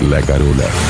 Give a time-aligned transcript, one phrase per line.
[0.00, 0.89] la Carola.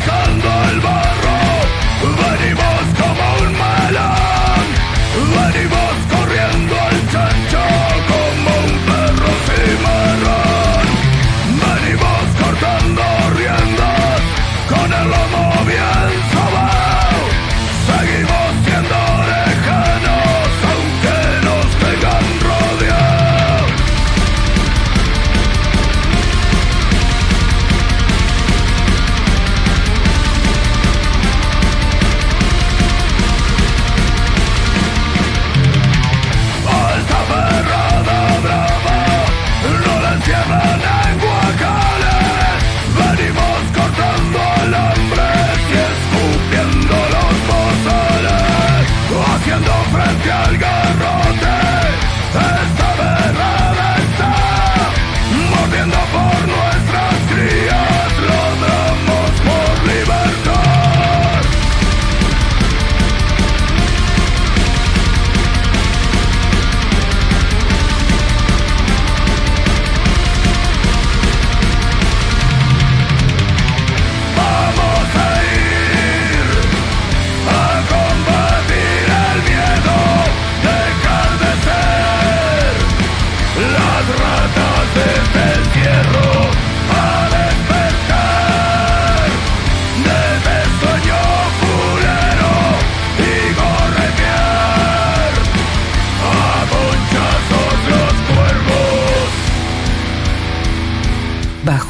[0.00, 1.19] dejando el bar.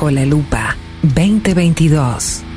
[0.00, 2.49] Bajo Lupa 2022.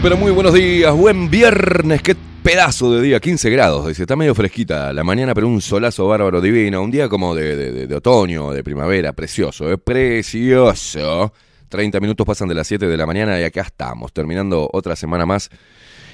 [0.00, 0.94] Pero muy buenos días.
[0.94, 2.02] Buen viernes.
[2.02, 3.18] Qué pedazo de día.
[3.18, 3.88] 15 grados.
[3.88, 6.80] Dice, está medio fresquita la mañana, pero un solazo bárbaro divino.
[6.82, 9.12] Un día como de, de, de, otoño, de primavera.
[9.12, 9.76] Precioso, ¿eh?
[9.76, 11.32] Precioso.
[11.68, 15.26] 30 minutos pasan de las 7 de la mañana y acá estamos, terminando otra semana
[15.26, 15.50] más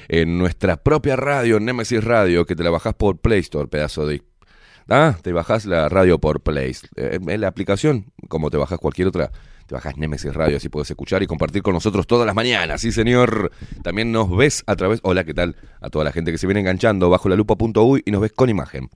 [0.08, 4.22] en nuestra propia radio, Nemesis Radio, que te la bajás por Play Store, pedazo de...
[4.88, 6.74] Ah, te bajás la radio por Play.
[6.96, 9.30] Eh, en la aplicación, como te bajas cualquier otra,
[9.66, 12.80] te bajas Nemesis Radio, así puedes escuchar y compartir con nosotros todas las mañanas.
[12.80, 13.50] Sí, señor.
[13.82, 15.00] También nos ves a través.
[15.02, 15.56] Hola, ¿qué tal?
[15.80, 18.50] A toda la gente que se viene enganchando bajo la lupa.uy y nos ves con
[18.50, 18.90] imagen.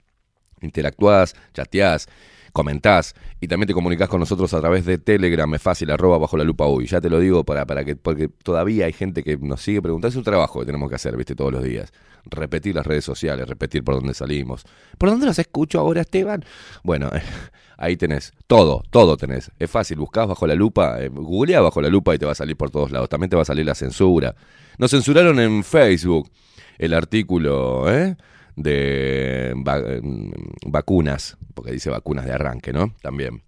[0.61, 2.09] Interactuás, chateás,
[2.53, 6.37] comentás y también te comunicás con nosotros a través de Telegram, es fácil, arroba bajo
[6.37, 6.87] la lupa uy.
[6.87, 10.09] Ya te lo digo para, para que, porque todavía hay gente que nos sigue preguntando,
[10.09, 11.93] es un trabajo que tenemos que hacer, viste, todos los días.
[12.25, 14.65] Repetir las redes sociales, repetir por dónde salimos.
[14.99, 16.45] ¿Por dónde los escucho ahora, Esteban?
[16.83, 17.11] Bueno,
[17.79, 19.51] ahí tenés, todo, todo tenés.
[19.59, 22.35] Es fácil, buscás bajo la lupa, eh, googleá bajo la lupa y te va a
[22.35, 23.09] salir por todos lados.
[23.09, 24.35] También te va a salir la censura.
[24.79, 26.31] Nos censuraron en Facebook
[26.79, 28.17] el artículo, ¿eh?
[28.59, 30.31] De mm,
[30.67, 32.95] vacunas, porque dice vacunas de arranque, ¿no?
[33.01, 33.43] También.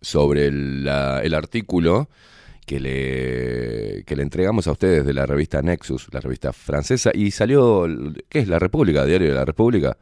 [0.00, 0.88] Sobre el
[1.34, 2.08] artículo
[2.70, 7.32] que le, que le entregamos a ustedes de la revista Nexus, la revista francesa, y
[7.32, 7.88] salió,
[8.28, 8.48] ¿qué es?
[8.48, 9.04] ¿La República?
[9.04, 9.96] ¿Diario de la República?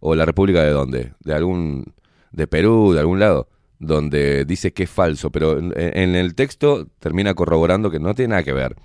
[0.00, 1.12] ¿O la República de dónde?
[1.20, 1.92] ¿De algún,
[2.32, 3.48] de Perú, de algún lado?
[3.78, 8.30] Donde dice que es falso, pero en, en el texto termina corroborando que no tiene
[8.30, 8.76] nada que ver.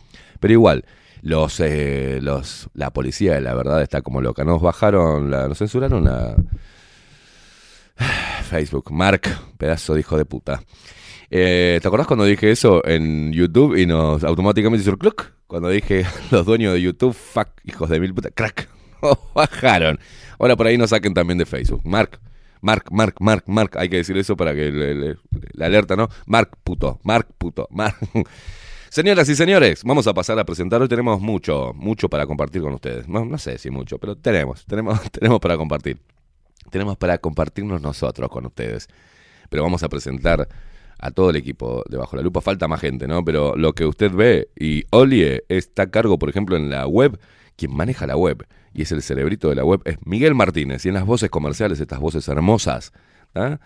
[0.42, 0.84] Pero igual,
[1.22, 4.44] los, eh, los, la policía la verdad está como loca.
[4.44, 6.36] Nos bajaron, la, nos censuraron la
[8.50, 8.92] Facebook.
[8.92, 9.22] Mark,
[9.58, 10.62] pedazo de hijo de puta.
[11.30, 15.28] Eh, ¿Te acordás cuando dije eso en YouTube y nos automáticamente hizo cluck?
[15.48, 18.70] Cuando dije los dueños de YouTube, fuck, hijos de mil puta, crack.
[19.02, 20.00] Nos bajaron.
[20.38, 21.82] Ahora por ahí nos saquen también de Facebook.
[21.84, 22.20] Mark,
[22.62, 23.72] Mark, Mark, Mark, Mark.
[23.78, 25.18] Hay que decir eso para que le-
[25.54, 26.08] la alerta, ¿no?
[26.28, 27.96] Mark, puto, Mark, puto, Mark.
[28.92, 30.82] Señoras y señores, vamos a pasar a presentar.
[30.82, 33.08] Hoy tenemos mucho, mucho para compartir con ustedes.
[33.08, 35.98] No, sé si mucho, pero tenemos, tenemos, tenemos para compartir.
[36.70, 38.90] Tenemos para compartirnos nosotros con ustedes.
[39.50, 40.46] Pero vamos a presentar
[41.00, 42.42] a todo el equipo de Bajo la Lupa.
[42.42, 43.24] Falta más gente, ¿no?
[43.24, 47.18] Pero lo que usted ve y Olie está a cargo, por ejemplo, en la web.
[47.56, 50.86] Quien maneja la web y es el cerebrito de la web es Miguel Martínez.
[50.86, 52.92] Y en las voces comerciales, estas voces hermosas,
[53.36, 53.58] ¿ah?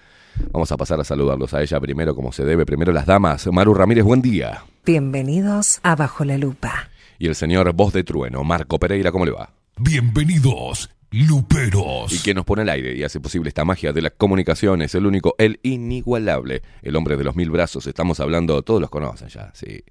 [0.51, 2.65] Vamos a pasar a saludarlos a ella primero, como se debe.
[2.65, 3.47] Primero las damas.
[3.47, 4.63] Maru Ramírez, buen día.
[4.85, 6.89] Bienvenidos a Bajo la Lupa.
[7.17, 9.49] Y el señor Voz de Trueno, Marco Pereira, ¿cómo le va?
[9.77, 12.13] Bienvenidos, luperos.
[12.13, 15.05] Y quien nos pone al aire y hace posible esta magia de las comunicaciones, el
[15.05, 17.87] único, el inigualable, el hombre de los mil brazos.
[17.87, 19.83] Estamos hablando, todos los conocen ya, sí.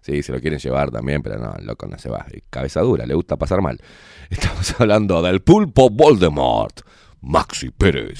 [0.00, 2.24] Sí, se lo quieren llevar también, pero no, el loco no se va.
[2.32, 3.80] Y Cabeza dura, le gusta pasar mal.
[4.30, 6.80] Estamos hablando del pulpo Voldemort,
[7.20, 8.16] Maxi Pérez.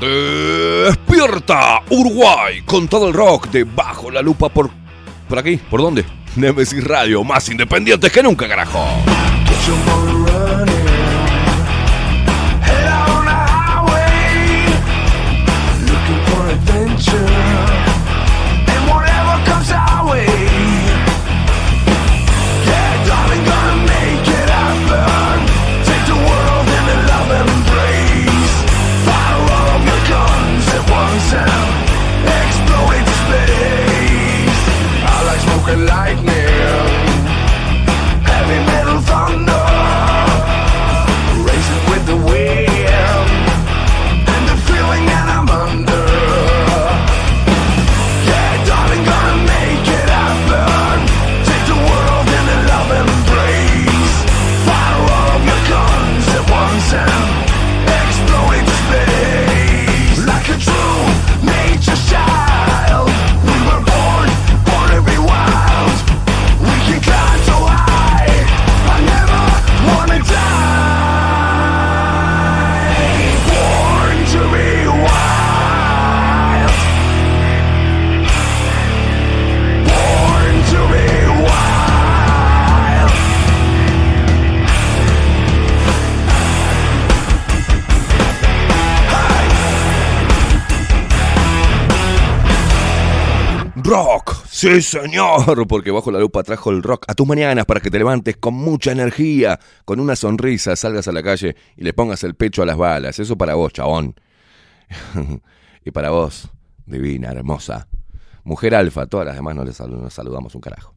[0.00, 4.70] Despierta Uruguay con todo el rock de Bajo la Lupa por,
[5.28, 6.04] por aquí, ¿por dónde?
[6.36, 8.84] Nemesis Radio, más independientes que nunca, carajo.
[94.56, 97.98] Sí señor, porque bajo la lupa trajo el rock a tus mañanas para que te
[97.98, 102.34] levantes con mucha energía, con una sonrisa, salgas a la calle y le pongas el
[102.34, 103.18] pecho a las balas.
[103.18, 104.14] Eso para vos, chabón.
[105.84, 106.48] y para vos,
[106.86, 107.88] divina, hermosa.
[108.44, 110.94] Mujer alfa, todas las demás no les saludamos un carajo.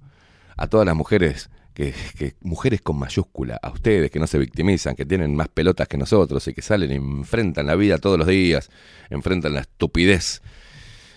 [0.55, 4.95] A todas las mujeres, que, que- mujeres con mayúscula, a ustedes que no se victimizan,
[4.95, 8.27] que tienen más pelotas que nosotros y que salen y enfrentan la vida todos los
[8.27, 8.69] días,
[9.09, 10.41] enfrentan la estupidez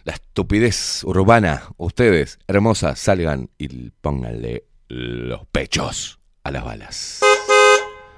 [0.05, 1.63] la estupidez urbana.
[1.77, 7.21] Ustedes, hermosas, salgan y pónganle los pechos a las balas.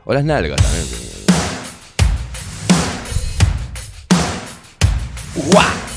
[0.05, 0.87] O las nalgas también.
[5.35, 5.94] ¡Guau!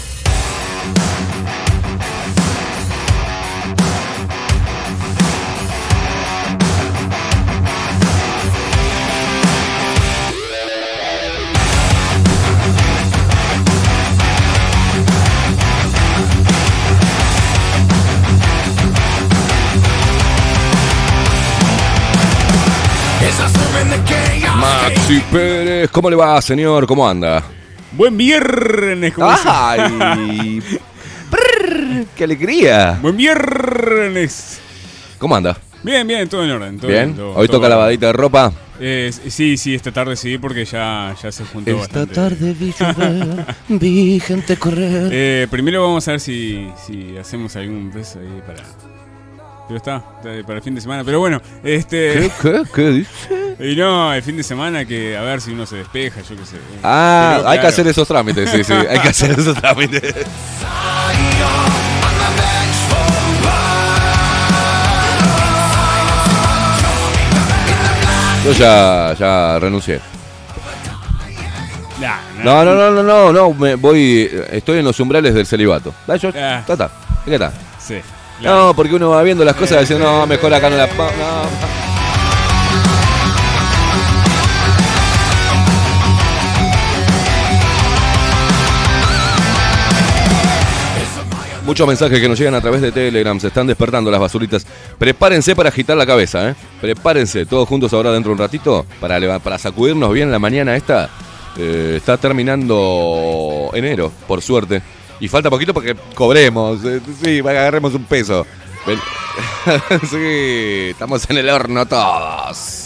[25.92, 26.86] ¿Cómo le va, señor?
[26.88, 27.44] ¿Cómo anda?
[27.92, 29.28] Buen viernes, ¿cómo.
[29.46, 30.62] ¡Ay!
[32.16, 32.98] ¡Qué alegría!
[33.02, 34.60] Buen viernes.
[35.18, 35.58] ¿Cómo anda?
[35.84, 36.78] Bien, bien, todo en orden.
[36.80, 37.16] todo ¿Bien?
[37.16, 37.70] todo- Hoy todo toca bien.
[37.78, 38.52] lavadita de ropa.
[38.80, 42.14] Eh, sí, sí, esta tarde sí, porque ya, ya se juntó Esta bastante.
[42.16, 45.10] tarde vi llover, vi gente correr.
[45.12, 48.64] Eh, primero vamos a ver si, si hacemos algún beso ahí para.
[49.68, 51.04] Pero está, está para el fin de semana.
[51.04, 52.32] Pero bueno, ¿Qué, este.
[52.42, 53.48] qué, qué dice?
[53.60, 56.46] Y no, el fin de semana que a ver si uno se despeja, yo qué
[56.46, 56.58] sé.
[56.84, 60.14] Ah, Pero, hay que hacer esos trámites, sí, sí, hay que hacer esos trámites.
[68.46, 70.00] Yo ya, ya renuncié.
[72.00, 75.94] Nah, No, no, no, no, no, no, me voy, estoy en los umbrales del celibato.
[76.20, 76.64] Yo, Ah.
[76.66, 76.92] ta, ta,
[77.26, 77.52] ¿qué está?
[77.80, 77.96] Sí.
[78.42, 80.88] No, porque uno va viendo las cosas diciendo, no, mejor acá no la...
[80.88, 81.78] No.
[91.66, 94.66] Muchos mensajes que nos llegan a través de Telegram, se están despertando las basuritas.
[94.98, 96.56] Prepárense para agitar la cabeza, ¿eh?
[96.80, 101.10] Prepárense, todos juntos ahora dentro de un ratito, para, para sacudirnos bien la mañana esta.
[101.58, 104.82] Eh, está terminando enero, por suerte.
[105.20, 106.84] Y falta poquito para que cobremos.
[106.86, 108.46] eh, sí, agarremos un peso.
[110.10, 112.86] Sí, estamos en el horno todos.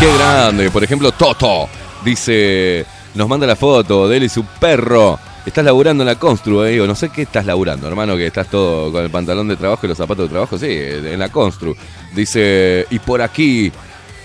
[0.00, 0.70] Qué grande.
[0.70, 1.68] Por ejemplo, Toto
[2.04, 2.84] dice,
[3.14, 5.18] nos manda la foto de él y su perro.
[5.44, 6.70] Estás laburando en la Constru, eh?
[6.70, 9.84] digo, no sé qué estás laburando, hermano, que estás todo con el pantalón de trabajo
[9.84, 11.74] y los zapatos de trabajo, sí, en la Constru.
[12.14, 13.72] Dice, y por aquí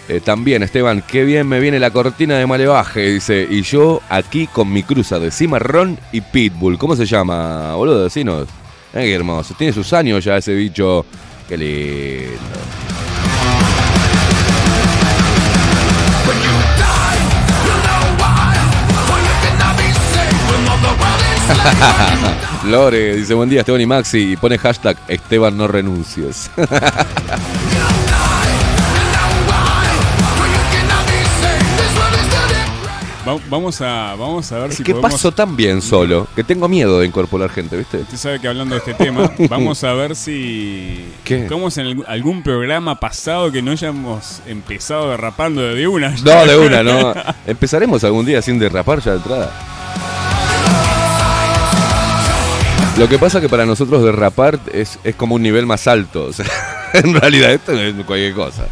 [0.09, 4.47] eh, también, Esteban, qué bien me viene la cortina de malevaje, dice, y yo aquí
[4.47, 6.77] con mi cruza de cimarrón y pitbull.
[6.77, 8.03] ¿Cómo se llama, boludo?
[8.03, 8.47] Decinos.
[8.93, 11.05] Eh, qué hermoso, tiene sus años ya ese bicho.
[11.49, 12.37] Qué lindo.
[22.65, 26.49] Lore dice buen día Esteban y Maxi y pone hashtag Esteban no renuncies.
[33.27, 35.11] Va- vamos, a, vamos a ver es si que podemos.
[35.11, 37.97] paso tan bien solo que tengo miedo de incorporar gente, ¿viste?
[37.97, 41.03] Usted sabe que hablando de este tema, vamos a ver si.
[41.25, 41.43] ¿Qué?
[41.43, 46.11] Estamos en algún- algún programa pasado que no hayamos empezado derrapando de una.
[46.23, 47.13] No, de una, no.
[47.45, 49.51] Empezaremos algún día sin derrapar ya de entrada.
[52.97, 56.25] Lo que pasa que para nosotros derrapar es, es como un nivel más alto.
[56.25, 56.47] o sea,
[56.93, 58.65] en realidad esto es cualquier cosa.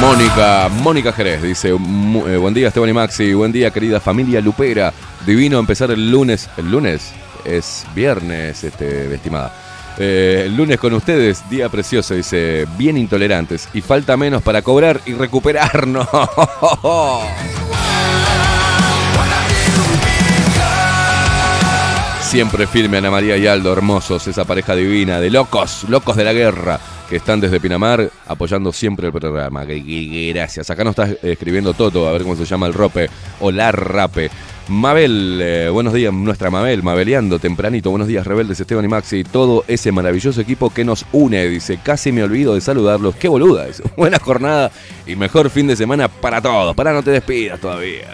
[0.00, 4.92] Mónica, Mónica Jerez dice, eh, buen día Esteban y Maxi, buen día querida familia Lupera,
[5.24, 7.12] divino empezar el lunes, el lunes
[7.44, 9.54] es viernes, este, estimada.
[9.96, 15.00] Eh, el lunes con ustedes, día precioso, dice, bien intolerantes y falta menos para cobrar
[15.06, 16.08] y recuperarnos.
[22.34, 26.32] Siempre firme Ana María y Aldo, hermosos, esa pareja divina de locos, locos de la
[26.32, 29.64] guerra, que están desde Pinamar apoyando siempre el programa.
[29.64, 30.68] Gracias.
[30.68, 34.32] Acá nos está escribiendo Toto, a ver cómo se llama el rope, o la rape.
[34.66, 39.64] Mabel, eh, buenos días, nuestra Mabel, Mabeleando tempranito, buenos días, rebeldes Esteban y Maxi, todo
[39.68, 44.18] ese maravilloso equipo que nos une, dice, casi me olvido de saludarlos, qué boluda, buena
[44.18, 44.72] jornada
[45.06, 48.08] y mejor fin de semana para todos, para no te despidas todavía.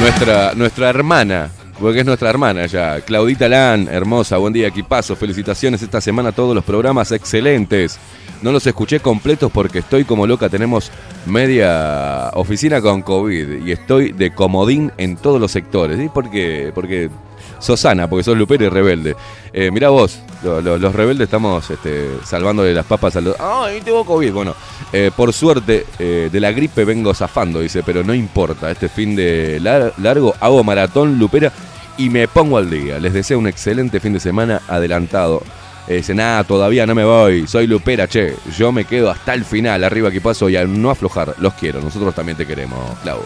[0.00, 1.50] Nuestra, nuestra hermana
[1.80, 3.00] porque es nuestra hermana ya.
[3.00, 5.14] Claudita Lan, hermosa, buen día, equipazo.
[5.14, 7.98] Felicitaciones esta semana todos los programas excelentes.
[8.42, 10.48] No los escuché completos porque estoy como loca.
[10.48, 10.90] Tenemos
[11.26, 16.00] media oficina con COVID y estoy de comodín en todos los sectores.
[16.00, 16.72] ¿Y por qué?
[16.74, 17.10] Porque
[17.58, 19.16] sos sana, porque sos lupero y rebelde.
[19.52, 23.36] Eh, mirá vos, lo- lo- los rebeldes estamos este, salvándole las papas a los...
[23.40, 24.32] ¡Ay, tengo COVID!
[24.32, 24.54] Bueno,
[24.92, 28.70] eh, por suerte eh, de la gripe vengo zafando, dice, pero no importa.
[28.70, 31.52] Este fin de lar- largo hago maratón lupera
[31.96, 32.98] y me pongo al día.
[32.98, 35.42] Les deseo un excelente fin de semana adelantado.
[35.88, 38.34] Eh, dice, nada, todavía no me voy, soy lupera, che.
[38.56, 41.34] Yo me quedo hasta el final, arriba que paso y a no aflojar.
[41.38, 43.18] Los quiero, nosotros también te queremos, Clau.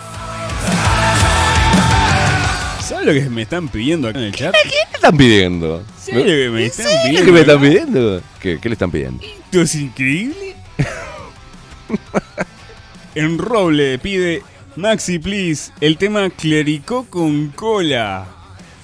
[2.93, 4.55] ¿Sabes lo que me están pidiendo acá en el chat?
[4.65, 5.83] ¿Qué están pidiendo?
[5.99, 7.33] ¿Sabes lo que me están ¿Qué pidiendo?
[7.33, 8.23] me están pidiendo?
[8.39, 9.25] ¿Qué, qué le están pidiendo?
[9.25, 10.55] Esto es increíble.
[13.15, 14.43] en Roble pide
[14.77, 18.27] Maxi, please, el tema Clericó con cola.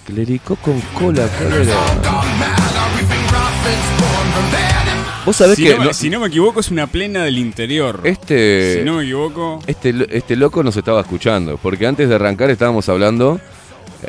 [0.07, 1.29] Clericó con cola.
[5.27, 7.37] Vos sabés si, que no, me- no- si no me equivoco, es una plena del
[7.37, 8.00] interior.
[8.05, 9.59] este, Si no me equivoco.
[9.67, 13.38] este, este loco nos estaba escuchando, porque antes de arrancar estábamos hablando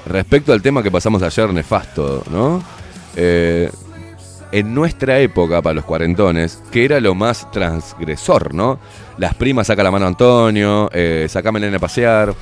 [0.06, 2.64] respecto al tema que pasamos ayer, nefasto, ¿no?
[3.16, 3.70] Eh,
[4.52, 8.80] en nuestra época, para los cuarentones, que era lo más transgresor, ¿no?
[9.18, 12.34] Las primas saca la mano a Antonio, eh, sacame a pasear.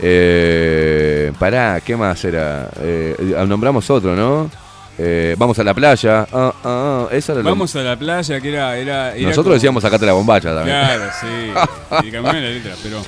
[0.00, 2.70] Eh, pará, ¿qué más era?
[2.80, 4.48] Eh, eh, nombramos otro, ¿no?
[4.96, 6.20] Eh, vamos a la playa.
[6.32, 8.76] Ah, ah, ah, eso era lo- Vamos a la playa, que era.
[8.76, 10.76] era, era Nosotros como- decíamos sacate la bombacha también.
[10.76, 12.06] Claro, sí.
[12.08, 13.00] y cambiaron la letra, pero.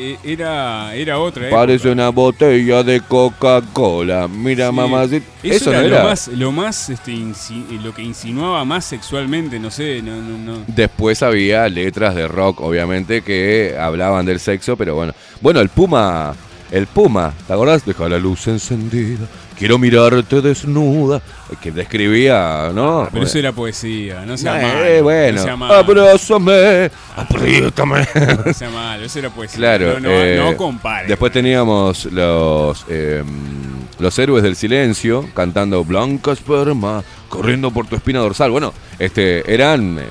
[0.00, 1.50] Eh, era, era otra.
[1.50, 1.92] Parece época.
[1.92, 4.28] una botella de Coca-Cola.
[4.28, 4.74] Mira, Sí.
[4.74, 5.26] mamacita.
[5.42, 5.98] Eso, Eso, era, no era.
[6.02, 10.38] lo más, lo más este, insi- lo que insinuaba más sexualmente, no sé, no, no,
[10.38, 10.58] no.
[10.68, 15.12] Después había letras de rock, obviamente, que hablaban del sexo, pero bueno.
[15.40, 16.34] Bueno, el Puma,
[16.70, 17.84] el Puma, ¿te acordás?
[17.84, 19.26] Deja la luz encendida,
[19.58, 21.20] quiero mirarte desnuda.
[21.60, 23.08] Que describía, ¿no?
[23.12, 25.02] Pero eso era poesía, no sea Eh, malo.
[25.02, 25.74] bueno, No sea malo.
[25.74, 28.06] abrázame, apriétame.
[28.46, 29.56] No sea malo, eso era poesía.
[29.58, 31.08] Claro, no, no, eh, no compare.
[31.08, 33.22] Después teníamos los eh,
[33.98, 38.50] los héroes del silencio cantando Blanca esperma, corriendo por tu espina dorsal.
[38.50, 40.02] Bueno, este eran, eh,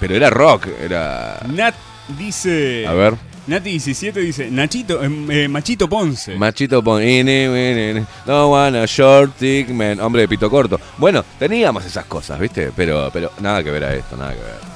[0.00, 1.40] pero era rock, era.
[1.48, 1.74] Nat
[2.16, 2.86] dice.
[2.86, 3.14] A ver,
[3.46, 6.34] Nati 17 dice, Nachito, em, eh, Machito Ponce.
[6.36, 10.80] Machito pon, ine, ine, ine, no wanna short man, hombre de pito corto.
[10.96, 12.72] Bueno, teníamos esas cosas, ¿viste?
[12.74, 14.74] Pero, pero nada que ver a esto, nada que ver.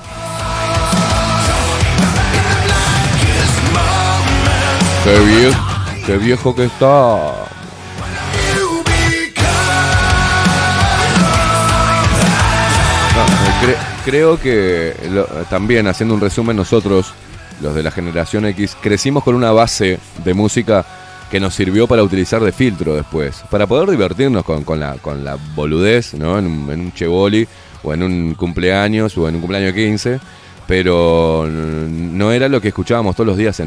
[5.05, 5.67] Qué viejo,
[6.05, 7.49] qué viejo que está.
[14.05, 14.95] Creo que
[15.49, 17.13] también haciendo un resumen nosotros,
[17.61, 20.85] los de la generación X, crecimos con una base de música
[21.31, 25.25] que nos sirvió para utilizar de filtro después, para poder divertirnos con, con la, con
[25.25, 26.39] la boludez, ¿no?
[26.39, 26.93] En un, en
[27.83, 30.21] o en un cumpleaños o en un cumpleaños de 15,
[30.67, 33.61] pero no era lo que escuchábamos todos los días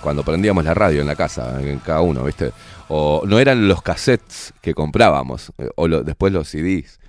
[0.00, 2.52] cuando prendíamos la radio en la casa, en cada uno, ¿viste?
[2.88, 7.00] O no eran los cassettes que comprábamos, eh, o después los CDs.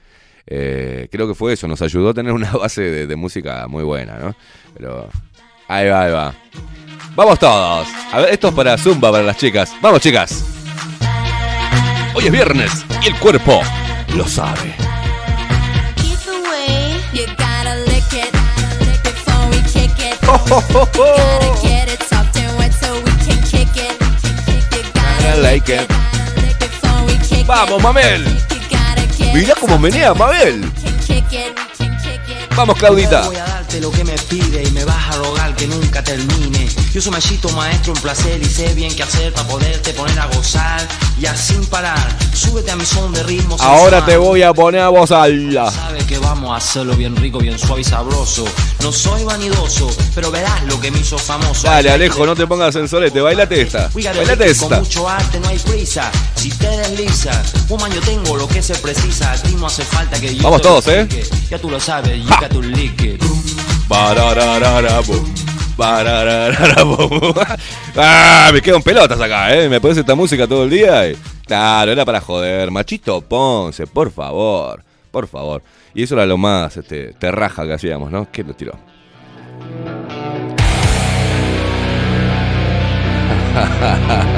[0.47, 3.83] Eh, creo que fue eso, nos ayudó a tener una base de, de música muy
[3.83, 4.35] buena, ¿no?
[4.75, 5.09] Pero
[5.67, 6.33] ahí va, ahí va.
[7.15, 7.87] Vamos todos.
[8.11, 9.73] A ver, esto es para Zumba, para las chicas.
[9.81, 10.43] Vamos, chicas.
[12.13, 13.61] Hoy es viernes y el cuerpo
[14.15, 14.75] lo sabe.
[25.41, 25.87] Like it.
[27.45, 28.25] Vamos, Mamel.
[29.33, 30.61] Mirá cómo menea, Mabel.
[32.57, 33.21] Vamos, Claudita.
[33.27, 36.67] Voy a darte lo que me pide y me vas a rogar que nunca termine.
[36.91, 40.25] Yo soy machito maestro en placer y sé bien qué hacer para poderte poner a
[40.25, 40.81] gozar
[41.19, 42.17] y así sin parar.
[42.33, 43.57] Súbete a mi son de ritmo.
[43.59, 45.69] Ahora te voy a poner a voz alta.
[45.69, 48.43] Sabes que vamos a hacerlo bien rico, bien suave y sabroso.
[48.81, 51.67] No soy vanidoso, pero verás lo que me hizo famoso.
[51.67, 53.21] Dale, Alejo, no te pongas sensolete.
[53.21, 53.91] Bailate esta.
[53.93, 54.79] Bailate it, Con esta.
[54.79, 56.11] mucho arte no hay prisa.
[56.35, 59.31] Si te deslizas, woman, yo tengo lo que se precisa.
[59.31, 61.07] A ti no hace falta que yo Vamos todos, ¿eh?
[61.51, 62.46] Ya tú lo sabes, you
[63.87, 65.33] Bararararabum,
[65.77, 67.33] bararararabum.
[67.99, 69.67] Ah, me quedo en pelotas acá, ¿eh?
[69.69, 71.09] Me pones esta música todo el día.
[71.09, 72.69] y- Claro, era para joder.
[72.69, 74.83] Machito Ponce, por favor.
[75.11, 75.63] Por favor.
[75.95, 78.27] Y eso era lo más este, terraja que hacíamos, ¿no?
[78.31, 78.73] ¿Quién lo tiró?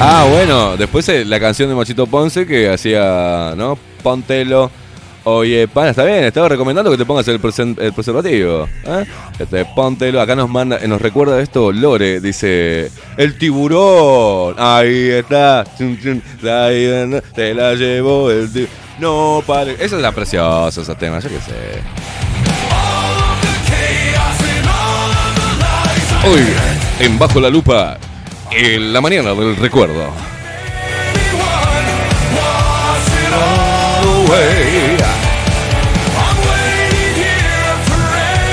[0.00, 3.76] Ah, bueno, después eh, la canción de Machito Ponce que hacía, ¿no?
[4.02, 4.70] Póntelo.
[5.24, 7.40] Oye, pana, está bien, estaba recomendando que te pongas el,
[7.78, 8.68] el preservativo.
[8.86, 9.04] ¿eh?
[9.38, 17.54] Este, póntelo, acá nos manda, nos recuerda esto Lore, dice, el tiburón, ahí está, te
[17.54, 18.72] la llevó el tiburón.
[19.00, 19.72] No, pare.
[19.80, 21.82] Esa es la preciosa, ese tema, yo qué sé.
[26.26, 26.46] Hoy,
[27.00, 27.98] en Bajo la Lupa,
[28.50, 30.12] en la mañana del recuerdo.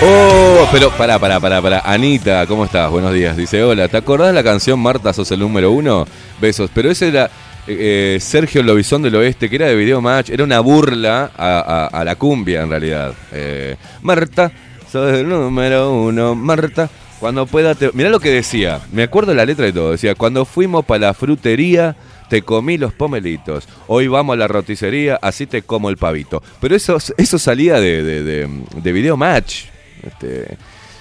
[0.08, 1.82] Oh, pero pará, pará, pará, pará.
[1.84, 2.92] Anita, ¿cómo estás?
[2.92, 3.36] Buenos días.
[3.36, 6.06] Dice, hola, ¿te acordás la canción Marta sos el número uno?
[6.40, 6.70] Besos.
[6.74, 7.30] Pero ese era
[7.66, 10.30] eh, Sergio Lobizón del Oeste, que era de Video Match.
[10.30, 13.14] Era una burla a la cumbia, en realidad.
[13.32, 14.52] Eh, Marta,
[14.92, 16.36] sos el número uno.
[16.36, 17.92] Marta, cuando pueda te...
[17.94, 18.82] Mirá lo que decía.
[18.92, 19.92] Me acuerdo la letra y todo.
[19.92, 21.96] Decía, cuando fuimos para la frutería...
[22.28, 23.68] Te comí los pomelitos.
[23.86, 26.42] Hoy vamos a la roticería, así te como el pavito.
[26.60, 28.50] Pero eso, eso salía de, de, de,
[28.82, 29.66] de Video Match.
[30.02, 30.58] Este,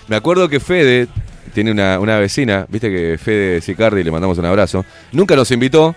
[0.07, 1.09] me acuerdo que Fede
[1.55, 4.85] tiene una, una vecina, viste que Fede Sicardi, le mandamos un abrazo.
[5.13, 5.97] Nunca nos invitó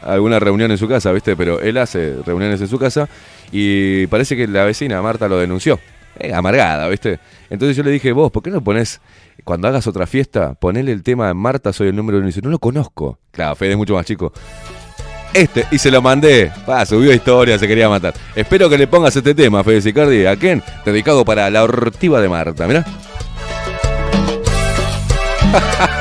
[0.00, 3.08] a alguna reunión en su casa, viste, pero él hace reuniones en su casa
[3.50, 5.80] y parece que la vecina Marta lo denunció.
[6.18, 7.20] Eh, amargada, ¿viste?
[7.50, 9.00] Entonces yo le dije, vos, ¿por qué no pones,
[9.44, 12.26] cuando hagas otra fiesta, ponele el tema de Marta, soy el número uno?
[12.26, 13.18] Y dice, no lo conozco.
[13.30, 14.32] Claro, Fede es mucho más chico.
[15.32, 16.50] Este, y se lo mandé.
[16.66, 18.14] Pa, subió historia, se quería matar.
[18.34, 20.62] Espero que le pongas este tema, Fede Sicardi, ¿a quién?
[20.84, 22.84] Dedicado para la ortiva de Marta, mirá.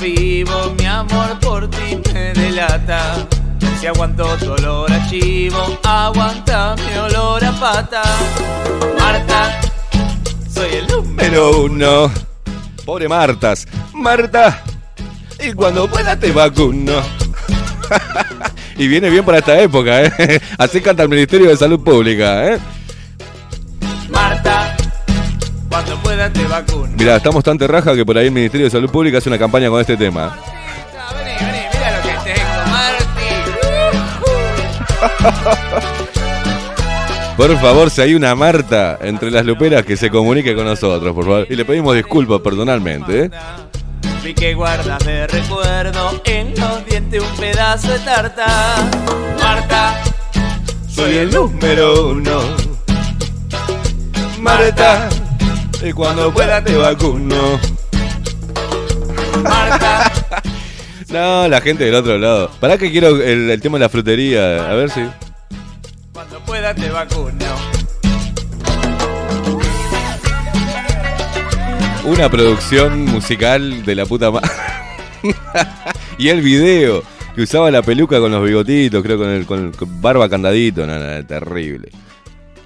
[0.00, 3.26] vivo, mi amor por ti me delata.
[3.78, 8.02] Si aguanto tu olor a chivo, aguanta mi olor a pata.
[8.98, 9.60] Marta,
[10.52, 11.62] soy el número.
[11.62, 12.10] Uno.
[12.84, 13.66] Pobre Martas.
[13.92, 14.62] Marta.
[15.38, 16.92] Y cuando pueda te vacuno.
[18.76, 20.40] y viene bien para esta época, ¿eh?
[20.58, 22.58] Así canta el Ministerio de Salud Pública, ¿eh?
[25.70, 26.88] Cuando pueda te vacuno.
[26.98, 29.70] Mirá, estamos tan terraja que por ahí el Ministerio de Salud Pública hace una campaña
[29.70, 30.36] con este tema.
[31.14, 33.30] Vení, vení, mira lo que tengo, Marti.
[37.36, 41.24] Por favor, si hay una Marta entre las luperas que se comunique con nosotros, por
[41.24, 41.46] favor.
[41.48, 43.30] Y le pedimos disculpas personalmente, ¿eh?
[44.22, 48.46] Vi que guardas de recuerdo en los dientes un pedazo de tarta.
[49.40, 50.02] Marta,
[50.88, 52.40] Soy el número uno.
[54.40, 55.08] Marta.
[55.82, 57.58] Y cuando pueda te vacuno.
[59.42, 60.12] Marta,
[61.08, 62.50] No, la gente del otro lado.
[62.60, 64.70] ¿Para que quiero el, el tema de la frutería?
[64.70, 65.00] A ver si.
[66.12, 67.46] cuando pueda te vacuno.
[72.04, 74.48] Una producción musical de la puta madre.
[76.18, 77.02] y el video.
[77.34, 80.84] Que usaba la peluca con los bigotitos, creo, con, el, con, el- con barba candadito.
[80.86, 81.90] No, no, terrible.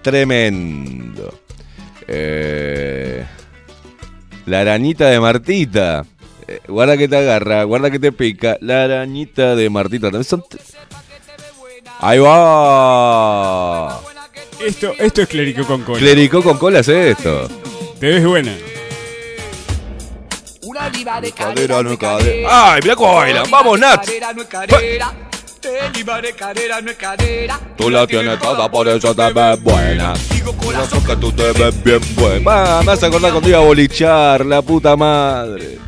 [0.03, 1.39] Tremendo.
[2.09, 3.25] Eh,
[4.47, 6.05] la arañita de Martita.
[6.47, 8.57] Eh, guarda que te agarra, guarda que te pica.
[8.61, 10.07] La arañita de Martita.
[10.09, 10.45] También son.
[12.01, 14.01] Ahí va.
[14.65, 15.99] Esto, esto es clérico con cola.
[15.99, 17.49] Clericó con cola hace esto.
[17.99, 18.55] Te ves buena.
[20.63, 22.73] Una oliva de Cadera, no es cadera.
[22.75, 23.51] ¡Ay, mira cómo bailan!
[23.51, 24.07] ¡Vamos, Nat!
[25.65, 27.61] No es no.
[27.77, 30.15] Tú la tienes toda, por eso te ves buena.
[30.31, 32.51] Digo eso que tú te ves bien buena.
[32.51, 35.79] Va, me a acordar cuando iba a bolichar, la puta madre.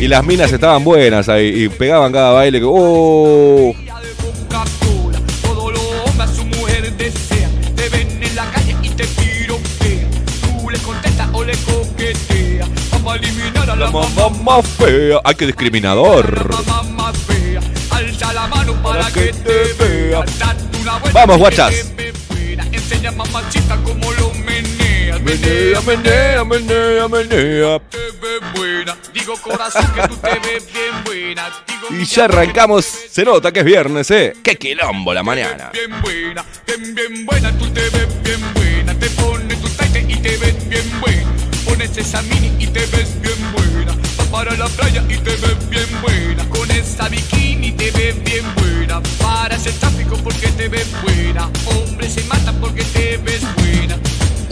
[0.00, 2.66] Y las minas estaban buenas ahí y pegaban cada baile que.
[2.68, 3.74] ¡Oh!
[13.14, 15.20] la la, La mamá, más fea.
[15.24, 16.50] ¡Ay, qué discriminador!
[16.66, 17.60] mamá más fea.
[18.22, 20.20] Alza la mano para, Para que, que te te vea.
[20.20, 20.24] vea.
[20.38, 21.92] Date una vuelta Vamos, guachas.
[22.72, 25.20] Enseña mamachita cómo lo meneas.
[25.20, 27.78] Menea, menea, menea, menea.
[27.90, 28.96] te ves buena.
[29.12, 31.50] Digo corazón que tú te ves bien buena.
[31.66, 32.84] Digo Y ya arrancamos.
[32.84, 34.34] Se nota que es viernes, ¿eh?
[34.42, 35.70] ¡Qué quilombo la mañana!
[35.72, 40.16] bien buena, bien bien buena, tú te ves bien buena, te pones tu taite y
[40.16, 41.30] te ves bien buena,
[41.66, 43.94] pones esa mini y te ves bien buena,
[44.32, 49.00] para la playa y te ves bien buena, con esa bikini te ves bien buena,
[49.20, 53.98] para ese tráfico porque te ves buena, hombres se matan porque te ves buena,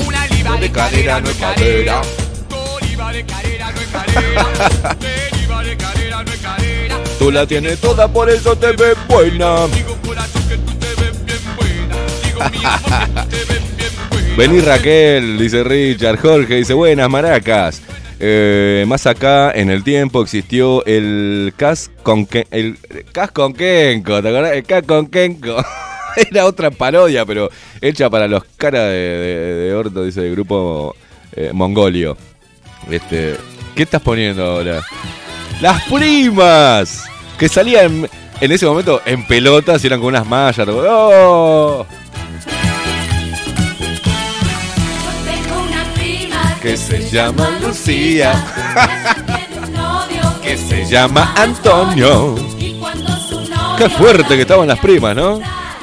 [0.06, 2.02] una oliva de cadera no es cadera,
[2.50, 4.52] oliva de cadera no es cadera,
[5.32, 6.96] oliva de cadera no es cadera.
[7.18, 9.66] Tú la tienes toda, por eso te ves buena.
[9.68, 11.96] Digo corazón que tú te ves bien buena.
[12.22, 13.60] Digo mi amor que tú te ves
[14.36, 16.18] Vení Raquel, dice Richard.
[16.18, 17.82] Jorge dice, buenas maracas.
[18.22, 22.76] Eh, más acá en el tiempo existió el Cas con el
[23.12, 24.52] Cas con Kenko, ¿te acordás?
[24.52, 25.56] El Cas con Kenko.
[26.30, 27.48] Era otra parodia, pero
[27.80, 30.94] hecha para los caras de, de- de orto, dice el grupo
[31.34, 32.16] eh, Mongolio.
[32.90, 33.36] Este,
[33.74, 34.82] ¿Qué estás poniendo ahora?
[35.62, 37.04] ¡Las primas!
[37.38, 38.08] Que salían
[38.40, 40.66] en ese momento en pelotas y eran con unas mallas.
[40.68, 41.86] ¡Oh!
[46.60, 48.32] Que se llama Lucía.
[50.42, 52.34] Que se llama Antonio.
[53.78, 55.38] Qué fuerte que estaban las primas, ¿no?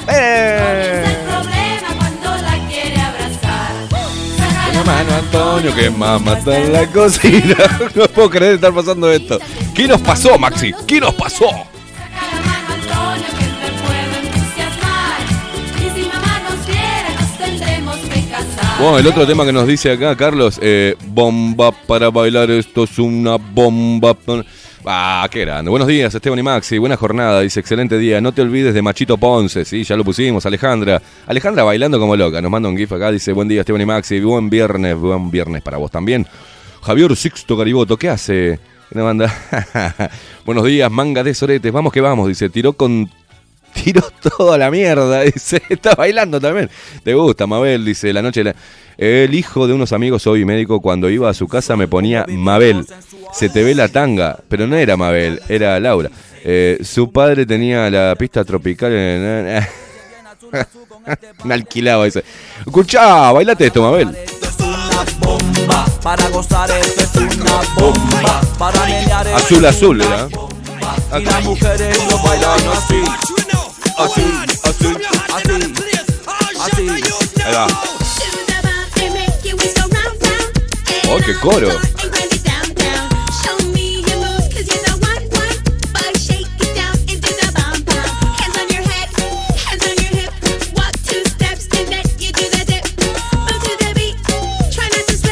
[0.08, 1.04] ¡Eh!
[4.88, 7.56] mano Antonio que mamá está en la cocina.
[7.94, 9.38] No puedo creer estar pasando esto.
[9.74, 10.72] ¿Qué nos pasó, Maxi?
[10.86, 11.50] ¿Qué nos pasó?
[18.80, 22.96] Bueno, el otro tema que nos dice acá, Carlos, eh, bomba para bailar, esto es
[23.00, 24.16] una bomba.
[24.84, 25.68] Ah, qué grande.
[25.68, 26.78] Buenos días, Esteban y Maxi.
[26.78, 27.40] Buena jornada.
[27.40, 28.20] Dice, excelente día.
[28.20, 29.64] No te olvides de Machito Ponce.
[29.64, 30.46] Sí, ya lo pusimos.
[30.46, 31.02] Alejandra.
[31.26, 32.40] Alejandra bailando como loca.
[32.40, 33.10] Nos manda un gif acá.
[33.10, 34.20] Dice, buen día, Esteban y Maxi.
[34.20, 34.96] Buen viernes.
[34.96, 36.24] Buen viernes para vos también.
[36.80, 38.60] Javier Sixto Gariboto, ¿qué hace?
[38.88, 40.10] ¿Qué nos manda?
[40.46, 41.72] Buenos días, manga de soretes.
[41.72, 42.28] Vamos que vamos.
[42.28, 43.10] Dice, tiró con
[43.82, 44.02] tiró
[44.38, 45.22] toda la mierda.
[45.22, 46.70] Dice, está bailando también.
[47.02, 47.84] ¿Te gusta, Mabel?
[47.84, 48.44] Dice, la noche.
[48.44, 48.54] la-
[48.96, 52.84] El hijo de unos amigos, hoy médico, cuando iba a su casa me ponía Mabel.
[53.32, 54.38] Se te ve la tanga.
[54.48, 56.10] Pero no era Mabel, era Laura.
[56.44, 58.92] Eh, su padre tenía la pista tropical.
[58.92, 59.66] en-
[61.44, 62.24] me alquilaba ese.
[62.66, 64.16] Escuchá, bailate esto, Mabel.
[66.02, 68.40] Para gozar esto es una bomba.
[68.58, 70.28] Para Azul, azul, ¿verdad?
[71.20, 73.02] Y las mujeres lo bailan así.
[73.98, 74.22] Así,
[74.62, 74.86] así,
[75.34, 75.74] así.
[76.60, 76.88] Así.
[77.44, 77.66] Ahí va.
[81.10, 81.68] Oh, qué coro.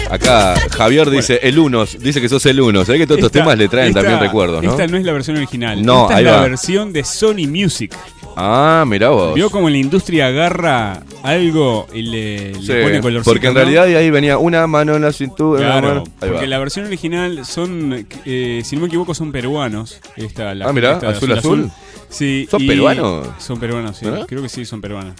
[0.08, 2.86] Acá Javier dice, el Unos, dice que sos el Unos.
[2.86, 4.70] ¿Sabés que todos estos Esta- temas le traen esta- también recuerdos, no?
[4.70, 5.84] Esta no es la versión original.
[5.84, 6.42] No, esta ahí es la va.
[6.42, 7.92] versión de Sony Music.
[8.38, 9.34] Ah, mirá vos.
[9.34, 13.30] Vio como la industria agarra algo y le, pone colorcito.
[13.32, 13.60] porque en ¿no?
[13.60, 15.60] realidad de ahí venía una mano en la cintura.
[15.60, 16.46] Claro, mano- porque va.
[16.46, 20.00] la versión original son, eh, si no me equivoco, son peruanos.
[20.16, 21.70] Esta, la, Ah, mirá, esta azul, azul.
[22.10, 23.26] Sí, ¿Son peruanos?
[23.38, 24.04] Son peruanos, sí.
[24.04, 24.26] ¿Verdad?
[24.28, 25.14] Creo que sí, son peruanos.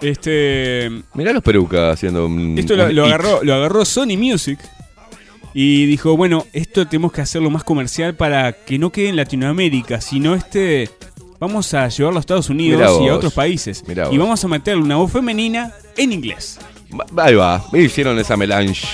[0.00, 2.58] Este, Mirá los perucas haciendo un.
[2.58, 3.12] esto lo, un lo hit.
[3.14, 4.58] agarró, lo agarró Sony Music
[5.54, 10.00] y dijo, bueno, esto tenemos que hacerlo más comercial para que no quede en Latinoamérica,
[10.00, 10.90] sino este...
[11.38, 13.84] Vamos a llevarlo a Estados Unidos y a otros países.
[14.10, 16.58] Y vamos a meterle una voz femenina en inglés.
[17.16, 18.86] Ahí va, hicieron esa melange.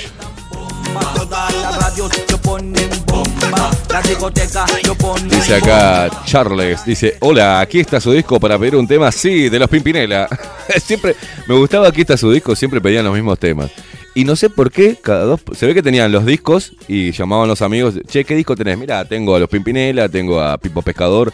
[5.28, 9.58] Dice acá Charles, dice, hola, aquí está su disco para pedir un tema, sí, de
[9.58, 10.28] los Pimpinela.
[10.84, 11.14] siempre,
[11.46, 13.70] me gustaba aquí está su disco, siempre pedían los mismos temas.
[14.14, 17.48] Y no sé por qué, cada dos, se ve que tenían los discos y llamaban
[17.48, 18.76] los amigos, che, ¿qué disco tenés?
[18.76, 21.32] Mira, tengo a los Pimpinela, tengo a Pipo Pescador.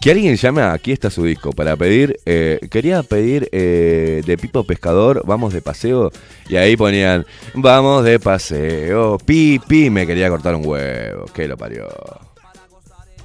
[0.00, 4.64] Que alguien llame aquí está su disco para pedir, eh, quería pedir eh, de Pipo
[4.64, 6.12] Pescador, vamos de paseo,
[6.48, 11.56] y ahí ponían, vamos de paseo, pi, pi, me quería cortar un huevo, que lo
[11.56, 11.88] parió.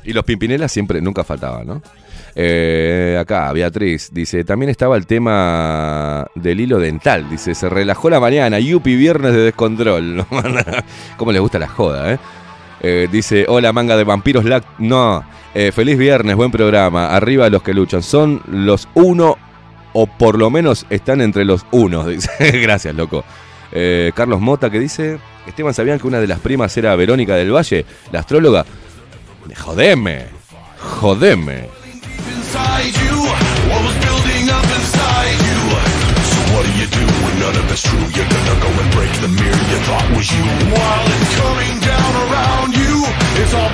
[0.04, 1.82] Y los Pimpinelas siempre, nunca faltaban, ¿no?
[2.36, 8.20] Eh, acá, Beatriz dice, también estaba el tema del hilo dental, dice, se relajó la
[8.20, 10.26] mañana, yupi, viernes de descontrol.
[11.18, 12.20] ¿Cómo les gusta la joda, eh?
[12.84, 14.44] Eh, dice, hola manga de vampiros.
[14.80, 19.38] No, eh, feliz viernes, buen programa, arriba los que luchan, son los uno
[19.94, 23.24] o por lo menos están entre los unos, dice, gracias loco.
[23.72, 27.56] Eh, Carlos Mota que dice, Esteban, ¿sabían que una de las primas era Verónica del
[27.56, 28.65] Valle, la astróloga?
[29.58, 30.26] Jodeme,
[30.80, 31.70] jodeme.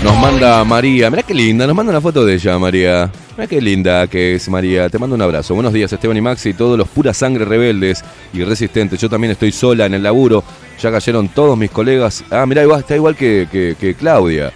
[0.04, 3.12] Nos manda María, mirá qué linda, nos manda una foto de ella, María.
[3.36, 4.88] Mirá qué linda que es María.
[4.90, 5.56] Te mando un abrazo.
[5.56, 8.02] Buenos días, Esteban y Maxi, todos los pura sangre rebeldes
[8.34, 9.00] y resistentes.
[9.02, 10.44] Yo también estoy sola en el laburo.
[10.82, 12.24] Ya cayeron todos mis colegas.
[12.32, 14.54] Ah, mirá, está igual que, que- Claudia.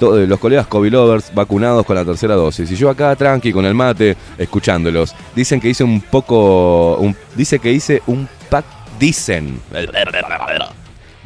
[0.00, 2.70] Todos los colegas COVID lovers vacunados con la tercera dosis.
[2.72, 5.14] Y yo acá tranqui con el mate, escuchándolos.
[5.36, 6.96] Dicen que hice un poco.
[6.96, 8.64] un- dice que hice un pack.
[8.98, 9.60] Dicen.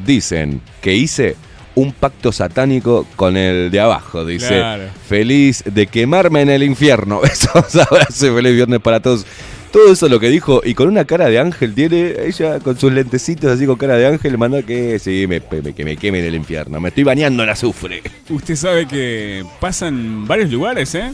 [0.05, 1.37] Dicen que hice
[1.75, 4.25] un pacto satánico con el de abajo.
[4.25, 4.49] Dice.
[4.49, 4.85] Claro.
[5.09, 7.21] Feliz de quemarme en el infierno.
[7.23, 9.27] Besos, abrazo feliz viernes para todos.
[9.73, 12.93] Todo eso lo que dijo, y con una cara de ángel tiene, ella con sus
[12.93, 16.27] lentecitos así con cara de ángel, manda que sí, me, me- que me queme en
[16.27, 16.79] el infierno.
[16.79, 18.03] Me estoy bañando en azufre.
[18.29, 21.13] Usted sabe que pasan varios lugares, ¿eh?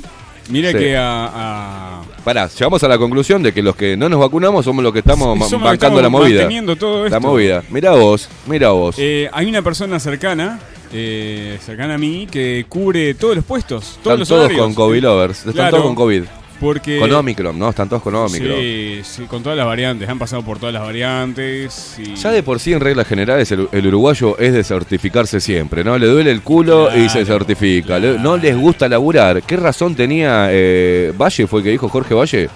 [0.49, 0.79] Mira Sí.
[0.79, 4.65] que a, a- Pará, llegamos a la conclusión de que los que no nos vacunamos
[4.65, 6.39] somos los que estamos somos los que bancando la estamos movida.
[6.41, 7.21] manteniendo todo La esto.
[7.21, 7.63] movida.
[7.71, 8.97] Mira vos, mira vos.
[8.99, 10.59] Eh, hay una persona cercana,
[10.93, 14.63] eh, cercana a mí, que cubre todos los puestos, todos Están los todos horarios.
[14.65, 15.39] con COVID lovers.
[15.39, 16.23] Están Claro, todos con COVID.
[16.61, 17.71] Porque Con Omicron, ¿no?
[17.71, 18.57] Están todos con Omicron.
[18.59, 20.09] Sí, sí, con todas las variantes.
[20.09, 21.97] Han pasado por todas las variantes.
[21.99, 22.14] Y...
[22.14, 25.97] Ya de por sí, en reglas generales, el, el uruguayo es de certificarse siempre, ¿no?
[25.99, 27.99] Le duele el culo y se certifica.
[27.99, 29.42] No les gusta laburar.
[29.42, 31.47] ¿Qué razón tenía eh, Valle?
[31.47, 32.49] ¿Fue el que dijo Jorge Valle?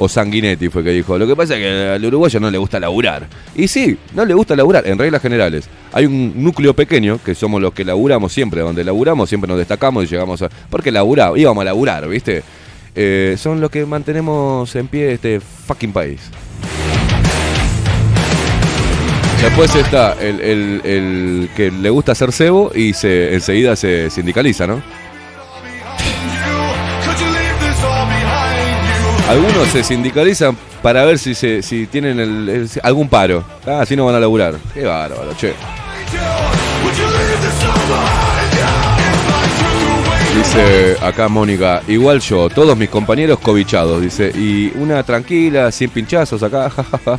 [0.00, 1.18] ¿O Sanguinetti fue el que dijo?
[1.18, 3.26] Lo que pasa es que al uruguayo no le gusta laburar.
[3.56, 5.68] Y sí, no le gusta laburar, en reglas generales.
[5.92, 8.60] Hay un núcleo pequeño, que somos los que laburamos siempre.
[8.60, 10.48] Donde laburamos siempre nos destacamos y llegamos a...
[10.70, 12.44] Porque laburamos, íbamos a laburar, ¿viste?
[13.00, 16.20] Eh, son los que mantenemos en pie este fucking país.
[19.40, 24.66] Después está el, el- el que le gusta hacer cebo y se enseguida se sindicaliza,
[24.66, 24.82] ¿no?
[29.28, 33.44] Algunos se sindicalizan para ver si se, si tienen algún paro.
[33.64, 34.54] Ah, si no van a laburar.
[34.74, 35.52] Qué bárbaro, che.
[40.38, 46.40] Dice acá Mónica, igual yo, todos mis compañeros cobichados, dice, y una tranquila, sin pinchazos
[46.44, 46.70] acá,
[47.00, 47.18] jajaja.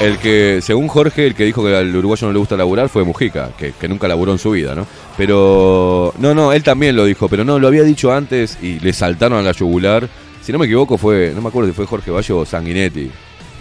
[0.00, 3.04] El que, según Jorge, el que dijo que al uruguayo no le gusta laburar fue
[3.04, 4.84] Mujica, que, nunca laburó en su vida, ¿no?
[5.16, 8.92] Pero, no, no, él también lo dijo, pero no, lo había dicho antes y le
[8.92, 10.08] saltaron a la yugular.
[10.42, 13.12] Si no me equivoco fue, no me acuerdo si fue Jorge Valle o Sanguinetti.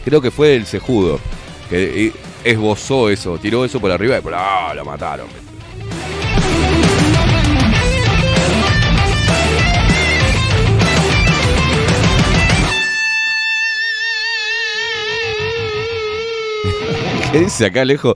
[0.04, 1.20] Creo que fue el cejudo,
[1.70, 2.12] que
[2.46, 5.28] esbozó eso, tiró eso por arriba y ah, lo mataron.
[17.32, 18.14] ¿Qué dice acá lejos?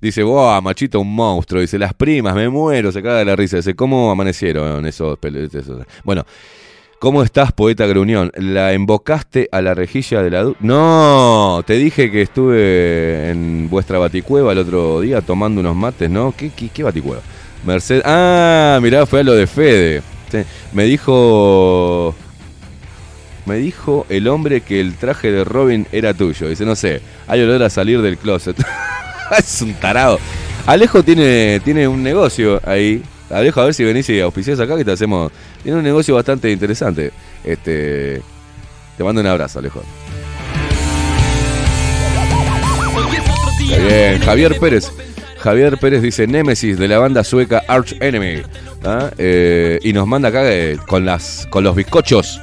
[0.00, 1.60] Dice, wow, machito, un monstruo.
[1.60, 3.56] Dice, las primas, me muero, se caga de la risa.
[3.56, 5.18] Dice, ¿cómo amanecieron esos
[5.54, 6.24] esos- Bueno,
[6.98, 8.32] ¿cómo estás, poeta Gruñón?
[8.36, 10.52] ¿La embocaste a la rejilla de la...
[10.60, 16.34] No, te dije que estuve en vuestra baticueva el otro día tomando unos mates, ¿no?
[16.36, 17.22] ¿Qué, qué, qué baticueva?
[17.64, 18.02] Mercedes...
[18.04, 20.02] Ah, mirá, fue a lo de Fede.
[20.72, 22.14] Me dijo...
[23.46, 26.48] Me dijo el hombre que el traje de Robin era tuyo.
[26.48, 28.56] Dice, no sé, hay olor a salir del closet.
[29.38, 30.18] es un tarado.
[30.66, 33.02] Alejo tiene, tiene un negocio ahí.
[33.30, 35.32] Alejo, a ver si venís y auspiciás acá que te hacemos.
[35.62, 37.12] Tiene un negocio bastante interesante.
[37.44, 38.22] Este.
[38.96, 39.82] Te mando un abrazo, Alejo.
[43.60, 44.90] Está bien, Javier Pérez.
[45.38, 48.42] Javier Pérez dice Némesis de la banda sueca Arch Enemy.
[48.84, 49.10] ¿ah?
[49.18, 52.40] Eh, y nos manda acá eh, con, las, con los bizcochos.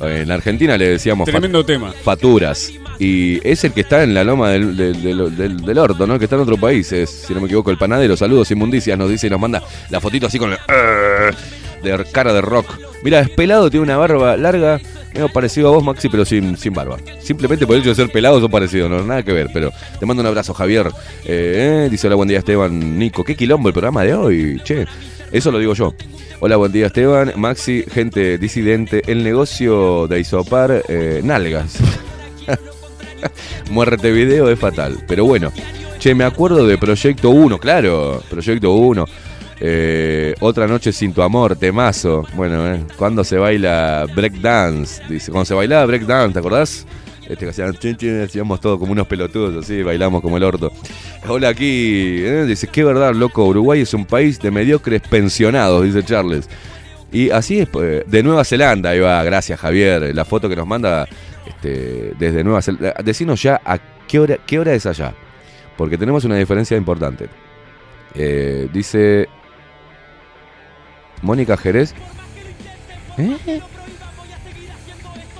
[0.00, 1.92] En Argentina le decíamos fat- Tremendo tema.
[2.04, 2.70] Faturas.
[3.00, 6.14] Y es el que está en la loma del, del, del- del- del orto, ¿no?
[6.14, 8.16] El que está en otro país, es, si no me equivoco, el panadero.
[8.16, 10.58] Saludos, inmundicias, nos dice y nos manda la fotito así con el.
[11.82, 12.66] De cara de rock.
[13.02, 14.80] Mira, es pelado, tiene una barba larga,
[15.14, 16.98] medio parecido a vos, Maxi, pero sin, sin barba.
[17.20, 19.48] Simplemente por el hecho de ser pelado son parecidos, no nada que ver.
[19.52, 20.88] Pero te mando un abrazo, Javier.
[21.24, 22.98] Eh, eh, dice: Hola, buen día, Esteban.
[22.98, 24.86] Nico, qué quilombo el programa de hoy, che.
[25.30, 25.94] Eso lo digo yo.
[26.40, 27.32] Hola, buen día, Esteban.
[27.36, 29.02] Maxi, gente disidente.
[29.06, 31.78] El negocio de Isopar, eh, nalgas.
[33.70, 34.98] Muerte video es fatal.
[35.06, 35.52] Pero bueno,
[35.98, 39.04] che, me acuerdo de Proyecto 1, claro, Proyecto 1.
[39.60, 42.24] Eh, otra noche sin tu amor, temazo.
[42.34, 46.86] Bueno, eh, cuando se baila breakdance, dice, cuando se bailaba breakdance, ¿te acordás?
[47.28, 50.72] Este que hacían chin, hacíamos todo como unos pelotudos, así, bailamos como el orto.
[51.26, 56.02] Hola aquí, eh, dice, qué verdad, loco, Uruguay es un país de mediocres pensionados, dice
[56.04, 56.48] Charles.
[57.12, 60.66] Y así es, pues, de Nueva Zelanda, ahí va, gracias Javier, la foto que nos
[60.66, 61.06] manda
[61.46, 62.94] este, desde Nueva Zelanda.
[63.04, 65.12] Decinos ya a qué hora, qué hora es allá,
[65.76, 67.28] porque tenemos una diferencia importante.
[68.14, 69.28] Eh, dice
[71.22, 71.94] Mónica Jerez.
[73.16, 73.60] ¿Eh?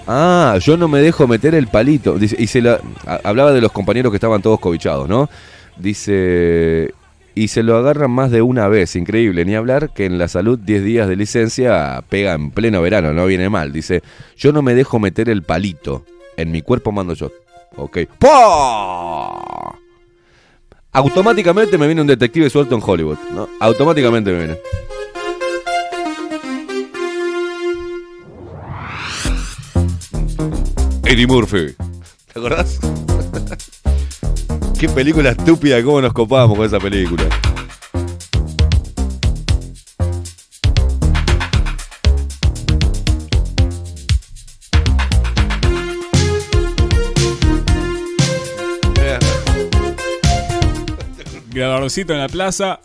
[0.07, 2.19] Ah, yo no me dejo meter el palito.
[2.19, 2.79] Dice, se
[3.23, 5.29] hablaba de los compañeros que estaban todos cobichados, ¿no?
[5.77, 6.95] Dice,
[7.35, 9.45] y se lo agarran más de una vez, increíble.
[9.45, 13.27] Ni hablar que en la salud 10 días de licencia pega en pleno verano, no
[13.27, 13.73] viene mal.
[13.73, 14.03] Dice,
[14.37, 16.05] yo no me dejo meter el palito.
[16.37, 17.31] En mi cuerpo mando yo.
[17.77, 17.99] Ok.
[18.19, 19.77] ¡Pah!
[20.93, 23.49] Automáticamente me viene un detective suelto en Hollywood, ¿no?
[23.61, 24.59] Automáticamente me viene.
[31.11, 31.75] Eddie Murphy.
[32.31, 32.79] ¿Te acordás?
[34.79, 37.25] Qué película estúpida, cómo nos copábamos con esa película.
[49.01, 49.19] Eh.
[51.49, 52.81] grabadorcito en la plaza,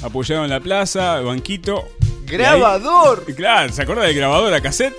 [0.00, 1.88] apoyado en la plaza, banquito.
[2.24, 3.24] ¡Grabador!
[3.34, 4.94] Claro, ¿se acuerda del grabador a cassette?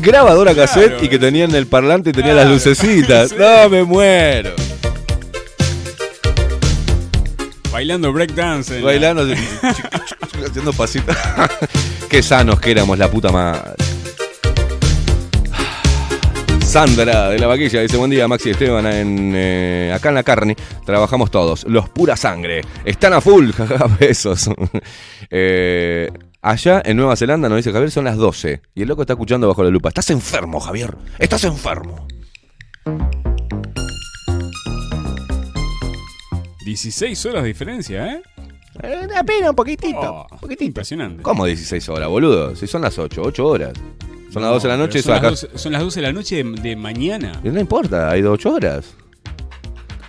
[0.00, 1.04] Grabadora cassette Claro.
[1.04, 2.50] y que tenían el parlante y tenía Claro.
[2.50, 3.30] las lucecitas.
[3.30, 3.36] Sí.
[3.38, 4.50] No, me muero.
[7.72, 8.78] Bailando breakdance.
[8.80, 9.26] la- Bailando,
[10.46, 11.16] haciendo pasitos.
[12.10, 13.72] Qué sanos que éramos, la puta madre.
[16.64, 18.86] Sandra de la vaquilla dice: Buen día, Maxi Esteban.
[18.86, 21.64] En, eh, acá en la carne trabajamos todos.
[21.64, 22.60] Los pura sangre.
[22.84, 23.50] Están a full.
[23.56, 24.48] jaja, Besos.
[25.30, 26.10] Eh,
[26.42, 28.62] allá en Nueva Zelanda, nos dice Javier, son las 12.
[28.74, 29.88] Y el loco está escuchando bajo la lupa.
[29.88, 30.96] Estás enfermo, Javier.
[31.18, 32.06] Estás enfermo.
[36.64, 38.22] 16 horas de diferencia, ¿eh?
[39.16, 40.26] apenas un poquitito.
[40.30, 41.22] Oh, Impresionante.
[41.22, 42.54] ¿Cómo 16 horas, boludo?
[42.56, 43.72] Si son las 8, 8 horas.
[44.32, 46.00] Son las 12 de la No, noche pero son, acá- las 12, son las 12
[46.00, 47.40] de la noche de, de mañana.
[47.42, 48.94] Y No importa, hay 8 horas.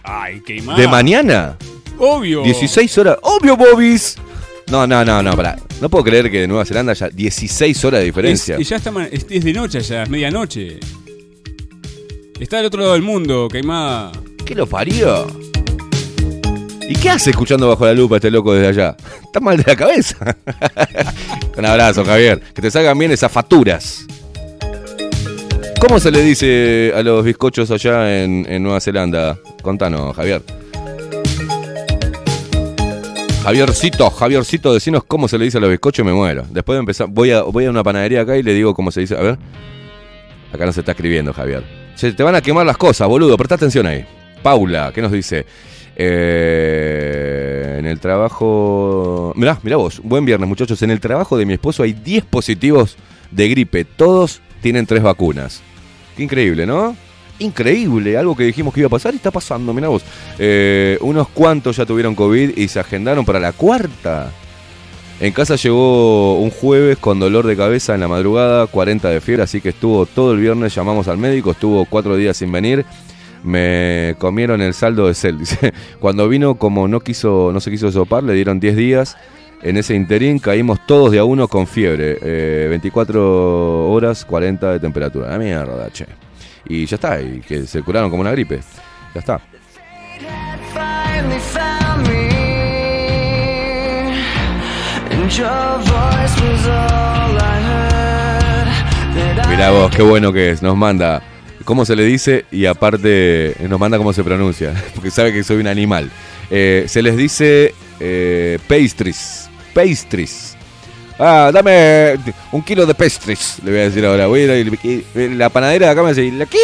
[0.03, 0.77] Ay, qué mal.
[0.77, 1.57] ¿De mañana?
[1.97, 2.43] Obvio.
[2.43, 3.17] 16 horas.
[3.23, 4.17] ¡Obvio, Bobis!
[4.72, 5.57] No, no, no, no, pará.
[5.82, 8.55] No puedo creer que de Nueva Zelanda haya 16 horas de diferencia.
[8.55, 10.80] Es, y ya está, es, es de noche ya, es medianoche.
[12.39, 14.13] Está al otro lado del mundo, Caimada.
[14.45, 15.28] ¿Qué lo parió?
[16.88, 18.95] ¿Y qué hace escuchando bajo la lupa este loco desde allá?
[19.26, 20.38] Está mal de la cabeza.
[21.57, 22.39] Un abrazo, Javier.
[22.53, 24.05] Que te salgan bien esas facturas.
[25.82, 29.38] ¿Cómo se le dice a los bizcochos allá en, en Nueva Zelanda?
[29.61, 30.41] Contanos, Javier.
[33.43, 36.45] Javiercito, Javiercito, decinos cómo se le dice a los bizcochos me muero.
[36.51, 39.01] Después de empezar, voy a, voy a una panadería acá y le digo cómo se
[39.01, 39.17] dice.
[39.17, 39.39] A ver.
[40.53, 41.63] Acá no se está escribiendo, Javier.
[41.95, 43.35] Se te van a quemar las cosas, boludo.
[43.37, 44.05] Presta atención ahí.
[44.43, 45.47] Paula, ¿qué nos dice?
[45.95, 49.33] Eh, en el trabajo.
[49.35, 49.99] Mirá, mirá vos.
[50.03, 50.79] Buen viernes, muchachos.
[50.83, 52.95] En el trabajo de mi esposo hay 10 positivos
[53.31, 53.85] de gripe.
[53.85, 55.61] Todos tienen tres vacunas.
[56.15, 56.95] Qué increíble, ¿no?
[57.41, 60.03] Increíble, algo que dijimos que iba a pasar y está pasando, mirá vos.
[60.37, 64.31] Eh, unos cuantos ya tuvieron COVID y se agendaron para la cuarta.
[65.19, 69.43] En casa llegó un jueves con dolor de cabeza en la madrugada, 40 de fiebre,
[69.43, 72.85] así que estuvo todo el viernes, llamamos al médico, estuvo cuatro días sin venir.
[73.43, 75.39] Me comieron el saldo de cel.
[75.99, 79.17] Cuando vino, como no quiso, no se quiso sopar, le dieron 10 días.
[79.63, 82.17] En ese interín caímos todos de a uno con fiebre.
[82.21, 85.29] eh, 24 horas, 40 de temperatura.
[85.29, 86.05] La mierda, che.
[86.72, 88.61] Y ya está, y que se curaron como una gripe.
[89.13, 89.41] Ya está.
[99.49, 100.61] Mirá vos, qué bueno que es.
[100.61, 101.22] Nos manda
[101.65, 105.57] cómo se le dice y aparte nos manda cómo se pronuncia, porque sabe que soy
[105.57, 106.09] un animal.
[106.49, 109.49] Eh, se les dice eh, pastries.
[109.74, 110.55] Pastries.
[111.24, 112.17] Ah, dame
[112.51, 114.26] un kilo de pastries, le voy a decir ahora.
[114.26, 116.57] Voy a ir a- y la panadera de acá me dice, ¿la qué?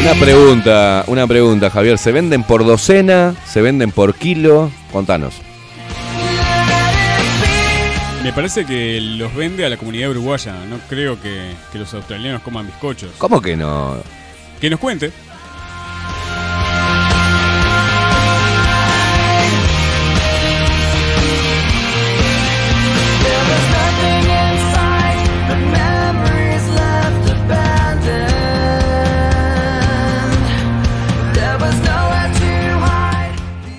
[0.00, 1.98] Una pregunta, una pregunta, Javier.
[1.98, 3.34] ¿Se venden por docena?
[3.46, 4.70] ¿Se venden por kilo?
[4.92, 5.34] Contanos.
[8.22, 10.54] Me parece que los vende a la comunidad uruguaya.
[10.70, 13.10] No creo que, que los australianos coman bizcochos.
[13.18, 13.96] ¿Cómo que no?
[14.60, 15.10] Que nos cuente.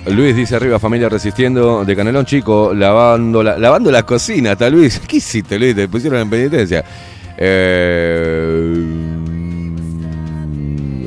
[0.08, 5.00] Luis dice arriba, familia resistiendo, de Canelón Chico, lavando la, lavando la cocina, está Luis.
[5.08, 5.74] ¿Qué hiciste, Luis?
[5.74, 6.84] Te pusieron en penitencia.
[7.36, 8.84] Eh,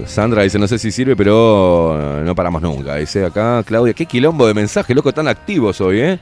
[0.06, 2.95] Sandra dice, no sé si sirve, pero no paramos nunca.
[2.95, 6.20] Dice acá, Claudia, qué quilombo de mensajes, loco, tan activos hoy, ¿eh?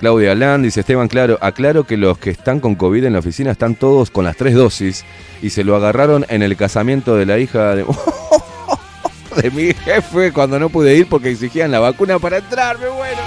[0.00, 3.52] Claudia Land dice, Esteban, claro, aclaro que los que están con COVID en la oficina
[3.52, 5.04] están todos con las tres dosis
[5.42, 7.84] y se lo agarraron en el casamiento de la hija de...
[9.42, 13.20] de mi jefe cuando no pude ir porque exigían la vacuna para entrar, me muero.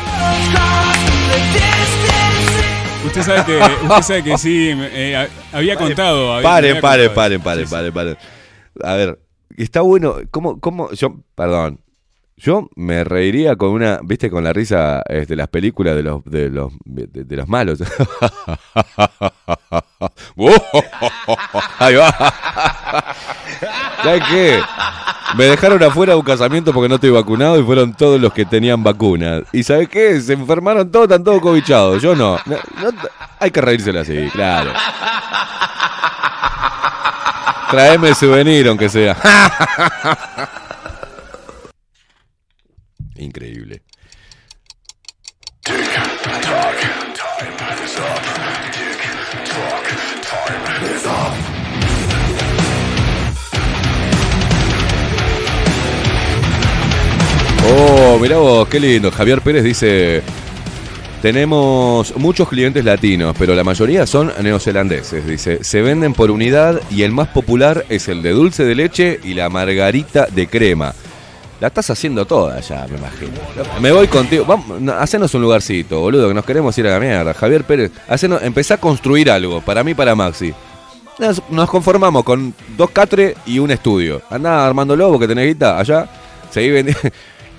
[3.05, 6.33] Usted sabe que, usted sabe que sí, eh, ha- había contado.
[6.33, 7.15] había- Paren, había paren, contado.
[7.15, 8.17] paren, paren, paren, paren.
[8.83, 9.19] A ver,
[9.57, 11.79] está bueno, ¿cómo, cómo, yo, perdón,
[12.39, 16.49] yo me reiría con una, viste, con la risa de las películas de los, de
[16.49, 17.83] los, de, de los malos.
[21.79, 22.13] Ahí va.
[24.03, 24.61] ¿Sabes qué?
[25.35, 28.45] Me dejaron afuera de un casamiento porque no estoy vacunado y fueron todos los que
[28.45, 29.43] tenían vacunas.
[29.51, 30.19] ¿Y sabes qué?
[30.21, 32.01] Se enfermaron todos, están todos cobichados.
[32.01, 32.37] Yo no.
[33.39, 34.71] Hay que reírsela así, claro.
[37.69, 39.15] Traeme el souvenir, aunque sea.
[43.19, 43.81] Increíble.
[58.19, 59.11] mirá vos, qué lindo.
[59.11, 60.21] Javier Pérez dice,
[61.21, 65.25] tenemos muchos clientes latinos, pero la mayoría son neozelandeses.
[65.25, 69.19] Dice, se venden por unidad y el más popular es el de dulce de leche
[69.23, 70.93] y la margarita de crema.
[71.59, 73.33] La estás haciendo toda ya, me imagino.
[73.81, 74.45] Me voy contigo.
[74.45, 77.33] Vamos, no, hacenos un lugarcito, boludo, que nos queremos ir a la mierda.
[77.33, 80.53] Javier Pérez, hacenos, empezá a construir algo, para mí, para Maxi.
[81.19, 84.21] Nos, conformamos con dos catres y un estudio.
[84.29, 86.07] Andá Armando Lobo, que tenés guita allá.
[86.49, 87.01] Seguí vendiendo.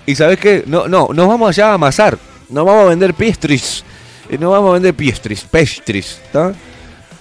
[0.06, 0.64] Y sabés qué?
[0.66, 2.18] No, no, nos vamos allá a amasar.
[2.48, 3.84] Nos vamos a vender piestris.
[4.30, 6.18] Nos vamos a vender piestris, pestris.
[6.24, 6.52] ¿Está?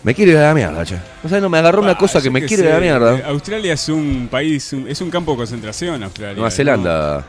[0.04, 0.96] Me quiere ir a la mierda, che.
[1.24, 3.18] O sea, no me agarró una Ah, cosa que me quiere ir a la mierda.
[3.18, 6.36] eh, Australia es un país, un- es un campo de concentración, Australia.
[6.36, 7.26] Nueva Zelanda.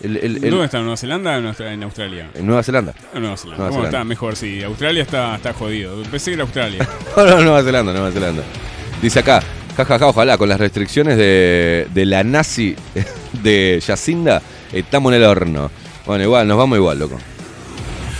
[0.00, 0.78] El- el- el- ¿Dónde está?
[0.78, 2.30] ¿En Nueva Zelanda o en Austra- en Australia?
[2.34, 2.94] en Nueva Zelanda.
[3.12, 3.56] No, Nueva Zelanda.
[3.58, 3.98] Nueva ¿Cómo Zelanda.
[3.98, 4.04] está?
[4.04, 4.62] Mejor, sí.
[4.62, 6.02] Australia está, está jodido.
[6.10, 6.88] Pensé que era Australia.
[7.16, 8.42] No, no, Nueva Zelanda, Nueva Zelanda.
[9.02, 9.42] Dice acá,
[9.76, 12.76] jajaja, ojalá, con las restricciones de, de la nazi
[13.42, 14.40] de Yacinda,
[14.72, 15.70] estamos en el horno.
[16.06, 17.18] Bueno, igual, nos vamos igual, loco.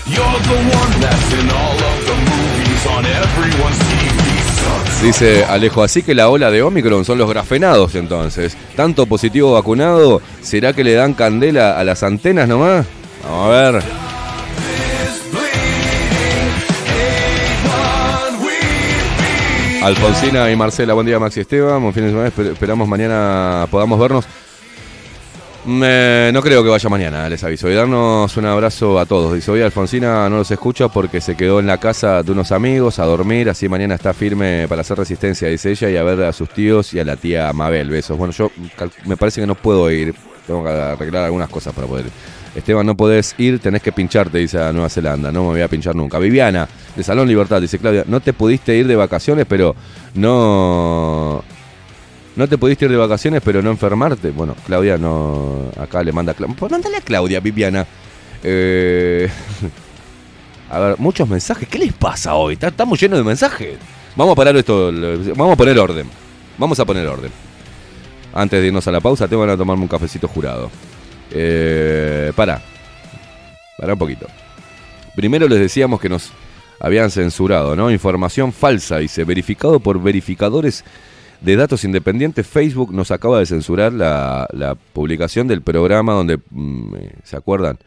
[0.07, 2.10] You're the one that's in all of
[5.03, 8.57] Dice Alejo, así que la ola de Omicron son los grafenados entonces.
[8.77, 12.87] Tanto positivo vacunado, ¿será que le dan candela a las antenas nomás?
[13.25, 13.83] Vamos a ver.
[19.83, 23.99] Alfonsina y Marcela, buen día Maxi Esteban, buen fin de semana, esper- esperamos mañana podamos
[23.99, 24.27] vernos.
[25.67, 27.71] No creo que vaya mañana, les aviso.
[27.71, 29.35] Y darnos un abrazo a todos.
[29.35, 32.99] Dice, hoy Alfonsina no los escucha porque se quedó en la casa de unos amigos
[32.99, 36.33] a dormir, así mañana está firme para hacer resistencia, dice ella, y a ver a
[36.33, 37.91] sus tíos y a la tía Mabel.
[37.91, 38.17] Besos.
[38.17, 38.51] Bueno, yo
[39.05, 40.15] me parece que no puedo ir,
[40.47, 42.13] tengo que arreglar algunas cosas para poder ir.
[42.55, 45.31] Esteban, no podés ir, tenés que pincharte, dice a Nueva Zelanda.
[45.31, 46.19] No me voy a pinchar nunca.
[46.19, 49.77] Viviana, de Salón Libertad, dice Claudia, no te pudiste ir de vacaciones, pero
[50.15, 51.45] no...
[52.41, 54.31] No te pudiste ir de vacaciones, pero no enfermarte.
[54.31, 55.71] Bueno, Claudia no.
[55.79, 56.33] Acá le manda.
[56.33, 57.87] a Pues mándale a Claudia, Viviana.
[58.43, 59.29] Eh,
[60.71, 61.69] a ver, muchos mensajes.
[61.69, 62.57] ¿Qué les pasa hoy?
[62.59, 63.77] Estamos llenos de mensajes.
[64.17, 64.91] Vamos a parar esto.
[65.37, 66.09] Vamos a poner orden.
[66.57, 67.31] Vamos a poner orden.
[68.33, 70.71] Antes de irnos a la pausa, tengo que tomarme un cafecito jurado.
[71.31, 72.63] Eh, para.
[73.77, 74.27] Para un poquito.
[75.15, 76.33] Primero les decíamos que nos
[76.81, 77.91] habían censurado, ¿no?
[77.91, 80.87] Información falsa, dice, verificado por verificadores
[81.41, 82.47] de datos independientes.
[82.47, 87.79] Facebook nos acaba de censurar la, publicación del programa donde, mm, eh, ¿se acuerdan?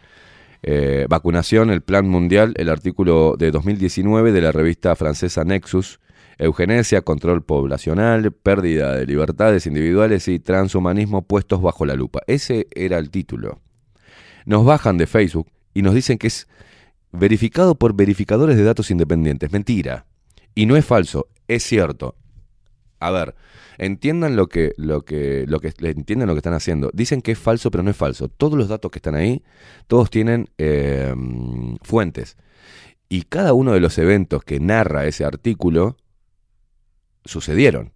[0.63, 5.99] Eh, vacunación, el plan mundial, el artículo de 2019 de la revista francesa Nexus,
[6.37, 12.21] eugenesia, control poblacional, pérdida de libertades individuales y transhumanismo puestos bajo la lupa.
[12.27, 13.59] Ese era el título.
[14.45, 16.47] Nos bajan de Facebook y nos dicen que es
[17.11, 19.51] verificado por verificadores de datos independientes.
[19.51, 20.05] Mentira.
[20.55, 22.15] Y no es falso, es cierto.
[23.05, 23.35] A ver,
[23.77, 26.89] entiendan lo que, lo que, lo que, lo que están haciendo.
[26.93, 28.29] Dicen que es falso, pero no es falso.
[28.29, 29.43] Todos los datos que están ahí,
[29.87, 31.13] todos tienen eh,
[31.81, 32.37] fuentes.
[33.09, 35.97] Y cada uno de los eventos que narra ese artículo
[37.25, 37.93] sucedieron.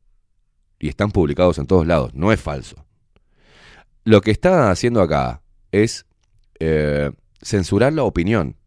[0.79, 2.13] Y están publicados en todos lados.
[2.13, 2.85] No es falso.
[4.03, 5.41] Lo que está haciendo acá
[5.71, 6.05] es
[6.59, 8.57] eh, censurar la opinión,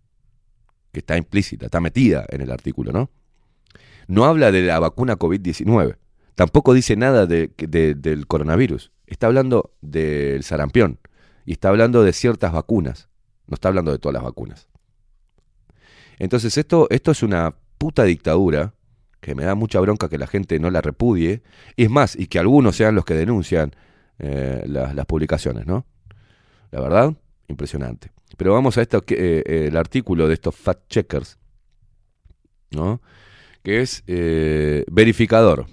[0.92, 3.10] que está implícita, está metida en el artículo, ¿no?
[4.08, 5.96] No habla de la vacuna COVID-19.
[6.34, 8.92] Tampoco dice nada de- de- del coronavirus.
[9.06, 10.98] Está hablando del sarampión.
[11.44, 13.08] Y está hablando de ciertas vacunas.
[13.46, 14.68] No está hablando de todas las vacunas.
[16.18, 18.74] Entonces esto, esto es una puta dictadura
[19.20, 21.42] que me da mucha bronca que la gente no la repudie.
[21.76, 23.72] Y es más, y que algunos sean los que denuncian
[24.18, 25.86] eh, las, publicaciones, ¿no?
[26.70, 27.14] La verdad,
[27.48, 28.12] impresionante.
[28.36, 31.38] Pero vamos a esto, eh, el artículo de estos fact checkers,
[32.70, 33.00] ¿no?
[33.62, 35.66] Que es eh, verificador.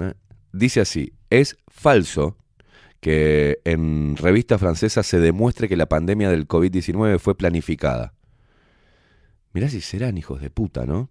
[0.00, 0.14] ¿Eh?
[0.52, 2.36] Dice así, es falso
[3.00, 8.14] que en revista francesa se demuestre que la pandemia del COVID-19 fue planificada.
[9.52, 11.10] Mirá si serán hijos de puta, ¿no?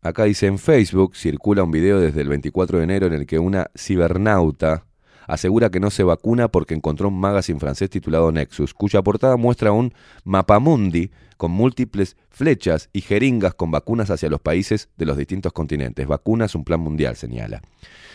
[0.00, 3.38] Acá dice en Facebook circula un video desde el 24 de enero en el que
[3.38, 4.86] una cibernauta
[5.26, 9.72] asegura que no se vacuna porque encontró un magazine francés titulado Nexus, cuya portada muestra
[9.72, 9.92] un
[10.24, 16.06] mapamundi con múltiples flechas y jeringas con vacunas hacia los países de los distintos continentes.
[16.06, 17.62] Vacunas, un plan mundial, señala.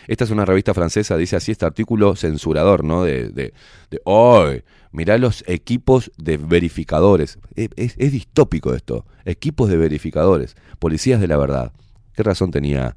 [0.08, 3.04] Esta es una revista francesa, dice así este artículo censurador, ¿no?
[3.04, 3.54] De, de,
[3.92, 7.40] de mirá los equipos de verificadores.
[7.56, 9.06] Es, es- es distópico esto.
[9.26, 10.56] Equipos de verificadores.
[10.80, 11.74] Policías de la verdad.
[12.14, 12.96] ¿Qué razón tenía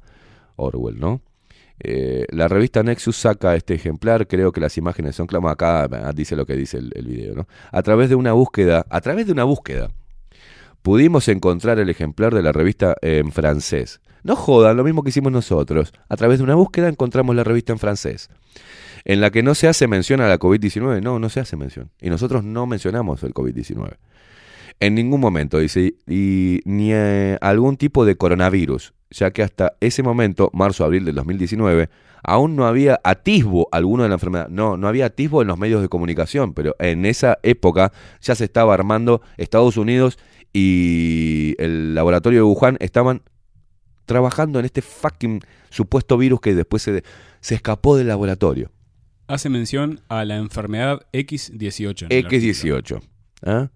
[0.55, 1.21] Orwell, no?
[1.83, 6.13] Eh, la revista Nexus saca este ejemplar, creo que las imágenes son clamas acá ah,
[6.13, 7.47] dice lo que dice el, video, ¿no?
[7.71, 9.89] A través de una búsqueda, a través de una búsqueda,
[10.83, 13.99] pudimos encontrar el ejemplar de la revista en francés.
[14.21, 15.91] No jodan, lo mismo que hicimos nosotros.
[16.07, 18.29] A través de una búsqueda encontramos la revista en francés,
[19.03, 21.01] en la que no se hace mención a la COVID-19.
[21.01, 21.89] No, no se hace mención.
[21.99, 23.97] Y nosotros no mencionamos el COVID-19.
[24.79, 30.03] En ningún momento, dice, y ni eh, algún tipo de coronavirus, ya que hasta ese
[30.03, 31.89] momento, marzo-abril del 2019,
[32.23, 34.47] aún no había atisbo alguno de la enfermedad.
[34.49, 37.91] No, no había atisbo en los medios de comunicación, pero en esa época
[38.21, 40.17] ya se estaba armando Estados Unidos
[40.53, 43.21] y el laboratorio de Wuhan estaban
[44.05, 47.03] trabajando en este fucking supuesto virus que después se,
[47.39, 48.71] se escapó del laboratorio.
[49.27, 52.07] Hace mención a la enfermedad X18.
[52.09, 53.01] en el X18.
[53.43, 53.69] ¿ah?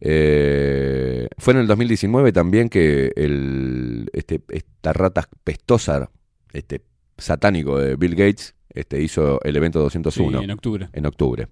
[0.00, 6.10] Eh, fue en el 2019 también que el, este, esta rata pestosa,
[6.52, 6.82] este
[7.18, 10.38] satánico de Bill Gates, este, hizo el evento 201.
[10.38, 10.88] Sí, en octubre.
[10.92, 11.48] En octubre.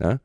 [0.00, 0.18] ¿ah?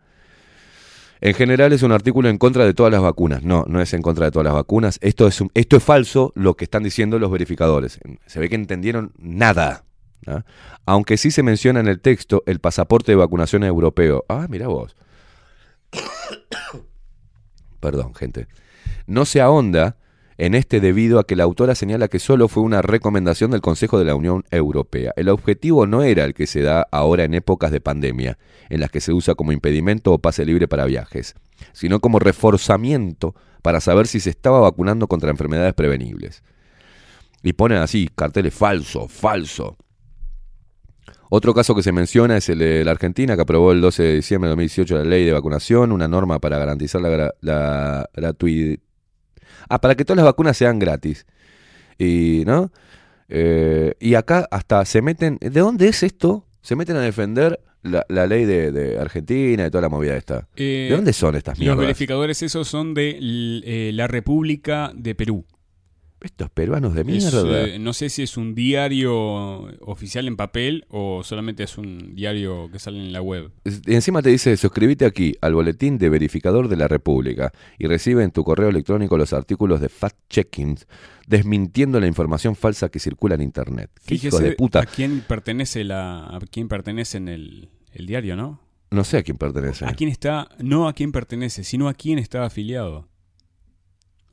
[1.21, 3.41] En general es un artículo en contra de todas las vacunas.
[3.43, 4.99] No, no es en contra de todas las vacunas.
[5.01, 7.99] Esto es, un- esto es falso lo que están diciendo los verificadores.
[8.25, 9.85] Se ve que entendieron nada.
[10.27, 10.43] ¿ah?
[10.85, 14.25] Aunque sí se menciona en el texto el pasaporte de vacunación europeo.
[14.27, 14.95] Ah, mira vos.
[17.85, 18.47] Perdón, gente.
[19.05, 19.97] No se ahonda
[20.39, 23.99] en este debido a que la autora señala que solo fue una recomendación del Consejo
[23.99, 25.13] de la Unión Europea.
[25.15, 28.89] El objetivo no era el que se da ahora en épocas de pandemia, en las
[28.89, 31.35] que se usa como impedimento o pase libre para viajes,
[31.73, 36.41] sino como reforzamiento para saber si se estaba vacunando contra enfermedades prevenibles.
[37.43, 39.77] Y ponen así, carteles falso, falso.
[41.29, 44.13] Otro caso que se menciona es el de la Argentina, que aprobó el 12 de
[44.15, 48.77] diciembre de 2018 la ley de vacunación, una norma para garantizar la, gra- la gratuidad.
[49.69, 51.25] Ah, para que todas las vacunas sean gratis.
[51.97, 52.71] Y, ¿no?
[53.29, 55.37] Eh, y acá hasta se meten.
[55.41, 56.45] ¿De dónde es esto?
[56.61, 60.47] Se meten a defender la, la ley de, de Argentina y toda la movida esta.
[60.55, 61.79] Eh, ¿De dónde son estas Los mierdas?
[61.79, 63.17] verificadores esos son de
[63.65, 65.45] eh, la República de Perú.
[66.25, 67.63] Estos peruanos de Es, mierda.
[67.67, 69.13] eh, no sé si es un diario
[69.85, 73.51] oficial en papel o solamente es un diario que sale en la web.
[73.85, 78.23] Y encima te dice, suscríbete aquí al boletín de verificador de la República y recibe
[78.23, 80.83] en tu correo electrónico los artículos de fact-checking
[81.27, 83.91] desmintiendo la información falsa que circula en Internet.
[84.05, 84.79] ¿Qué hijo de puta?
[84.81, 88.61] a quién pertenece la a quién pertenece en el, el diario, ¿no?
[88.91, 89.85] No sé a quién pertenece.
[89.85, 93.07] A quién está, no a quién pertenece, sino a quién está afiliado.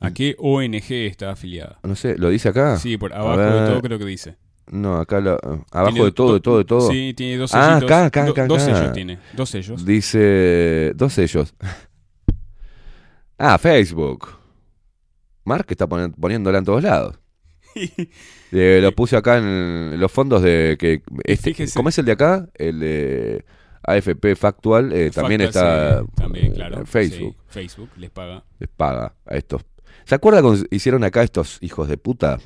[0.03, 1.79] ¿A qué ONG está afiliada?
[1.83, 2.77] No sé, ¿lo dice acá?
[2.77, 4.35] Sí, por abajo de todo creo que dice.
[4.71, 5.37] No, acá lo-
[5.71, 6.89] abajo Tiene de todo, do- de todo, de todo.
[6.91, 7.83] Sí, tiene dos Ah, sellitos.
[7.91, 8.47] acá, acá, do- acá.
[8.47, 9.85] dos sellos tiene, dos sellos.
[9.85, 11.53] Dice, dos sellos.
[13.37, 14.27] ah, Facebook.
[15.45, 17.19] Mark está poniéndola en todos lados.
[18.55, 21.73] Eh, lo puse acá en los fondos de que este, Fíjese.
[21.75, 22.47] ¿Cómo es el de acá?
[22.53, 23.45] El de
[23.81, 26.77] AFP Factual eh, también está sí, también, claro.
[26.77, 27.35] en Facebook.
[27.47, 28.43] sí, Facebook les paga.
[28.59, 29.63] Les paga a estos.
[30.05, 32.39] ¿Se acuerdan cuando hicieron acá estos hijos de puta?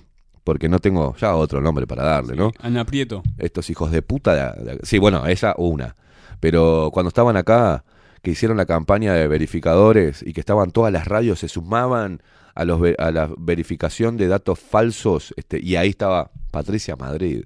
[0.43, 2.51] Porque no tengo ya otro nombre para darle, ¿no?
[2.61, 3.23] Ana Prieto.
[3.37, 4.53] estos hijos de puta.
[4.55, 5.95] de- de- sí, bueno, ella una.
[6.39, 7.83] Pero cuando estaban acá,
[8.21, 12.21] que hicieron la campaña de verificadores y que estaban todas las radios, se sumaban
[12.55, 17.43] a, los, a la verificación de datos falsos, este, y ahí estaba Patricia Madrid.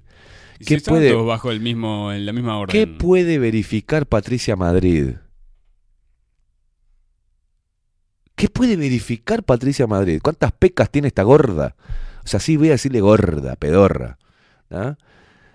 [0.64, 2.72] ¿Qué puede, bajo el mismo, en la misma orden.
[2.72, 5.14] ¿Qué puede verificar Patricia Madrid?
[8.42, 10.18] ¿Qué puede verificar Patricia Madrid?
[10.20, 11.76] ¿Cuántas pecas tiene esta gorda?
[12.24, 14.18] O sea, sí voy a decirle gorda, pedorra.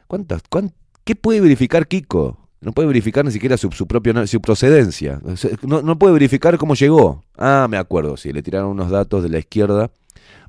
[0.08, 0.72] ¿Cuántas, cuán-
[1.04, 2.48] ¿Qué puede verificar Kiko?
[2.62, 3.86] No puede verificar ni siquiera su, su
[4.26, 5.20] su procedencia.
[5.64, 7.26] No, no puede verificar cómo llegó.
[7.38, 9.92] Ah, me acuerdo, sí, le tiraron unos datos de la izquierda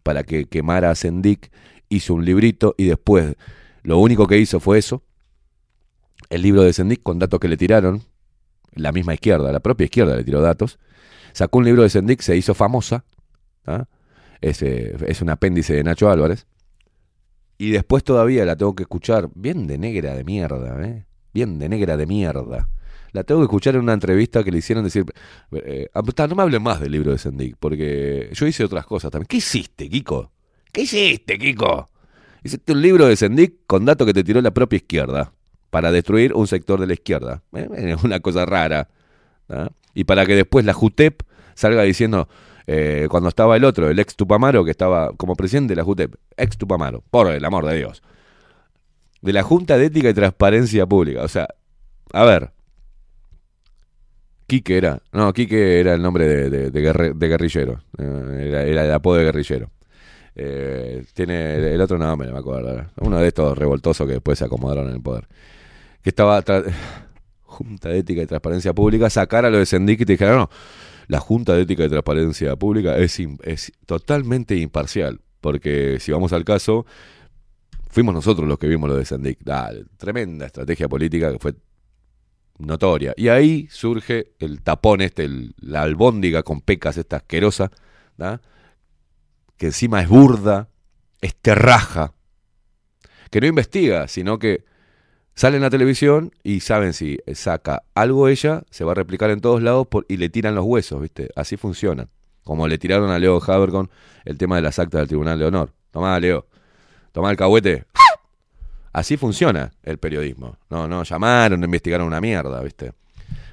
[0.04, 1.50] para que quemara a Sendik,
[1.88, 3.34] hizo un librito y después
[3.82, 5.02] lo único que hizo fue eso,
[6.30, 8.04] el libro de Sendik con datos que le tiraron,
[8.74, 10.78] la misma izquierda, la propia izquierda le tiró datos,
[11.38, 13.04] sacó un libro de Sendik, se hizo famosa,
[13.64, 13.84] ¿ah?
[14.40, 16.48] es, eh, es un apéndice de Nacho Álvarez,
[17.58, 21.06] y después todavía la tengo que escuchar bien de negra de mierda, ¿eh?
[21.32, 22.68] bien de negra de mierda.
[23.12, 25.04] La tengo que escuchar en una entrevista que le hicieron decir,
[25.52, 29.12] eh, ah, no me hablen más del libro de Sendik, porque yo hice otras cosas
[29.12, 29.28] también.
[29.28, 30.32] ¿Qué hiciste, Kiko?
[30.72, 31.88] ¿Qué hiciste, Kiko?
[32.42, 35.32] Hiciste un libro de Sendik con datos que te tiró la propia izquierda
[35.70, 37.44] para destruir un sector de la izquierda.
[37.52, 38.88] Eh, Es una cosa rara.
[39.94, 41.22] Y para que después la JUTEP
[41.54, 42.28] salga diciendo,
[42.66, 46.14] eh, cuando estaba el otro, el ex Tupamaro, que estaba como presidente de la JUTEP,
[46.36, 48.02] ex Tupamaro, por el amor de Dios,
[49.22, 51.22] de la Junta de Ética y Transparencia Pública.
[51.22, 51.48] O sea,
[52.12, 52.50] a ver,
[54.46, 58.92] Quique era, no, Quique era el nombre de, de- de de guerrillero, eh, era, el
[58.92, 59.70] apodo de guerrillero.
[60.34, 62.86] Eh, tiene el, otro nombre, no me acuerdo.
[63.00, 65.26] Uno de estos revoltosos que después se acomodaron en el poder.
[66.00, 66.42] Que estaba
[67.64, 70.50] Junta de Ética y Transparencia Pública, sacar a lo de Sendik y te dijeron, no,
[71.08, 75.20] la Junta de Ética y Transparencia Pública es, es totalmente imparcial.
[75.40, 76.84] Porque si vamos al caso,
[77.90, 79.40] Fuimos nosotros los que vimos lo de Sendik.
[79.42, 81.54] Dale, tremenda estrategia política que fue
[82.58, 83.14] notoria.
[83.16, 87.70] Y ahí surge el tapón este, la albóndiga con pecas esta asquerosa,
[88.16, 88.42] ¿da?
[89.56, 90.68] que encima es burda,
[91.20, 92.12] es terraja,
[93.30, 94.64] que no investiga, sino que
[95.38, 99.40] sale en la televisión y saben si saca algo ella, se va a replicar en
[99.40, 101.28] todos lados y le tiran los huesos, ¿viste?
[101.36, 102.08] Así funcionan.
[102.42, 103.88] Como le tiraron a Leo Haber con
[104.24, 105.72] el tema de las actas del Tribunal de Honor.
[105.92, 106.46] Tomá, Leo.
[107.12, 107.84] Tomá el cahuete.
[108.92, 110.56] Así funciona el periodismo.
[110.70, 112.92] No, no llamaron, investigaron una mierda, ¿viste?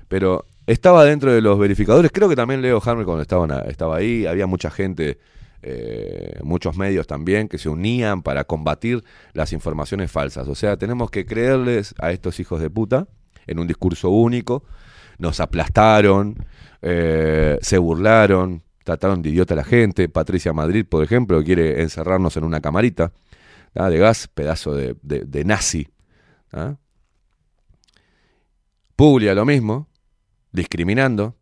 [0.08, 2.12] Pero estaba dentro de los verificadores.
[2.12, 4.26] Creo que también Leo Hammer cuando estaban a- estaba ahí.
[4.26, 5.20] Había mucha gente,
[5.68, 9.04] eh, muchos medios también, que se unían para combatir
[9.34, 10.48] las informaciones falsas.
[10.48, 13.08] O sea, tenemos que creerles a estos hijos de puta
[13.48, 14.64] en un discurso único.
[15.18, 16.46] Nos aplastaron,
[16.84, 20.08] eh, se burlaron, trataron de idiota a la gente.
[20.08, 23.12] Patricia Madrid, por ejemplo, quiere encerrarnos en una camarita
[23.74, 23.90] ¿ah?
[23.90, 25.88] de gas, pedazo de, de- nazi.
[26.54, 26.76] ¿ah?
[28.96, 29.88] Puglia lo mismo,
[30.52, 31.36] discriminando.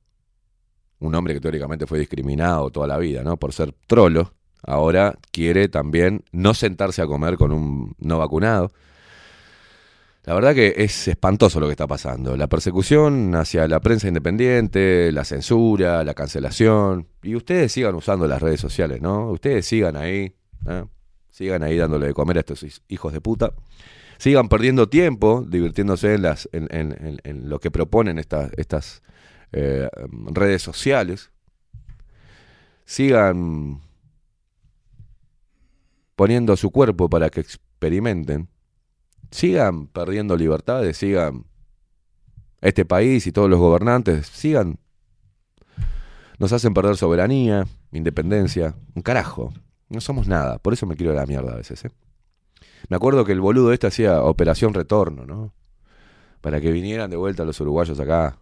[1.04, 3.36] Un hombre que teóricamente fue discriminado toda la vida, ¿no?
[3.38, 4.34] Por ser trolo.
[4.66, 8.72] Ahora quiere también no sentarse a comer con un no vacunado.
[10.24, 12.38] La verdad que es espantoso lo que está pasando.
[12.38, 17.08] La persecución hacia la prensa independiente, la censura, la cancelación.
[17.22, 19.30] Y ustedes sigan usando las redes sociales, ¿no?
[19.32, 20.34] Ustedes sigan ahí.
[20.70, 20.86] ¿eh?
[21.30, 23.52] Sigan ahí dándole de comer a estos hij- hijos de puta.
[24.18, 29.02] Sigan perdiendo tiempo, divirtiéndose en, las, en, en- en- en lo que proponen estas, estas
[29.54, 29.90] eh,
[30.32, 31.32] redes sociales.
[32.86, 33.82] Sigan
[36.16, 38.50] poniendo su cuerpo para que experimenten.
[39.32, 41.46] Sigan perdiendo libertades, sigan
[42.62, 44.80] este país y todos los gobernantes, sigan.
[46.40, 49.54] Nos hacen perder soberanía, independencia, un carajo.
[49.90, 51.86] No somos nada, por eso me quiero la mierda a veces.
[51.86, 51.92] ¿eh?
[52.90, 55.54] Me acuerdo que el boludo este hacía Operación Retorno, ¿no?
[56.42, 58.38] Para que vinieran de vuelta los uruguayos acá.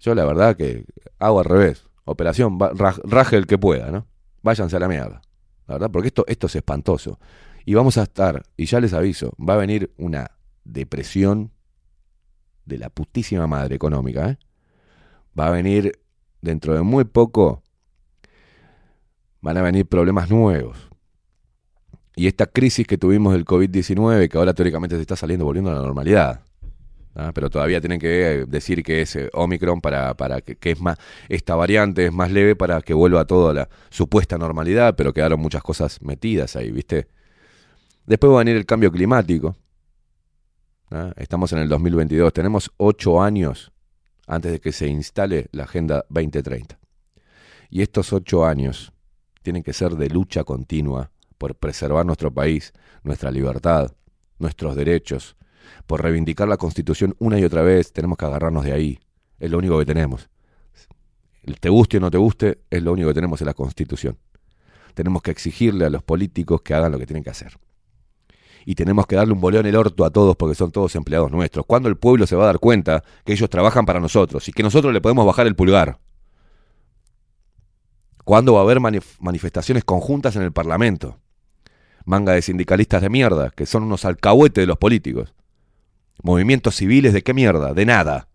[0.00, 0.84] Yo la verdad que
[1.18, 1.84] hago al revés.
[2.04, 4.06] Operación, raje el que pueda, ¿no?
[4.42, 5.22] Váyanse a la mierda.
[5.66, 7.18] La verdad, porque esto, esto es espantoso.
[7.64, 10.30] Y vamos a estar, y ya les aviso, va a venir una
[10.64, 11.50] depresión
[12.64, 14.38] de la putísima madre económica, ¿eh?
[15.38, 15.98] Va a venir
[16.40, 17.62] dentro de muy poco,
[19.40, 20.88] van a venir problemas nuevos.
[22.14, 25.74] Y esta crisis que tuvimos del COVID-19, que ahora teóricamente se está saliendo, volviendo a
[25.74, 26.45] la normalidad.
[27.34, 30.98] Pero todavía tienen que eh, decir que es eh, Omicron para, para que, es más,
[31.30, 35.40] esta variante es más leve para que vuelva todo a la supuesta normalidad, pero quedaron
[35.40, 37.08] muchas cosas metidas ahí, ¿viste?
[38.04, 39.56] Después va a venir el cambio climático.
[41.16, 43.72] Estamos en el 2022, tenemos ocho años
[44.26, 46.78] antes de que se instale la Agenda 2030.
[47.70, 48.92] Y estos ocho años
[49.42, 53.92] tienen que ser de lucha continua por preservar nuestro país, nuestra libertad,
[54.38, 55.36] nuestros derechos,
[55.86, 59.00] por reivindicar la Constitución una y otra vez, tenemos que agarrarnos de ahí.
[59.38, 60.28] Es lo único que tenemos.
[61.60, 64.18] Te guste o no te guste, es lo único que tenemos en la Constitución.
[64.94, 67.58] Tenemos que exigirle a los políticos que hagan lo que tienen que hacer.
[68.64, 71.30] Y tenemos que darle un boleo en el orto a todos porque son todos empleados
[71.30, 71.64] nuestros.
[71.66, 74.64] Cuando el pueblo se va a dar cuenta que ellos trabajan para nosotros y que
[74.64, 76.00] nosotros le podemos bajar el pulgar.
[78.24, 81.20] ¿Cuándo va a haber manif- manifestaciones conjuntas en el Parlamento?
[82.04, 85.32] Manga de sindicalistas de mierda, que son unos alcahuetes de los políticos.
[86.26, 88.26] Movimientos civiles de qué mierda, de nada.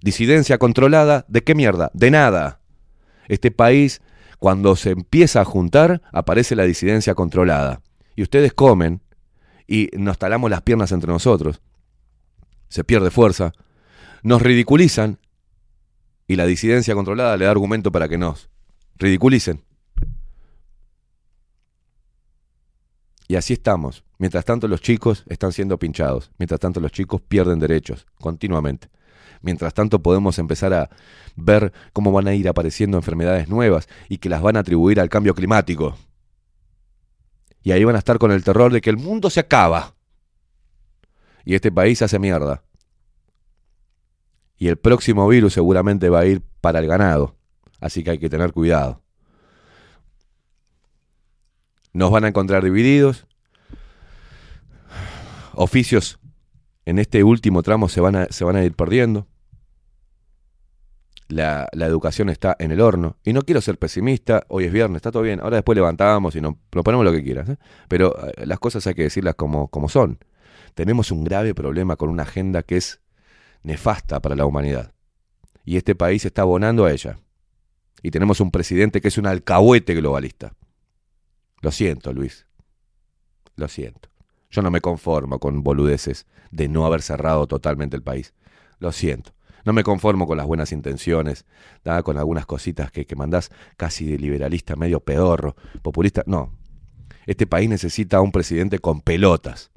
[0.00, 2.60] Disidencia controlada, de qué mierda, de nada.
[3.26, 4.00] Este país,
[4.38, 7.82] cuando se empieza a juntar, aparece la disidencia controlada.
[8.14, 9.02] Y ustedes comen
[9.66, 11.60] y nos talamos las piernas entre nosotros.
[12.68, 13.54] Se pierde fuerza.
[14.22, 15.18] Nos ridiculizan
[16.28, 18.50] y la disidencia controlada le da argumento para que nos
[18.98, 19.64] ridiculicen.
[23.30, 24.02] Y así estamos.
[24.18, 26.32] Mientras tanto los chicos están siendo pinchados.
[26.36, 28.88] Mientras tanto los chicos pierden derechos continuamente.
[29.40, 30.90] Mientras tanto podemos empezar a
[31.36, 35.08] ver cómo van a ir apareciendo enfermedades nuevas y que las van a atribuir al
[35.08, 35.96] cambio climático.
[37.62, 39.94] Y ahí van a estar con el terror de que el mundo se acaba.
[41.44, 42.64] Y este país hace mierda.
[44.56, 47.36] Y el próximo virus seguramente va a ir para el ganado.
[47.78, 49.00] Así que hay que tener cuidado.
[51.92, 53.26] Nos van a encontrar divididos.
[55.54, 56.18] Oficios
[56.84, 59.26] en este último tramo se van a, se van a ir perdiendo.
[61.28, 63.16] La, la educación está en el horno.
[63.24, 64.44] Y no quiero ser pesimista.
[64.48, 65.40] Hoy es viernes, está todo bien.
[65.40, 67.48] Ahora después levantamos y nos proponemos lo que quieras.
[67.48, 67.56] ¿eh?
[67.88, 70.18] Pero eh, las cosas hay que decirlas como, como son.
[70.74, 73.00] Tenemos un grave problema con una agenda que es
[73.62, 74.92] nefasta para la humanidad.
[75.64, 77.18] Y este país está abonando a ella.
[78.02, 80.54] Y tenemos un presidente que es un alcahuete globalista.
[81.60, 82.46] Lo siento, Luis.
[83.56, 84.08] Lo siento.
[84.50, 88.34] Yo no me conformo con boludeces de no haber cerrado totalmente el país.
[88.78, 89.32] Lo siento.
[89.64, 91.44] No me conformo con las buenas intenciones,
[92.02, 96.22] con algunas cositas que, que mandás casi de liberalista, medio pedorro, populista.
[96.26, 96.52] No.
[97.26, 99.70] Este país necesita a un presidente con pelotas.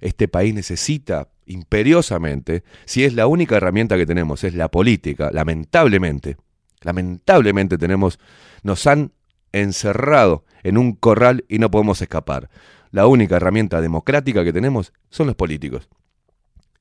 [0.00, 6.36] Este país necesita imperiosamente, si es la única herramienta que tenemos, es la política, lamentablemente,
[6.82, 8.18] lamentablemente tenemos,
[8.62, 9.12] nos han
[9.52, 12.50] encerrado en un corral y no podemos escapar.
[12.90, 15.88] La única herramienta democrática que tenemos son los políticos.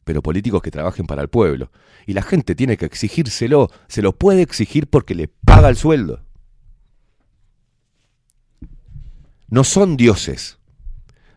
[0.04, 1.72] Pero políticos que trabajen para el pueblo.
[2.08, 3.70] Y la gente tiene que exigírselo.
[3.88, 6.24] Se lo puede exigir porque le paga el sueldo.
[9.50, 10.58] No son dioses.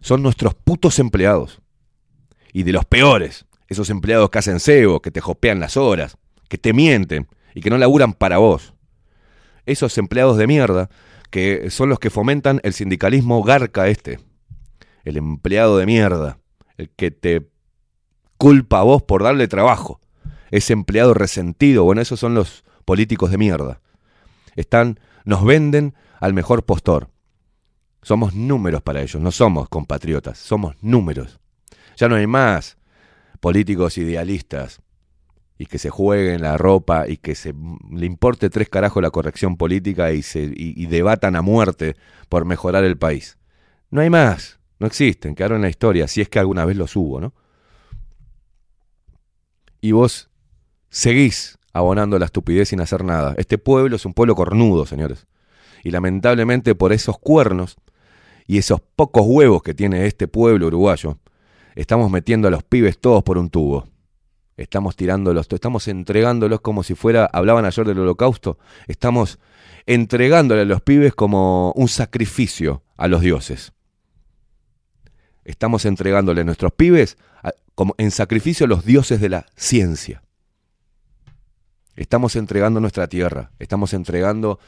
[0.01, 1.61] Son nuestros putos empleados.
[2.55, 3.45] Y de los peores.
[3.69, 6.17] Esos empleados que hacen cebo, que te jopean las horas,
[6.49, 8.73] que te mienten y que no laburan para vos.
[9.67, 10.89] Esos empleados de mierda
[11.31, 14.21] que son los que fomentan el sindicalismo garca este.
[15.05, 16.39] El empleado de mierda.
[16.77, 17.49] El que te
[18.37, 20.01] culpa a vos por darle trabajo.
[20.51, 21.85] Ese empleado resentido.
[21.85, 23.81] Bueno, esos son los políticos de mierda.
[24.57, 27.11] Están, nos venden al mejor postor.
[28.03, 31.41] Somos números para ellos, no somos compatriotas, somos números.
[31.97, 32.79] Ya no hay más
[33.41, 34.81] políticos idealistas
[35.59, 37.53] y que se jueguen la ropa y que se
[37.91, 41.97] le importe tres carajos la corrección política y se y debatan a muerte
[42.29, 43.39] por mejorar el país.
[43.91, 46.95] No hay más, no existen, quedaron en la historia, si es que alguna vez los
[46.95, 47.35] hubo, ¿no?
[49.81, 50.31] Y vos
[50.91, 53.35] seguís abonando la estupidez sin hacer nada.
[53.39, 55.27] Este pueblo es un pueblo cornudo, señores.
[55.85, 57.77] Y lamentablemente por esos cuernos
[58.47, 61.19] y esos pocos huevos que tiene este pueblo uruguayo,
[61.77, 63.87] estamos metiendo a los pibes todos por un tubo.
[64.59, 69.39] Estamos tirándolos, estamos entregándolos como si fuera, hablaban ayer del holocausto, estamos
[69.87, 73.73] entregándole a los pibes como un sacrificio a los dioses.
[75.45, 77.17] Estamos entregándole a nuestros pibes
[77.77, 80.23] como en sacrificio a los dioses de la ciencia.
[81.95, 84.59] Estamos entregando nuestra tierra, estamos entregando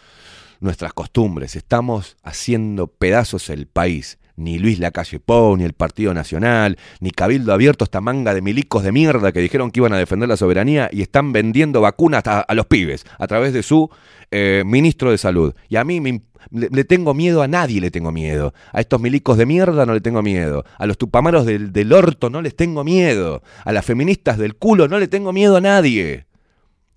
[0.60, 4.19] nuestras costumbres, estamos haciendo pedazos el país.
[4.40, 8.82] Ni Luis Lacalle Pou, ni el Partido Nacional, ni Cabildo Abierto, esta manga de milicos
[8.82, 12.46] de mierda que dijeron que iban a defender la soberanía y están vendiendo vacunas a,
[12.54, 13.90] los pibes a través de su
[14.30, 15.54] eh, ministro de salud.
[15.68, 18.54] Y a mí me le tengo miedo a nadie, le tengo miedo.
[18.72, 20.64] A estos milicos de mierda no le tengo miedo.
[20.78, 23.42] A los tupamaros del, del orto no les tengo miedo.
[23.64, 26.26] A las feministas del culo no le tengo miedo a nadie.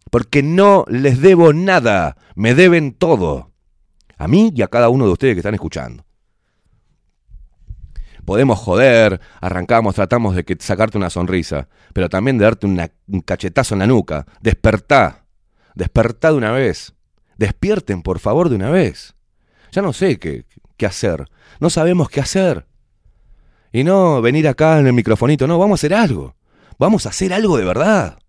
[0.09, 2.15] Porque no les debo nada.
[2.35, 3.51] Me deben todo.
[4.17, 6.05] A mí y a cada uno de ustedes que están escuchando.
[8.25, 13.79] Podemos joder, arrancamos, tratamos de sacarte una sonrisa, pero también de darte un cachetazo en
[13.79, 14.25] la nuca.
[14.41, 15.25] Despertá.
[15.75, 16.93] Despertá de una vez.
[17.37, 19.15] Despierten, por favor, de una vez.
[19.71, 20.45] Ya no sé qué,
[20.77, 21.25] qué hacer.
[21.59, 22.67] No sabemos qué hacer.
[23.71, 26.35] Y no venir acá en el microfonito, no, vamos a hacer algo.
[26.77, 28.19] Vamos a hacer algo de verdad.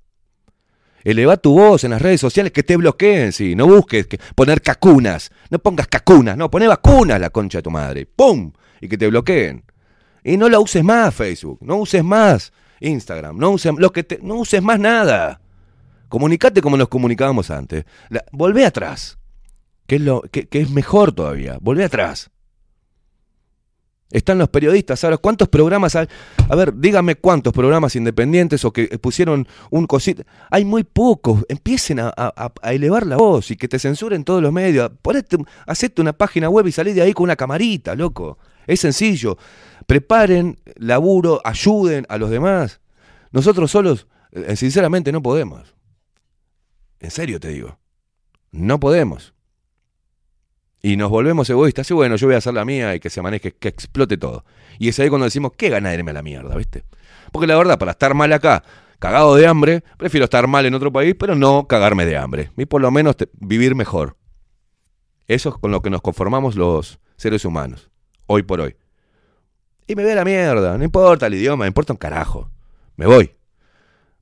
[1.05, 3.55] Eleva tu voz en las redes sociales que te bloqueen, sí.
[3.55, 5.31] No busques que poner cacunas.
[5.51, 8.07] No pongas cacunas, no, poné vacunas la concha de tu madre.
[8.07, 8.53] ¡Pum!
[8.81, 9.65] Y que te bloqueen.
[10.25, 14.19] Y no la uses más Facebook, no uses más Instagram, no uses, lo que te-
[14.23, 15.41] no uses más nada.
[16.09, 17.85] Comunicate como nos comunicábamos antes.
[18.09, 18.25] La-
[18.65, 19.19] atrás,
[19.87, 21.59] que es, lo, que, es mejor todavía.
[21.61, 22.31] Volvé atrás.
[24.11, 25.17] Están los periodistas ahora.
[25.17, 26.07] ¿Cuántos programas hay?
[26.49, 30.23] A ver, dígame cuántos programas independientes o que pusieron un cosito.
[30.51, 31.45] Hay muy pocos.
[31.49, 34.91] Empiecen a, a- a elevar la voz y que te censuren todos los medios.
[35.03, 38.39] Ponete, hacete una página web y salí de ahí con una camarita, loco.
[38.67, 39.37] Es sencillo.
[39.87, 42.81] Preparen laburo, ayuden a los demás.
[43.33, 45.75] Nosotros solos, eh, sinceramente, no podemos.
[47.01, 47.79] En serio te digo.
[48.51, 49.35] No podemos.
[50.81, 51.91] Y nos volvemos egoístas.
[51.91, 54.45] Y bueno, yo voy a hacer la mía y que se maneje, que explote todo.
[54.79, 56.85] Y es ahí cuando decimos, qué gana irme a la mierda, ¿viste?
[57.33, 58.63] Porque la verdad, para estar mal acá,
[58.99, 62.51] cagado de hambre, prefiero estar mal en otro país, pero no cagarme de hambre.
[62.57, 64.17] Y por lo menos vivir mejor.
[65.27, 67.91] Eso es con lo que nos conformamos los seres humanos,
[68.27, 68.77] hoy por hoy.
[69.87, 72.51] Y me voy a la mierda, no importa el idioma, me importa un carajo.
[72.97, 73.35] Me voy.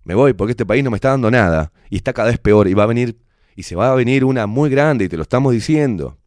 [0.04, 2.66] Me voy porque este país no me está dando nada y está cada vez peor
[2.66, 3.18] y va a venir
[3.54, 6.18] y se va a venir una muy grande y te lo estamos diciendo.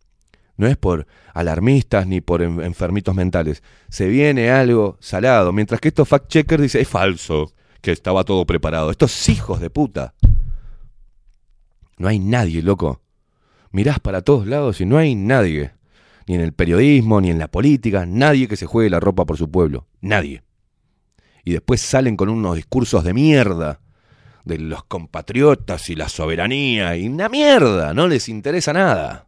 [0.58, 3.62] No es por alarmistas ni por en- enfermitos mentales.
[3.90, 7.52] Se viene algo salado, mientras que estos fact checkers dicen es falso,
[7.82, 8.90] que estaba todo preparado.
[8.90, 10.14] Estos hijos de puta.
[11.98, 13.02] No hay nadie, loco.
[13.72, 15.74] Mirás para todos lados y no hay nadie.
[16.28, 19.38] Ni en el periodismo, ni en la política, nadie que se juegue la ropa por
[19.38, 19.88] su pueblo.
[20.02, 20.44] Nadie.
[21.44, 23.80] Y después salen con unos discursos de mierda
[24.46, 29.28] de los compatriotas y la soberanía y una mierda, no les interesa nada.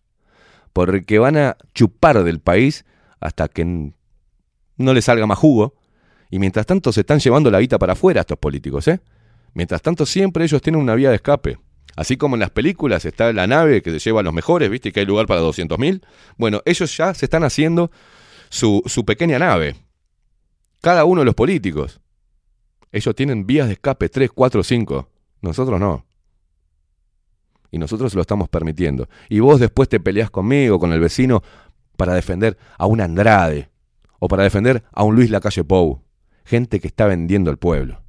[0.74, 2.86] Porque van a chupar del país
[3.20, 3.92] hasta que
[4.78, 5.74] no les salga más jugo
[6.30, 9.00] Y mientras tanto se están llevando la guita para afuera estos políticos, ¿eh?
[9.54, 11.58] Mientras tanto siempre ellos tienen una vía de escape.
[11.98, 14.92] Así como en las películas está la nave que se lleva a los mejores, ¿viste?
[14.92, 16.06] Que hay lugar para 200.000.
[16.38, 17.90] Bueno, ellos ya se están haciendo
[18.50, 19.76] su, pequeña nave.
[20.80, 22.00] Cada uno de los políticos.
[22.92, 25.10] Ellos tienen vías de escape 3, 4, 5.
[25.42, 26.06] Nosotros no.
[27.72, 29.10] Y nosotros lo estamos permitiendo.
[29.28, 31.42] Y vos después te peleás conmigo, con el vecino,
[31.98, 33.72] para defender a un Andrade.
[34.20, 36.04] O para defender a un Luis Lacalle Pou.
[36.46, 38.04] Gente que está vendiendo el pueblo.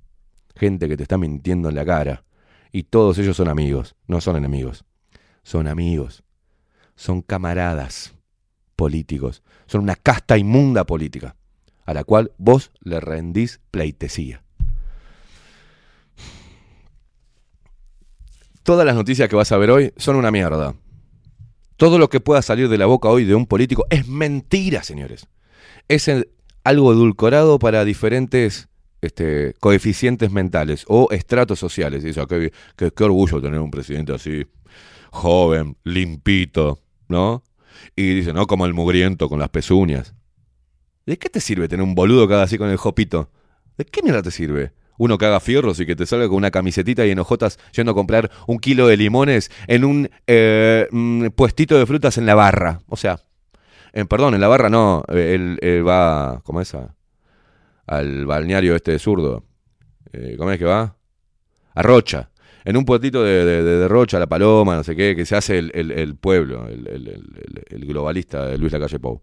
[0.57, 2.24] Gente que te está mintiendo en la cara.
[2.72, 4.84] Y todos ellos son amigos, no son enemigos.
[5.42, 6.22] Son amigos.
[6.94, 8.14] Son camaradas
[8.76, 9.42] políticos.
[9.66, 11.36] Son una casta inmunda política.
[11.86, 14.42] A la cual vos le rendís pleitesía.
[18.62, 20.74] Todas las noticias que vas a ver hoy son una mierda.
[21.78, 25.26] Todo lo que pueda salir de la boca hoy de un político es mentira, señores.
[25.88, 26.10] Es
[26.64, 28.68] algo edulcorado para diferentes
[29.01, 32.05] este, coeficientes mentales o estratos sociales.
[32.05, 34.46] Y "Ah, qué, qué- orgullo tener un presidente así,
[35.11, 37.42] joven, limpito, ¿no?
[37.96, 40.14] Y dice, no como el mugriento con las pezuñas.
[41.07, 43.30] ¿De qué te sirve tener un boludo que haga así con el jopito?
[43.78, 44.72] ¿De qué mierda te sirve?
[44.99, 47.92] Uno que haga fierros y que te salga con una camisetita y en hojotas yendo
[47.92, 52.34] a comprar un kilo de limones en un eh, mm, puestito de frutas en la
[52.34, 52.80] barra.
[52.88, 53.20] O sea,
[53.92, 56.74] en, perdón, en la barra no, eh, él, él va, ¿cómo es?
[57.89, 59.45] Al balneario este de zurdo.
[60.12, 60.97] Eh, ¿Cómo es que va?
[61.74, 62.30] A Rocha.
[62.64, 65.59] En un puestito de, de- de- Rocha, La Paloma, no sé qué, que se hace
[65.59, 69.22] el, pueblo, el, globalista de Luis Lacalle Pou.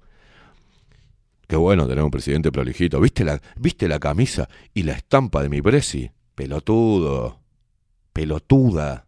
[1.48, 3.00] Qué bueno tener un presidente prolijito.
[3.00, 6.10] ¿Viste la, ¿Viste la camisa y la estampa de mi presi?
[6.34, 7.40] Pelotudo.
[8.14, 9.06] Pelotuda.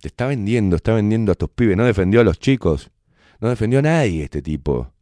[0.00, 1.76] Te está vendiendo, está vendiendo a tus pibes.
[1.76, 2.90] No defendió a los chicos.
[3.40, 4.92] No defendió a nadie este tipo.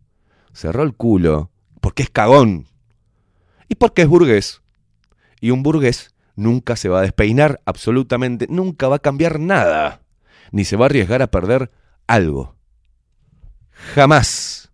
[0.52, 1.49] Cerró el culo.
[1.80, 2.66] Porque es cagón.
[3.68, 4.62] Y porque es burgués.
[5.40, 8.46] Y un burgués nunca se va a despeinar absolutamente.
[8.48, 10.02] Nunca va a cambiar nada.
[10.52, 11.70] Ni se va a arriesgar a perder
[12.06, 12.56] algo.
[13.94, 14.70] Jamás.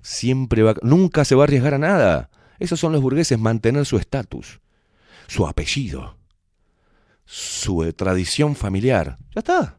[0.00, 2.30] Siempre va, nunca se va a arriesgar a nada.
[2.58, 4.60] Esos son los burgueses, mantener su estatus,
[5.26, 6.16] su apellido,
[7.24, 9.18] su eh, tradición familiar.
[9.34, 9.78] Ya está.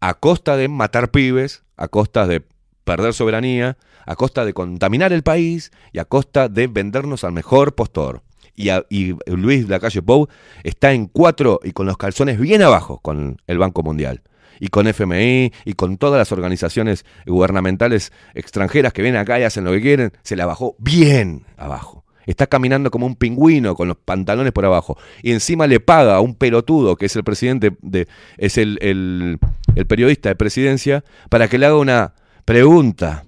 [0.00, 2.46] A costa de matar pibes, a costa de
[2.84, 3.76] perder soberanía,
[4.06, 8.22] a costa de contaminar el país y a costa de vendernos al mejor postor.
[8.54, 10.28] Y, a- y Luis Lacalle Pou
[10.64, 14.22] está en cuatro y con los calzones bien abajo con el Banco Mundial
[14.58, 19.64] y con FMI y con todas las organizaciones gubernamentales extranjeras que vienen acá y hacen
[19.64, 22.04] lo que quieren, se la bajó bien abajo.
[22.24, 24.96] Está caminando como un pingüino con los pantalones por abajo.
[25.22, 28.08] Y encima le paga a un pelotudo que es el presidente de.
[28.38, 29.38] es el, el-
[29.76, 32.14] el periodista de presidencia, para que le haga una
[32.46, 33.26] pregunta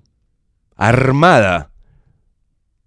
[0.79, 1.71] armada.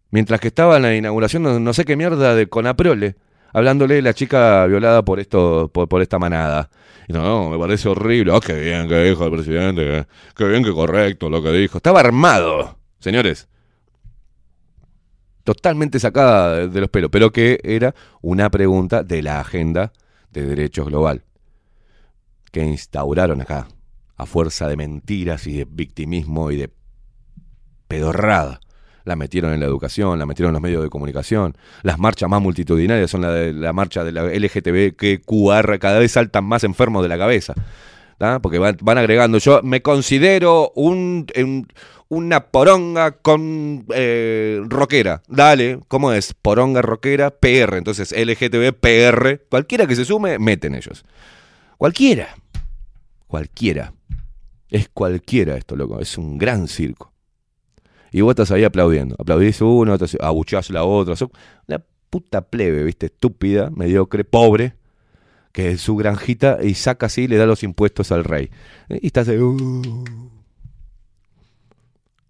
[0.10, 3.16] Mientras que estaba en la inauguración, no, no sé qué mierda de Conaprole,
[3.54, 6.70] hablándole de la chica violada por esto, por, esta manada.
[7.08, 8.34] Y no, me parece horrible.
[8.36, 11.78] Ah, qué bien que dijo el presidente, qué, bien que correcto lo que dijo.
[11.78, 13.48] Estaba armado, señores.
[15.44, 19.92] Totalmente sacada de los pelos, pero que era una pregunta de la agenda
[20.32, 21.24] de derechos global
[22.52, 23.68] que instauraron acá,
[24.18, 26.70] a fuerza de mentiras y de victimismo y de
[27.92, 28.60] pedorrada.
[29.04, 31.58] La metieron en la educación, la metieron en los medios de comunicación.
[31.82, 35.22] Las marchas más multitudinarias son la de la marcha de la LGTB que
[35.80, 37.54] cada vez saltan más enfermos de la cabeza.
[38.44, 39.40] Porque van, agregando.
[39.40, 41.26] Yo me considero un-
[42.10, 45.24] una poronga con eh, rockera.
[45.28, 46.36] Dale, ¿cómo es?
[46.40, 47.78] Poronga rockera, PR.
[47.78, 49.40] Entonces LGTB, PR.
[49.50, 51.04] Cualquiera que se sume, meten ellos.
[51.80, 52.36] Cualquiera.
[53.26, 53.94] Cualquiera.
[54.70, 56.00] Es cualquiera esto, loco.
[56.00, 57.11] Es un gran circo.
[58.12, 59.16] Y vos estás ahí aplaudiendo.
[59.18, 61.16] Aplaudís uno, otro, abucheás la otra.
[61.68, 63.08] Una puta plebe, ¿viste?
[63.08, 64.74] Estúpida, mediocre, pobre.
[65.54, 68.50] Que es su granjita y saca así y le da los impuestos al rey.
[68.90, 69.38] Y estás ahí.
[69.38, 70.04] "Uh,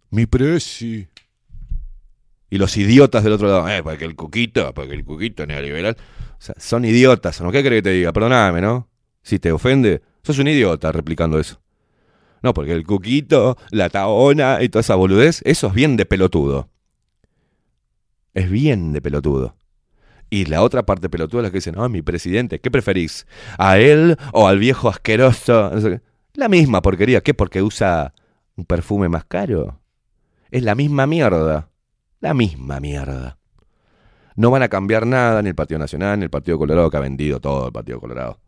[0.09, 1.07] mi presi.
[2.49, 3.69] Y los idiotas del otro lado.
[3.69, 5.95] Eh, para que el cuquito, para que el cuquito neoliberal.
[5.97, 7.51] O sea, son idiotas, ¿no?
[7.51, 8.11] ¿Qué crees que te diga?
[8.11, 8.87] Perdóname, ¿no?
[9.21, 11.61] Si te ofende, sos un idiota replicando eso.
[12.41, 16.69] No, porque el cuquito, la taona y toda esa boludez, eso es bien de pelotudo.
[18.33, 19.55] Es bien de pelotudo.
[20.29, 23.27] Y la otra parte pelotuda es la que dicen, no, mi presidente, ¿qué preferís?
[23.57, 25.71] ¿A él o al viejo asqueroso?
[26.33, 27.21] La misma porquería.
[27.21, 27.33] ¿Qué?
[27.33, 28.13] ¿Porque usa
[28.55, 29.81] un perfume más caro?
[30.49, 31.69] Es la misma mierda.
[32.21, 33.37] La misma mierda.
[34.35, 37.01] No van a cambiar nada ni el Partido Nacional ni el Partido Colorado que ha
[37.01, 38.39] vendido todo el Partido Colorado.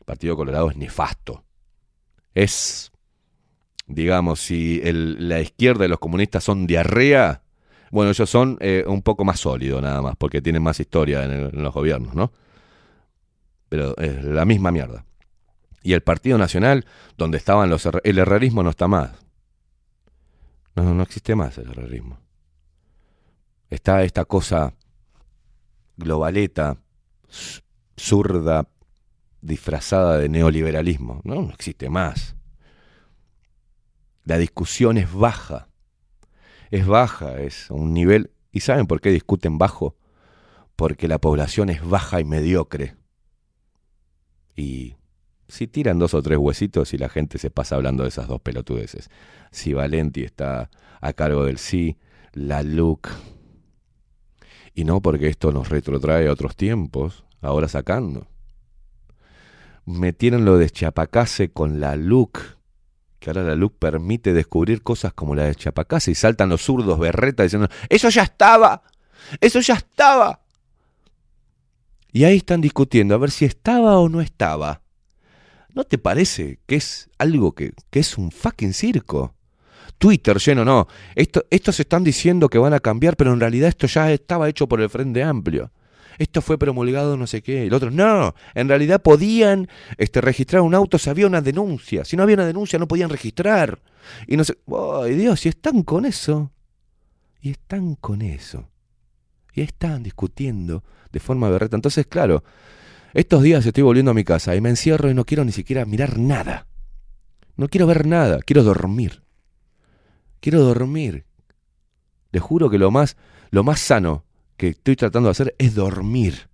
[0.00, 1.44] El Partido Colorado es nefasto.
[2.34, 2.92] Es
[3.86, 7.42] digamos, si la izquierda y los comunistas son diarrea,
[7.90, 11.62] bueno, ellos son eh, un poco más sólidos nada más, porque tienen más historia en,
[11.62, 12.32] los gobiernos, ¿no?
[13.68, 15.04] Pero es la misma mierda.
[15.82, 17.88] Y el Partido Nacional, donde estaban los...
[18.04, 19.10] El herrerismo no está más.
[20.74, 22.18] No, no existe más el herrerismo.
[23.68, 24.74] Está esta cosa
[25.96, 26.76] globaleta,
[27.96, 28.68] zurda,
[29.42, 31.20] disfrazada de neoliberalismo.
[31.24, 32.36] No, no existe más.
[34.24, 35.68] La discusión es baja.
[36.70, 38.30] Es baja, es un nivel...
[38.52, 39.96] ¿Y saben por qué discuten bajo?
[40.76, 42.96] Porque la población es baja y mediocre.
[44.54, 44.96] Y
[45.48, 48.40] si tiran dos o tres huesitos y la gente se pasa hablando de esas dos
[48.40, 49.10] pelotudeces.
[49.50, 50.70] Si Valenti está
[51.00, 51.98] a cargo del sí,
[52.32, 53.08] la LUC.
[54.74, 58.31] Y no porque esto nos retrotrae a otros tiempos, ahora sacando.
[59.84, 62.38] Metieron lo de Chapacase con la LUC,
[63.18, 66.98] que ahora la LUC permite descubrir cosas como la de Chapacase y saltan los zurdos
[66.98, 68.82] berreta diciendo, eso ya estaba,
[69.40, 70.40] eso ya estaba.
[72.12, 74.82] Y ahí están discutiendo a ver si estaba o no estaba.
[75.74, 79.34] ¿No te parece que es algo que, que es un fucking circo?
[79.98, 80.88] Twitter lleno, no.
[81.14, 84.66] Esto, estos están diciendo que van a cambiar, pero en realidad esto ya estaba hecho
[84.68, 85.70] por el Frente Amplio.
[86.18, 87.66] Esto fue promulgado no sé qué.
[87.66, 88.34] El otro, no.
[88.54, 92.04] En realidad podían este, registrar un auto si había una denuncia.
[92.04, 93.80] Si no había una denuncia no podían registrar.
[94.26, 94.58] Y no sé.
[95.02, 95.44] ¡Ay, Dios!
[95.46, 96.52] Y están con eso.
[97.40, 98.68] Y están con eso.
[99.54, 101.76] Y están discutiendo de forma berreta.
[101.76, 102.42] Entonces, claro,
[103.14, 105.84] estos días estoy volviendo a mi casa y me encierro y no quiero ni siquiera
[105.84, 106.66] mirar nada.
[107.56, 109.22] No quiero ver nada, quiero dormir.
[110.40, 111.26] Quiero dormir.
[112.30, 113.16] Le juro que lo más,
[113.50, 114.24] lo más sano
[114.56, 116.48] que estoy tratando de hacer es dormir.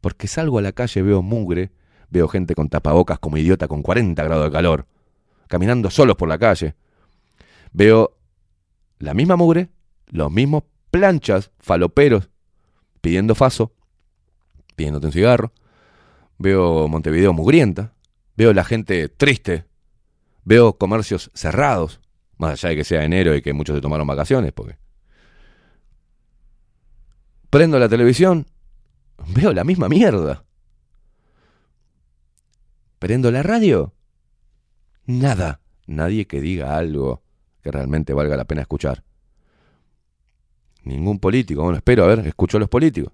[0.00, 1.70] Porque salgo a la calle, veo mugre,
[2.10, 4.86] veo gente con tapabocas como idiota con 40 grados de calor,
[5.48, 6.74] caminando solos por la calle.
[7.72, 8.16] Veo
[8.98, 9.70] la misma mugre,
[10.06, 12.28] los mismos planchas, faloperos,
[13.00, 13.72] pidiendo faso,
[14.76, 15.52] pidiéndote un cigarro.
[16.38, 17.94] Veo Montevideo mugrienta.
[18.36, 19.64] Veo la gente triste.
[20.44, 22.00] Veo comercios cerrados.
[22.36, 24.81] Más allá de que sea enero y que muchos se tomaron vacaciones, porque.
[27.52, 28.46] Prendo la televisión.
[29.34, 30.42] Veo la misma mierda.
[32.98, 33.92] Prendo la radio.
[35.04, 35.60] Nada.
[35.86, 37.20] Nadie que diga algo
[37.62, 39.04] que realmente valga la pena escuchar.
[40.84, 41.62] Ningún político.
[41.62, 43.12] Bueno, espero, a ver, escucho a los políticos.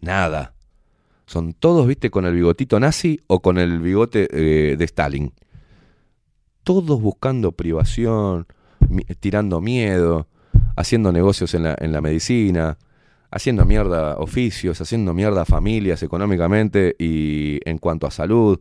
[0.00, 0.54] Nada.
[1.26, 5.32] Son todos, viste, con el bigotito nazi o con el bigote eh, de Stalin.
[6.62, 8.46] Todos buscando privación,
[9.18, 10.28] tirando miedo,
[10.76, 12.78] haciendo negocios en la, en la medicina,
[13.36, 18.58] haciendo mierda oficios, haciendo mierda familias económicamente y en cuanto a salud,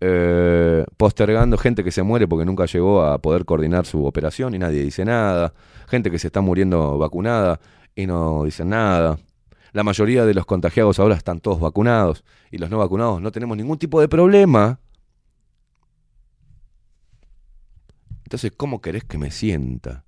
[0.00, 4.58] eh, postergando gente que se muere porque nunca llegó a poder coordinar su operación y
[4.58, 5.52] nadie dice nada,
[5.86, 7.60] gente que se está muriendo vacunada
[7.94, 9.18] y no dicen nada.
[9.72, 13.54] La mayoría de los contagiados ahora están todos vacunados y los no vacunados no tenemos
[13.58, 14.80] ningún tipo de problema.
[18.24, 20.06] Entonces, ¿cómo querés que me sienta?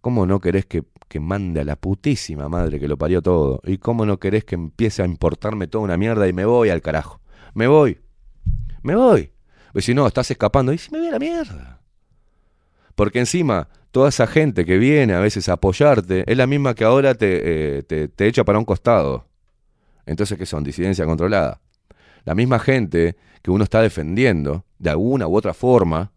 [0.00, 3.60] ¿Cómo no querés que, que mande a la putísima madre que lo parió todo?
[3.64, 6.82] ¿Y cómo no querés que empiece a importarme toda una mierda y me voy al
[6.82, 7.20] carajo?
[7.54, 8.00] Me voy.
[8.82, 9.32] Me voy.
[9.72, 10.72] Pues si no, estás escapando.
[10.72, 11.80] Y si me voy a la mierda.
[12.94, 16.84] Porque encima, toda esa gente que viene a veces a apoyarte es la misma que
[16.84, 19.26] ahora te, eh, te, te echa para un costado.
[20.06, 20.64] Entonces, ¿qué son?
[20.64, 21.60] Disidencia controlada.
[22.24, 26.12] La misma gente que uno está defendiendo, de alguna u otra forma,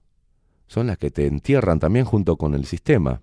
[0.67, 3.21] son las que te entierran también junto con el sistema.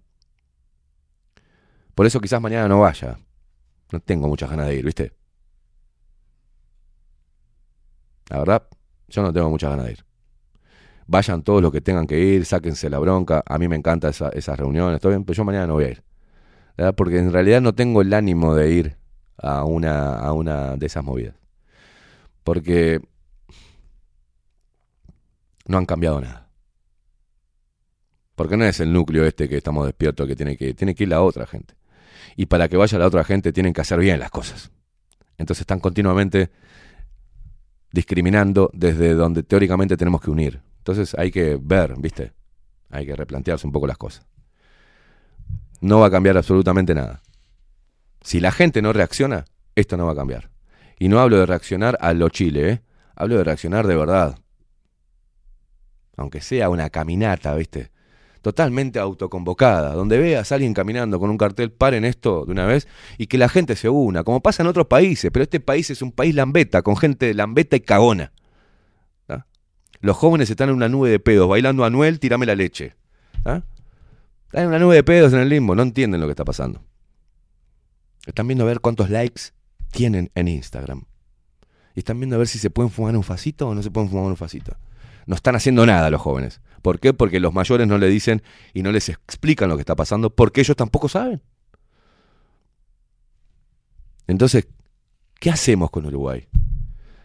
[1.96, 3.18] Por eso quizás mañana no vaya.
[3.92, 5.12] No tengo muchas ganas de ir, ¿viste?
[8.30, 8.68] La verdad,
[9.08, 10.04] yo no tengo muchas ganas de ir.
[11.06, 13.42] Vayan todos los que tengan que ir, sáquense la bronca.
[13.46, 15.90] A mí me encantan esa- esas reuniones, todo bien, pero yo mañana no voy a
[15.90, 16.02] ir.
[16.76, 18.96] Verdad, Porque en realidad no tengo el ánimo de ir
[19.38, 21.34] a una, a una de esas movidas.
[22.44, 23.00] Porque
[25.68, 26.48] no han cambiado nada.
[28.36, 31.08] Porque no es el núcleo este que estamos despiertos que tiene que tiene que ir
[31.08, 31.74] la otra gente.
[32.34, 34.70] Y para que vaya la otra gente tienen que hacer bien las cosas.
[35.38, 36.50] Entonces están continuamente
[37.92, 40.60] discriminando desde donde teóricamente tenemos que unir.
[40.78, 42.32] Entonces hay que ver, ¿viste?
[42.90, 44.26] Hay que replantearse un poco las cosas.
[45.80, 47.22] No va a cambiar absolutamente nada.
[48.22, 49.44] Si la gente no reacciona,
[49.74, 50.50] esto no va a cambiar.
[50.98, 52.82] Y no hablo de reaccionar a lo Chile, ¿eh?
[53.14, 54.38] Hablo de reaccionar de verdad.
[56.16, 57.90] Aunque sea una caminata, ¿viste?
[58.42, 62.86] Totalmente autoconvocada, donde veas a alguien caminando con un cartel, paren esto de una vez
[63.18, 66.02] y que la gente se una, como pasa en otros países, pero este país es
[66.02, 68.32] un país lambeta, con gente lambeta y cagona.
[69.26, 69.46] ¿tá?
[70.00, 72.94] Los jóvenes están en una nube de pedos, bailando Anuel, tirame la leche.
[73.44, 73.62] ¿Ah?
[74.46, 76.82] Están en una nube de pedos en el limbo, no entienden lo que está pasando.
[78.26, 79.42] Están viendo a ver cuántos likes
[79.90, 81.04] tienen en Instagram.
[81.94, 84.10] Y están viendo a ver si se pueden fumar un facito o no se pueden
[84.10, 84.76] fumar un facito.
[85.26, 86.60] No están haciendo nada los jóvenes.
[86.86, 87.12] ¿Por qué?
[87.12, 90.60] Porque los mayores no le dicen y no les explican lo que está pasando porque
[90.60, 91.42] ellos tampoco saben.
[94.28, 94.68] Entonces,
[95.40, 96.46] ¿qué hacemos con Uruguay?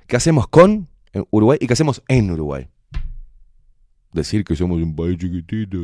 [0.08, 0.88] ¿Qué hacemos con
[1.30, 2.70] Uruguay y qué hacemos en Uruguay?
[4.14, 5.78] Decir que somos un país chiquitito,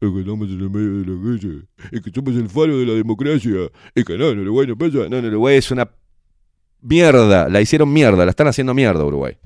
[0.00, 2.92] que estamos en el medio de la calle, y que somos el faro de la
[2.92, 5.08] democracia, y que no, en Uruguay no pasa.
[5.08, 5.90] No, en Uruguay es una
[6.82, 9.38] mierda, la hicieron mierda, la están haciendo mierda Uruguay.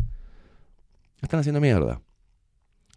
[1.21, 2.01] La están haciendo mierda.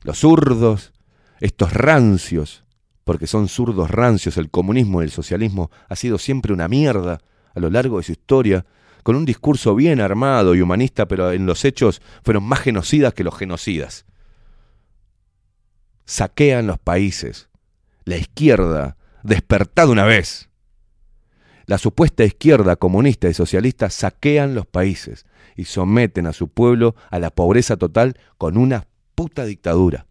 [0.03, 0.93] Los zurdos,
[1.39, 2.63] estos rancios,
[3.03, 7.19] porque son zurdos rancios, el comunismo y el socialismo ha sido siempre una mierda
[7.53, 8.65] a lo largo de su historia,
[9.03, 13.23] con un discurso bien armado y humanista, pero en los hechos fueron más genocidas que
[13.23, 14.05] los genocidas.
[16.05, 17.49] Saquean los países.
[18.05, 20.49] La izquierda, despertada una vez.
[21.65, 25.25] La supuesta izquierda comunista y socialista saquean los países
[25.55, 28.87] y someten a su pueblo a la pobreza total con una
[29.21, 30.07] puta dictadura.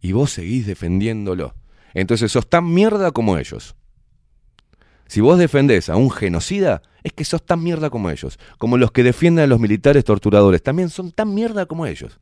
[0.00, 1.54] Y vos seguís defendiéndolo.
[1.94, 3.76] Entonces sos tan mierda como ellos.
[5.06, 8.40] Si vos defendés a un genocida, es que sos tan mierda como ellos.
[8.58, 12.18] Como los que defienden a los militares torturadores, también son tan mierda como ellos.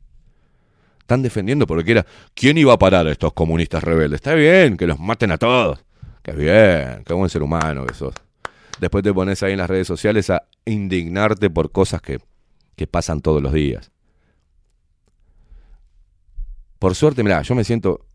[0.99, 2.05] Están defendiendo porque era,
[2.35, 4.17] ¿quién iba a parar a estos comunistas rebeldes?
[4.17, 5.83] Está bien, que los maten a todos.
[6.21, 8.13] Qué bien, qué buen ser humano que sos.
[8.79, 12.19] Después te pones ahí en las redes sociales a indignarte por cosas que,
[12.75, 13.92] que pasan todos los días.
[16.83, 18.05] Por suerte, mira, yo me siento.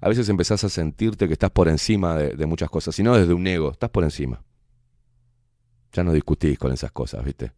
[0.00, 3.46] A veces empezás a sentirte que estás por encima de, muchas cosas, sino desde un
[3.46, 4.42] ego, estás por encima.
[5.92, 7.52] Ya no discutís con esas cosas, ¿viste?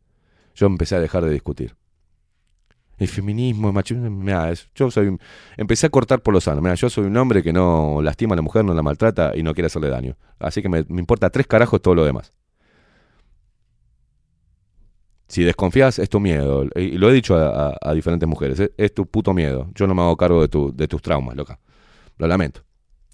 [0.54, 1.74] Yo empecé a dejar de discutir.
[2.98, 5.16] El feminismo, el machismo, mirá, yo soy,
[5.56, 6.60] empecé a cortar por lo sano.
[6.60, 9.42] Mira, yo soy un hombre que no lastima a la mujer, no la maltrata y
[9.42, 10.18] no quiere hacerle daño.
[10.38, 12.34] Así que me, me importa tres carajos todo lo demás.
[15.28, 16.64] Si desconfías, es tu miedo.
[16.76, 18.70] Y lo he dicho a, diferentes mujeres.
[18.76, 19.68] Es, tu puto miedo.
[19.74, 21.58] Yo no me hago cargo de, tu, de tus traumas, loca.
[22.18, 22.62] Lo lamento.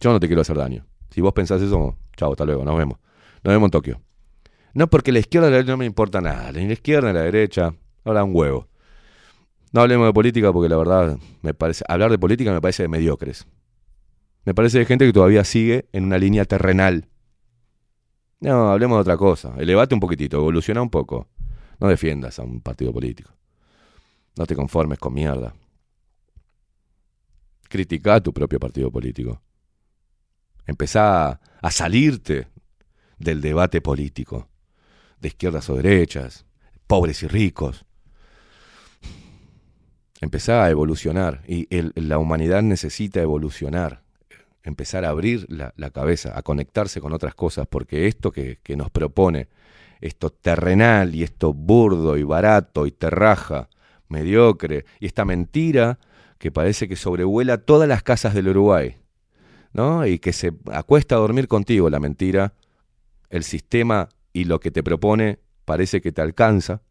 [0.00, 0.84] Yo no te quiero hacer daño.
[1.10, 2.98] Si vos pensás eso, chao, hasta luego, nos vemos.
[3.42, 4.00] Nos vemos en Tokio.
[4.74, 6.52] No, porque la izquierda la derecha no me importa nada.
[6.52, 7.74] Ni la izquierda ni la derecha.
[8.04, 8.68] Ahora un huevo.
[9.72, 12.88] No hablemos de política porque la verdad me parece hablar de política me parece de
[12.88, 13.46] mediocres.
[14.44, 17.08] Me parece de gente que todavía sigue en una línea terrenal.
[18.40, 19.54] No, hablemos de otra cosa.
[19.56, 21.28] Elevate un poquitito, evoluciona un poco.
[21.78, 23.32] No defiendas a un partido político.
[24.36, 25.54] No te conformes con mierda.
[27.68, 29.42] Critica a tu propio partido político.
[30.66, 32.48] Empezá a, salirte
[33.18, 34.48] del debate político.
[35.20, 36.44] De izquierdas o derechas,
[36.86, 37.84] pobres y ricos.
[40.20, 41.66] Empezá a evolucionar y
[42.00, 44.02] la humanidad necesita evolucionar,
[44.62, 49.48] empezar a abrir la, cabeza, a conectarse con otras cosas, porque esto que nos propone,
[50.02, 53.68] esto terrenal y esto burdo y barato y terraja,
[54.08, 55.98] mediocre, y esta mentira
[56.38, 58.96] que parece que sobrevuela todas las casas del Uruguay,
[59.72, 60.04] ¿no?
[60.04, 62.54] Y que se acuesta a dormir contigo la mentira,
[63.30, 66.82] el sistema y lo que te propone parece que te alcanza,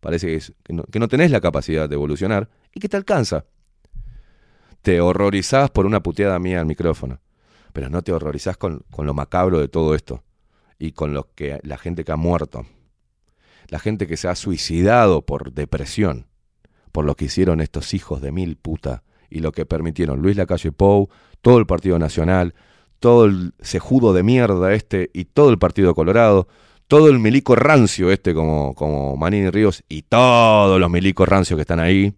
[0.00, 3.46] parece que, no, que tenés la capacidad de evolucionar y que te alcanza.
[4.80, 7.20] Te horrorizás por una puteada mía al micrófono,
[7.72, 10.22] pero no te horrorizás con lo macabro de todo esto
[10.84, 12.66] y con lo que, la gente que ha muerto,
[13.68, 16.26] la gente que se ha suicidado por depresión,
[16.92, 20.20] por lo que hicieron estos hijos de mil puta y lo que permitieron.
[20.20, 21.08] Luis Lacalle Pou,
[21.40, 22.54] todo el Partido Nacional,
[23.00, 26.46] todo el sejudo de mierda este y todo el Partido Colorado,
[26.86, 31.62] todo el milico rancio este como, como Manini Ríos y todos los milicos rancios que
[31.62, 32.14] están ahí,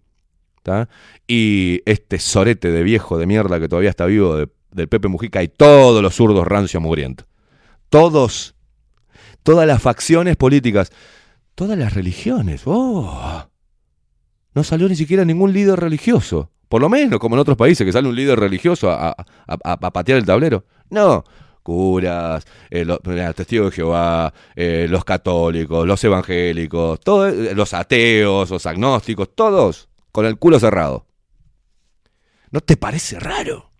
[1.29, 5.41] y este sorete de viejo de mierda que todavía está vivo de- del Pepe Mujica
[5.45, 7.27] y todos los zurdos rancios mugrientos.
[7.89, 8.56] Todos,
[9.47, 10.91] todas las facciones políticas,
[11.55, 12.63] todas las religiones.
[12.65, 13.49] ¡Oh!
[14.55, 16.51] No salió ni siquiera ningún líder religioso.
[16.69, 19.17] Por lo menos, como en otros países, que sale un líder religioso a, a-
[19.47, 20.65] a- patear el tablero.
[20.91, 21.23] No.
[21.63, 22.99] Curas, eh, los
[23.35, 29.89] testigos de Jehová, eh, los católicos, los evangélicos, todo, eh, los ateos, los agnósticos, todos
[30.13, 31.07] con el culo cerrado.
[32.51, 33.71] ¿No te parece raro?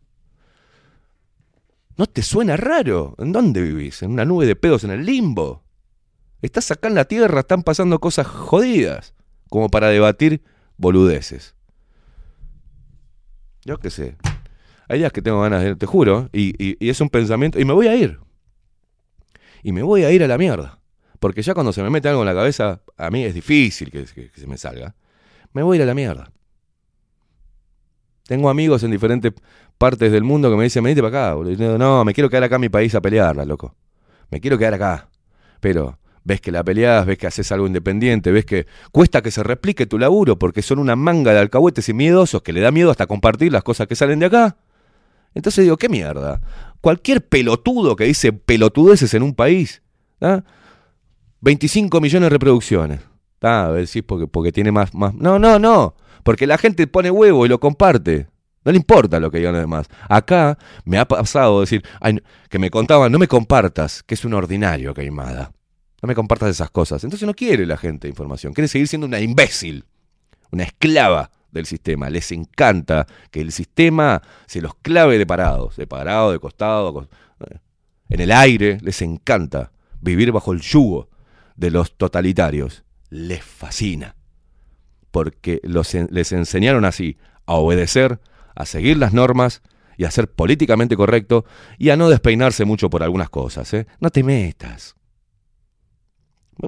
[1.97, 3.15] ¿No te suena raro?
[3.19, 4.03] ¿En dónde vivís?
[4.03, 5.65] ¿En una nube de pedos en el limbo?
[6.43, 9.15] Estás acá en la tierra, están pasando cosas jodidas,
[9.49, 10.43] como para debatir
[10.77, 11.55] boludeces.
[13.65, 14.17] Yo qué sé.
[14.89, 17.73] Hay días que tengo ganas de, te juro, y, y- es un pensamiento, y me
[17.73, 18.21] voy a ir.
[19.63, 20.79] Y me voy a ir a la mierda.
[21.19, 24.05] Porque ya cuando se me mete algo en la cabeza, a mí es difícil que-
[24.05, 24.95] que se me salga.
[25.55, 26.31] Me voy a ir a la mierda.
[28.25, 29.33] Tengo amigos en diferentes
[29.79, 32.63] partes del mundo que me dicen, venite para acá, no, me quiero quedar acá en
[32.63, 33.75] mi país a pelearla, loco.
[34.31, 35.09] Me quiero quedar acá.
[35.61, 39.43] Pero ves que la peleás, ves que haces algo independiente, ves que cuesta que se
[39.43, 42.91] replique tu laburo porque son una manga de alcahuetes y miedosos que le da miedo
[42.91, 44.57] hasta compartir las cosas que salen de acá.
[45.35, 46.41] Entonces digo, ¿qué mierda?
[46.81, 49.83] Cualquier pelotudo que dice pelotudeces en un país,
[50.21, 50.43] ¿ah?
[51.43, 53.01] 25 millones de reproducciones.
[53.43, 55.15] Ah, a ver si porque, porque tiene más, más.
[55.15, 55.95] No, no, no.
[56.25, 58.27] Porque la gente pone huevo y lo comparte.
[58.67, 59.87] No le importa lo que digan los demás.
[60.09, 61.85] Acá me ha pasado decir,
[62.51, 65.53] que me contaban, no me compartas, que es un ordinario queimada.
[66.03, 67.03] No me compartas esas cosas.
[67.05, 68.53] Entonces no quiere la gente información.
[68.53, 69.85] Quiere seguir siendo una imbécil,
[70.51, 72.11] una esclava del sistema.
[72.11, 77.09] Les encanta que el sistema se los clave de parados, de parado, de costado, co-
[78.09, 78.79] en el aire.
[78.83, 79.71] Les encanta
[80.01, 81.09] vivir bajo el yugo
[81.55, 82.83] de los totalitarios.
[83.11, 84.17] Les fascina.
[85.13, 87.17] Porque los les enseñaron así
[87.47, 88.21] a obedecer,
[88.57, 89.63] a seguir las normas
[89.97, 91.45] y a ser políticamente correcto
[91.79, 93.73] y a no despeinarse mucho por algunas cosas.
[93.75, 93.87] ¿eh?
[94.01, 94.97] No te metas.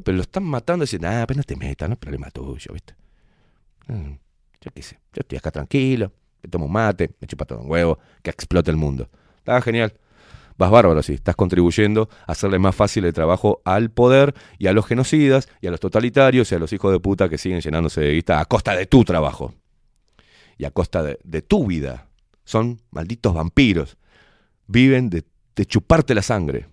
[0.05, 2.73] Pero lo están matando y dicen, ah, pero no te metas, no es problema tuyo,
[2.75, 2.95] ¿viste?
[3.87, 4.13] Mm,
[4.61, 6.13] yo qué sé, yo estoy acá tranquilo,
[6.43, 9.09] me tomo un mate, me chupa todo un huevo, que explote el mundo.
[9.39, 9.95] Está genial.
[10.59, 11.15] Vas bárbaro, sí.
[11.15, 15.69] Estás contribuyendo a hacerle más fácil el trabajo al poder y a los genocidas y
[15.69, 18.45] a los totalitarios y a los hijos de puta que siguen llenándose de guita a
[18.45, 19.55] costa de tu trabajo
[20.59, 22.09] y a costa de, tu vida.
[22.45, 23.97] Son malditos vampiros.
[24.67, 25.25] Viven de,
[25.65, 26.67] chuparte la sangre.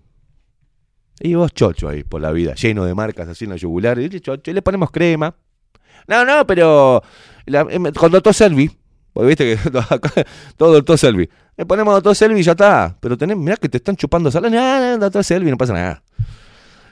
[1.20, 3.98] Y vos chocho ahí por la vida, lleno de marcas así en la yugular.
[3.98, 5.34] Y chocho, y le ponemos crema.
[6.08, 7.02] No, no, pero
[7.46, 8.70] em, con doctor Selvi.
[9.12, 9.70] Porque viste que
[10.56, 11.28] todo doctor Selvi.
[11.56, 12.96] Le ponemos doctor Selvi y ya está.
[13.00, 14.50] Pero tenés, mirá que te están chupando sal.
[14.50, 16.02] No, doctor Selvi, no pasa nada.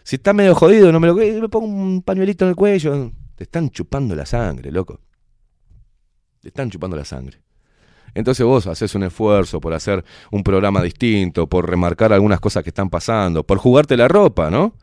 [0.04, 3.12] Si está medio jodido, no me lo me pongo un pañuelito en el cuello.
[3.34, 5.00] Te están chupando la sangre, loco.
[6.44, 7.38] Están chupando la sangre.
[8.14, 12.70] Entonces vos haces un esfuerzo por hacer un programa distinto, por remarcar algunas cosas que
[12.70, 14.74] están pasando, por jugarte la ropa, ¿no?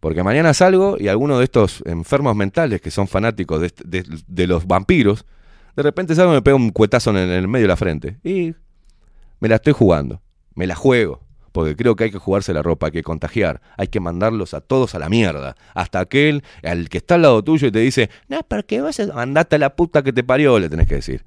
[0.00, 5.26] Porque mañana salgo y alguno de estos enfermos mentales que son fanáticos de los vampiros,
[5.76, 7.76] de repente salgo y me pega un cuetazo en el, en el medio de la
[7.76, 8.18] frente.
[8.24, 8.54] Y
[9.40, 10.22] me la estoy jugando,
[10.54, 11.20] me la juego.
[11.52, 14.60] Porque creo que hay que jugarse la ropa, hay que contagiar, hay que mandarlos a
[14.60, 15.54] todos a la mierda.
[15.74, 18.98] Hasta aquel al que está al lado tuyo y te dice, no, ¿para qué vas
[19.00, 19.20] a...
[19.20, 21.24] Andate a la puta que te parió, le tenés que decir.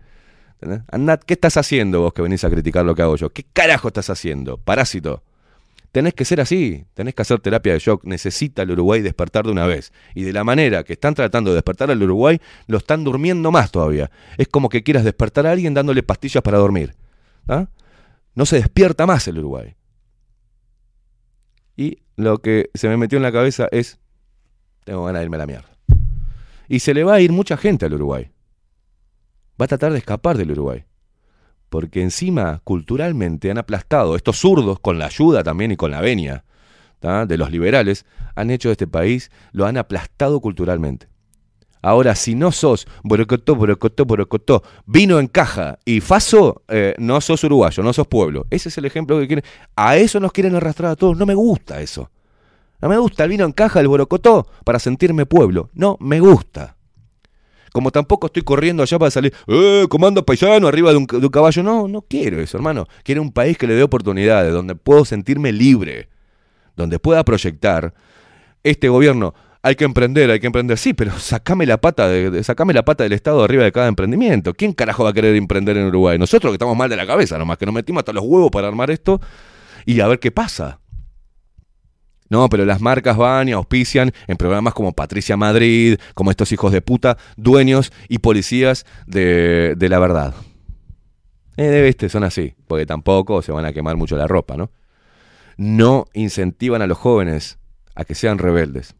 [0.91, 3.29] Andá, ¿qué estás haciendo vos que venís a criticar lo que hago yo?
[3.29, 4.57] ¿Qué carajo estás haciendo?
[4.57, 5.23] Parásito.
[5.91, 8.03] Tenés que ser así, tenés que hacer terapia de shock.
[8.03, 9.93] Necesita el Uruguay despertar de una vez.
[10.13, 13.71] Y de la manera que están tratando de despertar al Uruguay, lo están durmiendo más
[13.71, 14.11] todavía.
[14.37, 16.95] Es como que quieras despertar a alguien dándole pastillas para dormir.
[17.47, 17.67] ¿ah?
[18.33, 19.75] No se despierta más el Uruguay.
[21.75, 23.99] Y lo que se me metió en la cabeza es,
[24.83, 25.69] tengo ganas de irme a la mierda.
[26.67, 28.31] Y se le va a ir mucha gente al Uruguay
[29.59, 30.85] va a tratar de escapar del Uruguay.
[31.69, 36.45] Porque encima, culturalmente, han aplastado, estos zurdos, con la ayuda también y con la venia
[37.27, 38.03] de los liberales,
[38.33, 41.07] han hecho de este país, lo han aplastado culturalmente.
[41.85, 47.43] Ahora, si no sos borocotó, borocotó, borocotó, vino en caja y faso, eh, no sos
[47.43, 48.47] uruguayo, no sos pueblo.
[48.49, 49.45] Ese es el ejemplo que quieren.
[49.75, 51.15] A eso nos quieren arrastrar a todos.
[51.15, 52.09] No me gusta eso.
[52.81, 55.69] No me gusta el vino en caja, el borocotó, para sentirme pueblo.
[55.75, 56.75] No me gusta.
[57.71, 61.61] Como tampoco estoy corriendo allá para salir, ¡eh, comando paisano arriba un, de un caballo!
[61.61, 62.87] No, no quiero eso, hermano.
[63.03, 66.09] Quiero un país que le dé oportunidades, donde puedo sentirme libre,
[66.75, 67.93] donde pueda proyectar.
[68.63, 69.35] Este gobierno,
[69.65, 70.77] hay que emprender, hay que emprender.
[70.77, 74.53] Sí, pero sacame la pata, de, sacame la pata del Estado arriba de cada emprendimiento.
[74.53, 76.19] ¿Quién carajo va a querer emprender en Uruguay?
[76.19, 78.67] Nosotros que estamos mal de la cabeza, nomás que nos metimos hasta los huevos para
[78.67, 79.19] armar esto
[79.87, 80.81] y a ver qué pasa.
[82.29, 86.71] No, pero las marcas van y auspician en programas como Patricia Madrid, como estos hijos
[86.71, 90.35] de puta, dueños y policías de, de la verdad.
[91.57, 94.69] Eh, viste, son así, porque tampoco se van a quemar mucho la ropa, ¿no?
[95.57, 97.57] No incentivan a los jóvenes
[97.95, 98.95] a que sean rebeldes,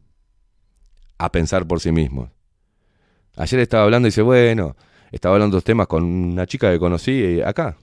[1.18, 2.30] a pensar por sí mismos.
[3.36, 4.76] Ayer estaba hablando y dice, bueno,
[5.12, 7.76] estaba hablando de temas con una chica que conocí eh, acá.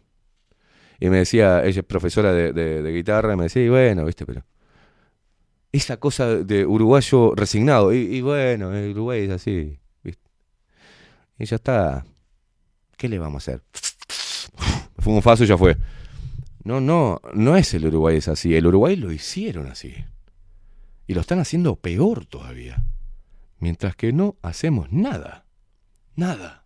[0.99, 4.43] Y me decía, ella es profesora de, guitarra, y me decía, y bueno, viste, pero
[5.71, 7.93] esa cosa de uruguayo resignado.
[7.93, 9.79] Y, y bueno, el Uruguay es así.
[10.03, 10.29] ¿viste?
[11.37, 12.05] Y ya está.
[12.95, 13.63] ¿Qué le vamos a hacer?
[14.99, 15.75] Fue un faso y ya fue.
[16.63, 18.55] No, no, no es el Uruguay es así.
[18.55, 19.93] El Uruguay lo hicieron así.
[21.07, 22.85] Y lo están haciendo peor todavía.
[23.63, 25.45] Mientras que no hacemos nada.
[26.17, 26.65] Nada.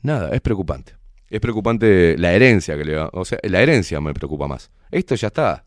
[0.00, 0.94] Nada, es preocupante.
[1.28, 3.10] Es preocupante la herencia que le va.
[3.12, 4.70] O sea, la herencia me preocupa más.
[4.90, 5.66] Esto ya está.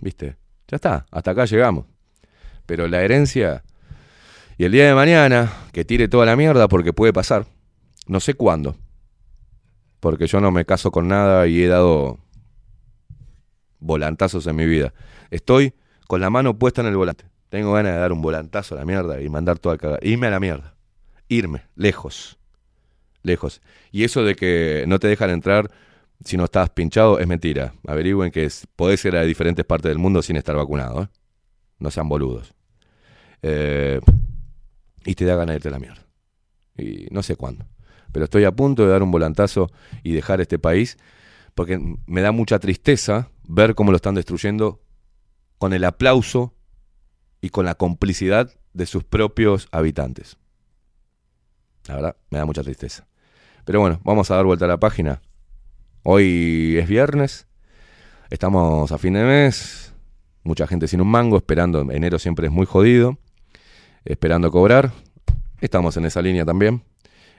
[0.00, 0.38] ¿Viste?
[0.68, 1.84] Ya está, hasta acá llegamos.
[2.64, 3.62] Pero la herencia
[4.56, 7.44] y el día de mañana, que tire toda la mierda porque puede pasar,
[8.06, 8.74] no sé cuándo,
[10.00, 12.20] porque yo no me caso con nada y he dado
[13.80, 14.94] volantazos en mi vida.
[15.30, 15.74] Estoy
[16.06, 17.35] con la mano puesta en el volante.
[17.48, 20.04] Tengo ganas de dar un volantazo a la mierda y mandar toda cagar.
[20.04, 20.74] Irme a la mierda.
[21.28, 22.38] Irme, lejos.
[23.22, 23.60] Lejos.
[23.92, 25.70] Y eso de que no te dejan entrar
[26.24, 27.74] si no estás pinchado es mentira.
[27.86, 31.02] Averigüen que es, podés ir a diferentes partes del mundo sin estar vacunado.
[31.02, 31.08] ¿eh?
[31.78, 32.54] No sean boludos.
[33.42, 34.00] Eh,
[35.04, 36.06] y te da ganas de irte a la mierda.
[36.76, 37.64] Y no sé cuándo.
[38.12, 39.70] Pero estoy a punto de dar un volantazo
[40.02, 40.96] y dejar este país
[41.54, 44.80] porque me da mucha tristeza ver cómo lo están destruyendo
[45.58, 46.55] con el aplauso
[47.46, 50.36] y con la complicidad de sus propios habitantes.
[51.86, 53.06] La verdad, me da mucha tristeza.
[53.64, 55.22] Pero bueno, vamos a dar vuelta a la página.
[56.02, 57.46] Hoy es viernes,
[58.30, 59.94] estamos a fin de mes,
[60.42, 63.16] mucha gente sin un mango, esperando, enero siempre es muy jodido,
[64.04, 64.90] esperando cobrar.
[65.60, 66.82] Estamos en esa línea también,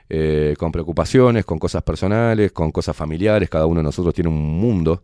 [0.07, 4.57] eh, con preocupaciones, con cosas personales, con cosas familiares, cada uno de nosotros tiene un
[4.57, 5.03] mundo,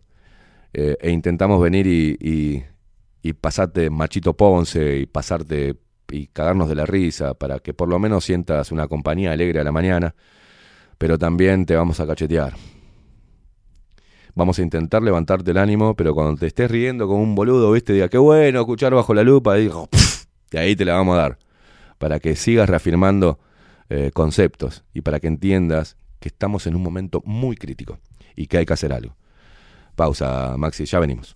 [0.71, 2.63] eh, e intentamos venir y, y,
[3.23, 5.77] y pasarte machito Ponce y pasarte
[6.11, 9.63] y cagarnos de la risa para que por lo menos sientas una compañía alegre a
[9.63, 10.13] la mañana,
[10.97, 12.53] pero también te vamos a cachetear.
[14.35, 17.93] Vamos a intentar levantarte el ánimo, pero cuando te estés riendo como un boludo, viste,
[17.93, 19.87] diga, qué bueno escuchar bajo la lupa, digo,
[20.51, 21.39] y ahí te la vamos a dar,
[21.99, 23.39] para que sigas reafirmando
[23.89, 27.99] eh, conceptos y para que entiendas que estamos en un momento muy crítico
[28.35, 29.15] y que hay que hacer algo.
[29.95, 31.35] Pausa, Maxi, ya venimos.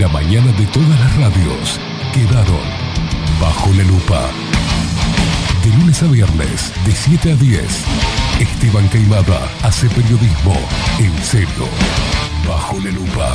[0.00, 1.78] La mañana de todas las radios
[2.12, 2.58] quedaron
[3.40, 4.32] bajo la lupa.
[5.64, 7.64] De lunes a viernes, de 7 a 10,
[8.38, 10.54] Esteban Caimada hace periodismo
[10.98, 11.66] en serio,
[12.46, 13.34] bajo la lupa.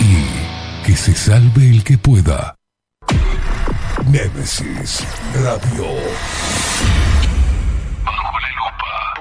[0.00, 2.56] Y que se salve el que pueda.
[4.06, 5.04] Némesis
[5.34, 5.84] Radio.
[8.04, 9.14] Bajo la lupa.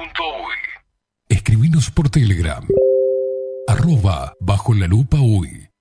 [1.28, 2.66] Escribinos por Telegram.
[3.68, 5.73] Arroba bajo la lupa uy.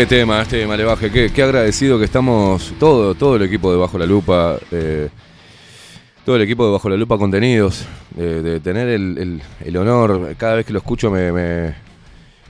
[0.00, 3.98] Qué tema, este Malevaje, qué, qué agradecido que estamos, todo, todo el equipo de Bajo
[3.98, 5.10] la Lupa, eh,
[6.24, 7.84] todo el equipo de Bajo la Lupa Contenidos,
[8.16, 11.30] de, de tener el, el- honor, cada vez que lo escucho me,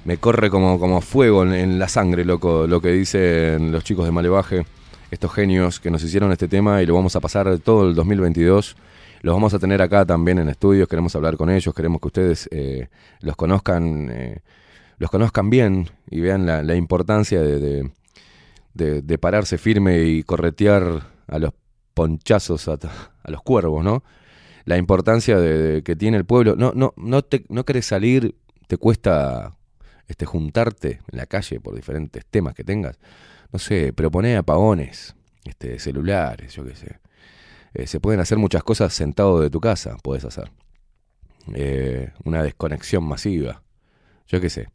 [0.05, 4.13] me, corre como, como fuego en, la sangre, loco, lo que dicen los chicos de
[4.13, 4.65] Malevaje,
[5.11, 8.77] estos genios que nos hicieron este tema y lo vamos a pasar todo el 2022.
[9.23, 12.49] Los vamos a tener acá también en estudios, queremos hablar con ellos, queremos que ustedes
[12.53, 12.87] eh,
[13.23, 14.39] los conozcan, eh,
[15.01, 17.91] los conozcan bien y vean la, importancia de,
[18.75, 21.55] de- pararse firme y corretear a los
[21.95, 22.79] ponchazos, a,
[23.25, 24.05] los cuervos, ¿no?
[24.67, 26.55] La importancia de, que tiene el pueblo.
[26.55, 28.37] No, no, no, te, no querés salir,
[28.67, 29.57] te cuesta
[30.07, 32.99] este, juntarte en la calle por diferentes temas que tengas.
[33.53, 35.17] No sé, proponer apagones,
[35.47, 36.99] este, celulares, yo qué sé.
[37.73, 40.51] Eh, se pueden hacer muchas cosas sentado de tu casa, puedes hacer.
[41.55, 43.63] Eh, una desconexión masiva,
[44.27, 44.69] yo qué sé.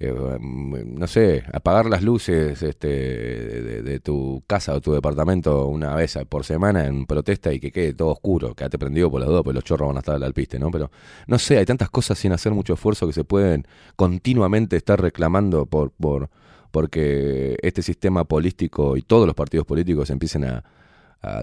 [0.00, 5.94] Eh, mm, no sé, apagar las luces este, de, tu casa o tu departamento una
[5.96, 9.42] vez por semana en protesta y que quede todo oscuro, quédate prendido por las dos,
[9.42, 10.70] pues los chorros van a estar al alpiste, ¿no?
[10.70, 10.90] Pero
[11.26, 13.66] no sé, hay tantas cosas sin hacer mucho esfuerzo que se pueden
[13.96, 16.30] continuamente estar reclamando por, por
[16.70, 20.64] porque este sistema político y todos los partidos políticos empiecen a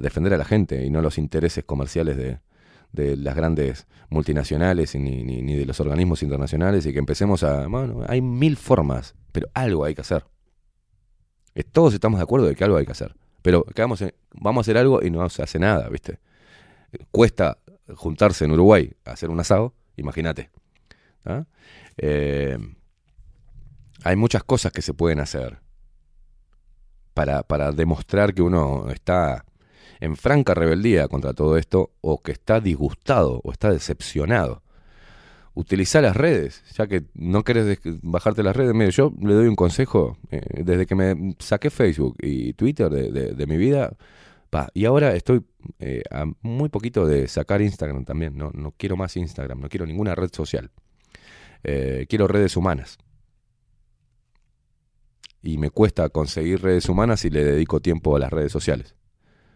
[0.02, 2.38] defender a la gente y no los intereses comerciales de,
[2.96, 7.68] de las grandes multinacionales y ni, ni, de los organismos internacionales y que empecemos a...
[7.68, 10.26] Bueno, hay mil formas, pero algo hay que hacer.
[11.72, 13.16] Todos estamos de acuerdo de que algo hay que hacer.
[13.42, 16.20] Pero que vamos, a- vamos a hacer algo y no se hace nada, ¿viste?
[17.12, 17.60] Cuesta
[17.96, 20.50] juntarse en Uruguay a hacer un asado, imagínate.
[21.26, 21.46] ¿ah?
[21.98, 22.58] Eh,
[24.04, 25.60] hay muchas cosas que se pueden hacer
[27.14, 29.46] para, para demostrar que uno está
[30.00, 34.62] en franca rebeldía contra todo esto o que está disgustado o está decepcionado.
[35.54, 38.74] Utilizar las redes, ya que no querés bajarte las redes.
[38.74, 43.34] Mire, yo le doy un consejo, eh, desde que me saqué Facebook y Twitter de,
[43.34, 43.96] de- mi vida,
[44.50, 45.46] pa, y ahora estoy
[45.80, 49.86] eh, a muy poquito de sacar Instagram también, no, no quiero más Instagram, no quiero
[49.86, 50.72] ninguna red social.
[51.64, 52.98] Eh, quiero redes humanas.
[55.42, 58.96] Y me cuesta conseguir redes humanas y le dedico tiempo a las redes sociales.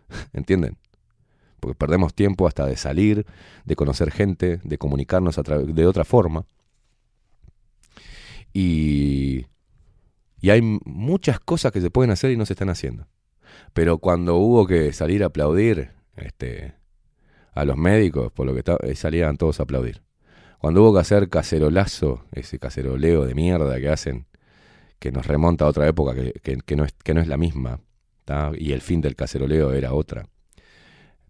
[0.34, 0.78] ¿Entienden?
[1.60, 3.26] Porque perdemos tiempo hasta de salir,
[3.66, 6.46] de conocer gente, de comunicarnos a de otra forma.
[8.54, 9.46] Y,
[10.40, 13.08] y hay muchas cosas que se pueden hacer y no se están haciendo.
[13.74, 16.76] Pero cuando hubo que salir a aplaudir este,
[17.54, 20.02] a los médicos, por lo que eh, salían todos a aplaudir.
[20.60, 24.28] Cuando hubo que hacer cacerolazo, ese caceroleo de mierda que hacen,
[25.00, 26.34] que nos remonta a otra época que-
[26.66, 27.80] que no, es, que no es la misma,
[28.58, 30.28] y el fin del caceroleo era otra,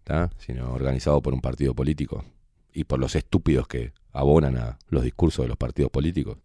[0.04, 0.30] ¿tá?
[0.38, 2.24] sino organizado por un partido político
[2.72, 6.38] y por los estúpidos que abonan a los discursos de los partidos políticos.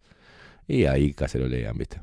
[0.66, 2.00] Y ahí cacerolean, ¿viste?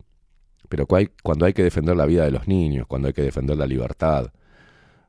[0.69, 3.67] Pero cuando hay que defender la vida de los niños, cuando hay que defender la
[3.67, 4.31] libertad.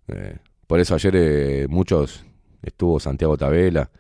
[0.09, 2.25] eh, por eso ayer eh, muchos,
[2.63, 3.91] estuvo Santiago Tabela,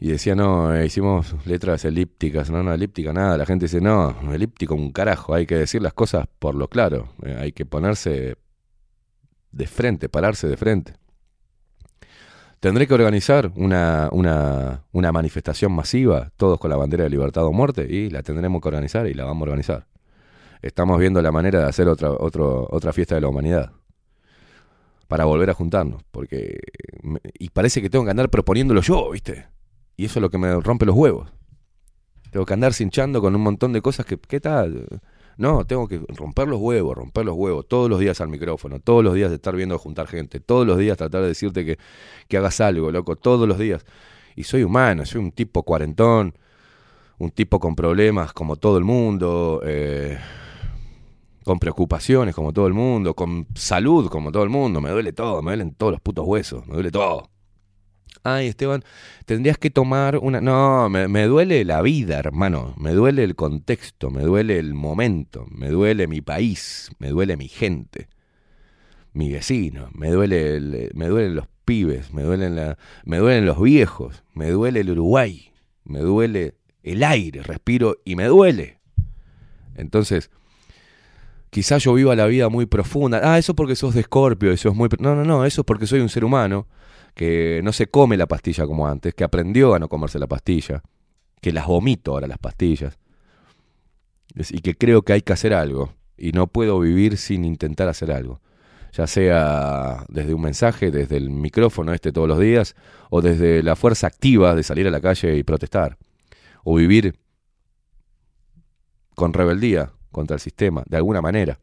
[0.00, 3.36] y decía, no, eh, hicimos letras elípticas, no, no, elíptica nada.
[3.36, 7.08] La gente dice, no, elíptico un carajo, hay que decir las cosas por lo claro,
[7.24, 8.36] eh, hay que ponerse
[9.50, 10.94] de frente, pararse de frente.
[12.60, 17.52] Tendré que organizar una, una, una manifestación masiva, todos con la bandera de libertad o
[17.52, 19.86] muerte, y la tendremos que organizar y la vamos a organizar.
[20.60, 23.72] Estamos viendo la manera de hacer otra, otro, otra fiesta de la humanidad
[25.06, 26.58] para volver a juntarnos, porque
[27.38, 29.46] y parece que tengo que andar proponiéndolo yo, ¿viste?
[29.98, 31.28] Y eso es lo que me rompe los huevos.
[32.30, 34.86] Tengo que andar cinchando con un montón de cosas que, ¿qué tal?
[35.36, 39.02] No, tengo que romper los huevos, romper los huevos, todos los días al micrófono, todos
[39.02, 41.78] los días de estar viendo juntar gente, todos los días tratar de decirte que,
[42.28, 43.84] que hagas algo, loco, todos los días.
[44.36, 46.32] Y soy humano, soy un tipo cuarentón,
[47.18, 50.16] un tipo con problemas como todo el mundo, eh,
[51.42, 55.42] con preocupaciones como todo el mundo, con salud como todo el mundo, me duele todo,
[55.42, 57.28] me duelen todos los putos huesos, me duele todo.
[58.34, 58.82] Ay, Esteban,
[59.26, 60.40] tendrías que tomar una...
[60.40, 62.74] No, me, me duele la vida, hermano.
[62.76, 67.48] Me duele el contexto, me duele el momento, me duele mi país, me duele mi
[67.48, 68.08] gente,
[69.12, 74.24] mi vecino, me duele el- me duelen los pibes, me duelen, la, me los viejos,
[74.34, 75.52] me duele el Uruguay,
[75.84, 78.78] me duele el aire, respiro y me duele.
[79.74, 80.30] Entonces,
[81.50, 83.20] quizás yo viva la vida muy profunda.
[83.22, 84.88] Ah, eso porque sos de Escorpio, eso es muy...
[84.98, 86.66] No, no, no, eso es porque soy un ser humano
[87.18, 90.84] que no se come la pastilla como antes, que aprendió a no comerse la pastilla,
[91.40, 92.96] que las vomito ahora las pastillas,
[94.36, 98.12] y que creo que hay que hacer algo, y no puedo vivir sin intentar hacer
[98.12, 98.40] algo,
[98.92, 102.76] ya sea desde un mensaje, desde el micrófono este todos los días,
[103.10, 105.98] o desde la fuerza activa de salir a la calle y protestar,
[106.62, 107.18] o vivir
[109.16, 111.58] con rebeldía contra el sistema, de alguna manera.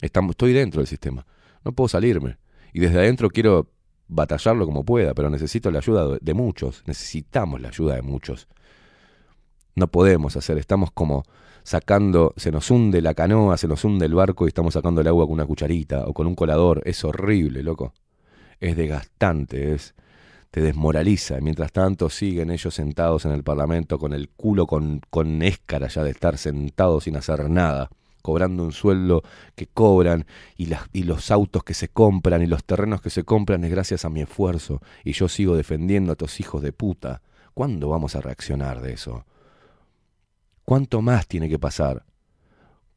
[0.00, 1.24] Estamos, estoy dentro del sistema,
[1.64, 2.38] no puedo salirme,
[2.72, 3.70] y desde adentro quiero
[4.08, 8.48] batallarlo como pueda, pero necesito la ayuda de- muchos, necesitamos la ayuda de muchos.
[9.74, 11.24] No podemos hacer, estamos como
[11.64, 15.08] sacando, se nos hunde la canoa, se nos hunde el barco y estamos sacando el
[15.08, 16.82] agua con una cucharita o con un colador.
[16.84, 17.92] Es horrible, loco.
[18.60, 19.94] Es desgastante, es
[20.50, 21.40] te desmoraliza.
[21.40, 26.04] Mientras tanto siguen ellos sentados en el Parlamento con el culo con, con éscara ya
[26.04, 27.90] de estar sentados sin hacer nada,
[28.24, 29.22] cobrando un sueldo
[29.54, 30.24] que cobran
[30.56, 34.06] y, y los autos que se compran y los terrenos que se compran es gracias
[34.06, 37.20] a mi esfuerzo y yo sigo defendiendo a estos hijos de puta.
[37.52, 39.26] ¿Cuándo vamos a reaccionar de eso?
[40.64, 42.06] ¿Cuánto más tiene que pasar?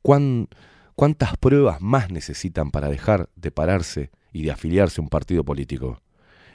[0.01, 0.47] ¿Cuán-
[0.95, 6.01] ¿Cuántas pruebas más necesitan para dejar de pararse y de afiliarse a un partido político?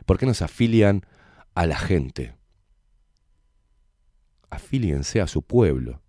[0.07, 1.03] ¿Por qué no se afilian
[1.55, 2.35] a la gente?
[4.49, 6.01] Afíliense a su pueblo,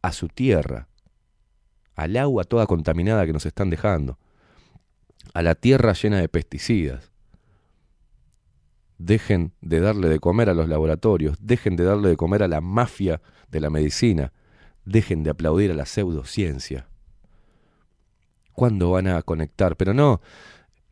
[0.00, 0.88] a su tierra,
[1.98, 4.18] al agua toda contaminada que nos están dejando,
[5.34, 7.10] a la tierra llena de pesticidas.
[8.98, 12.60] Dejen de darle de comer a los laboratorios, dejen de darle de comer a la
[12.60, 13.20] mafia
[13.50, 14.32] de la medicina,
[14.84, 16.86] dejen de aplaudir a la pseudociencia.
[18.52, 19.76] ¿Cuándo van a conectar?
[19.76, 20.20] Pero no,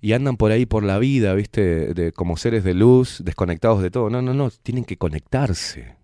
[0.01, 1.95] y andan por ahí por la vida, ¿viste?
[1.95, 4.11] De, como seres de luz, desconectados de todo.
[4.11, 5.96] No, no, no, tienen que conectarse.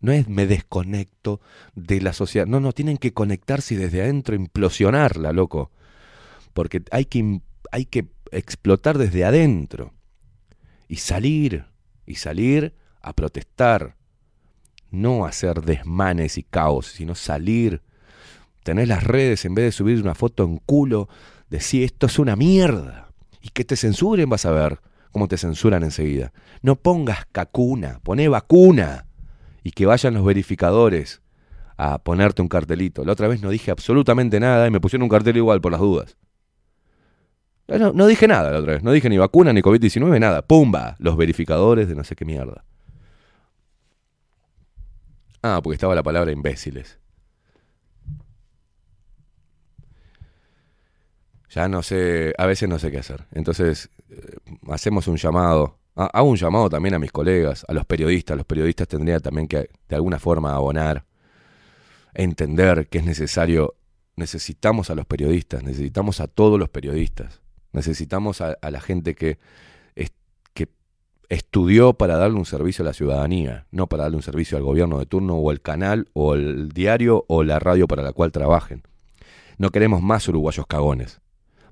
[0.00, 1.40] No es me desconecto
[1.74, 2.46] de la sociedad.
[2.46, 5.70] No, no, tienen que conectarse desde adentro implosionarla, loco.
[6.54, 7.40] Porque hay que,
[7.70, 9.92] hay que explotar desde adentro.
[10.88, 11.66] Y salir,
[12.06, 13.96] y salir a protestar.
[14.90, 17.82] No hacer desmanes y caos, sino salir.
[18.64, 21.08] Tener las redes en vez de subir una foto en culo
[21.50, 23.10] decir esto es una mierda
[23.42, 26.32] y que te censuren vas a ver cómo te censuran enseguida.
[26.62, 29.06] No pongas cacuna, poné vacuna
[29.70, 31.22] y que vayan los verificadores
[31.76, 33.04] a ponerte un cartelito.
[33.04, 35.80] La otra vez no dije absolutamente nada y me pusieron un cartel igual por las
[35.80, 36.16] dudas.
[37.68, 40.42] No, no dije nada la otra vez, no dije ni vacuna ni COVID-19, nada.
[40.42, 42.64] Pumba, los verificadores de no sé qué mierda.
[45.40, 46.98] Ah, porque estaba la palabra imbéciles.
[51.48, 53.26] ya no sé, a veces no sé qué hacer.
[53.32, 54.36] Entonces, eh,
[54.68, 58.36] hacemos un llamado, hago un llamado también a mis colegas, a los periodistas.
[58.36, 61.04] Los periodistas tendrían también que, de alguna forma, abonar,
[62.14, 63.74] entender que es necesario,
[64.16, 67.40] necesitamos a los periodistas, necesitamos a todos los periodistas,
[67.72, 69.38] necesitamos a, la gente que,
[70.54, 70.68] que
[71.28, 74.98] estudió para darle un servicio a la ciudadanía, no para darle un servicio al gobierno
[74.98, 78.82] de turno o el canal o el diario o la radio para la cual trabajen.
[79.58, 81.20] No queremos más uruguayos cagones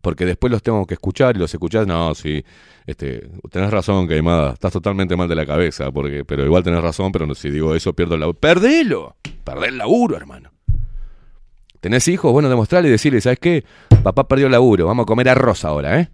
[0.01, 2.45] porque después los tengo que escuchar y los escuchás, no, sí,
[2.87, 7.13] este, tenés razón, Queimada, estás totalmente mal de la cabeza, porque, pero igual tenés razón,
[7.13, 8.39] pero si digo eso pierdo el laburo.
[8.39, 9.17] ¡Perdelo!
[9.45, 10.51] Perdé el laburo, hermano.
[11.81, 12.33] ¿Tenés hijos?
[12.33, 13.65] Bueno, demostrarle y decirle, ¿sabes qué?
[14.03, 16.11] Papá perdió el laburo, vamos a comer arroz ahora, ¿eh?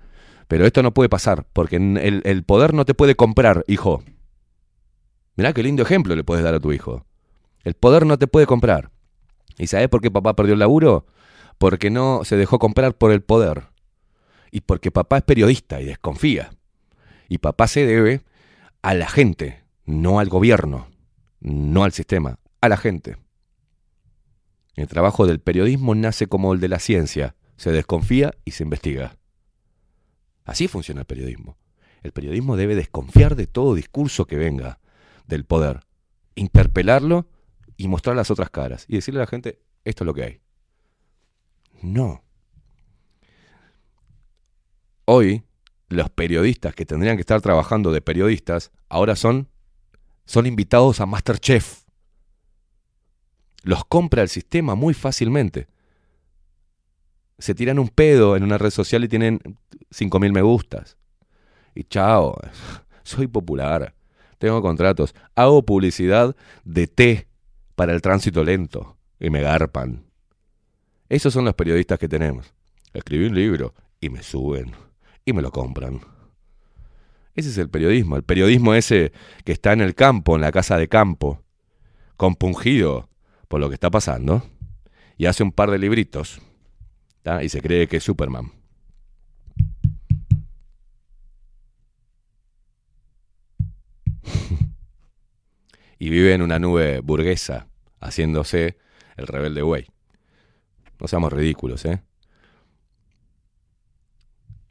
[0.48, 4.02] Pero esto no puede pasar, porque el, el poder no te puede comprar, hijo.
[5.36, 7.06] Mirá qué lindo ejemplo le puedes dar a tu hijo.
[7.64, 8.90] El poder no te puede comprar.
[9.58, 11.06] ¿Y sabés por qué papá perdió el laburo?
[11.58, 13.73] Porque no se dejó comprar por el poder
[14.54, 16.52] y porque papá es periodista y desconfía.
[17.28, 18.22] Y papá se debe
[18.82, 20.86] a la gente, no al gobierno,
[21.40, 23.16] no al sistema, a la gente.
[24.76, 29.16] El trabajo del periodismo nace como el de la ciencia, se desconfía y se investiga.
[30.44, 31.58] Así funciona el periodismo.
[32.04, 34.78] El periodismo debe desconfiar de todo discurso que venga
[35.26, 35.80] del poder,
[36.36, 37.26] interpelarlo
[37.76, 40.40] y mostrar las otras caras y decirle a la gente, esto es lo que hay.
[41.82, 42.23] No.
[45.06, 45.42] Hoy,
[45.88, 49.48] los periodistas que tendrían que estar trabajando de periodistas, ahora son,
[50.24, 51.84] son invitados a Masterchef.
[53.62, 55.68] Los compra el sistema muy fácilmente.
[57.38, 59.40] Se tiran un pedo en una red social y tienen
[59.90, 60.96] 5.000 me gustas.
[61.74, 62.38] Y chao,
[63.02, 63.94] soy popular,
[64.38, 67.28] tengo contratos, hago publicidad de té
[67.74, 70.04] para el tránsito lento y me garpan.
[71.10, 72.54] Esos son los periodistas que tenemos.
[72.94, 74.83] Escribí un libro y me suben
[75.24, 76.00] y me lo compran.
[77.34, 79.12] Ese es el periodismo, el periodismo ese
[79.44, 81.42] que está en el campo, en la casa de campo,
[82.16, 83.08] compungido
[83.48, 84.44] por lo que está pasando,
[85.16, 86.40] y hace un par de libritos,
[87.42, 88.52] y se cree que es Superman.
[95.98, 97.66] y vive en una nube burguesa,
[98.00, 98.76] haciéndose
[99.16, 99.86] el rebelde güey.
[101.00, 102.02] No seamos ridículos, ¿eh?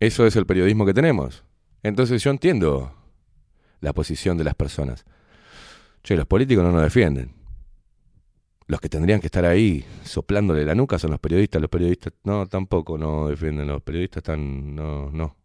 [0.04, 1.46] Eso es el periodismo que tenemos.
[1.82, 2.94] Entonces yo entiendo
[3.80, 5.06] la posición de las personas.
[6.04, 7.32] Che, los políticos no nos defienden.
[8.68, 11.62] Los que tendrían que estar ahí soplándole la nuca son los periodistas.
[11.62, 13.68] Los periodistas no, tampoco no defienden.
[13.68, 15.38] Los periodistas están, no, no.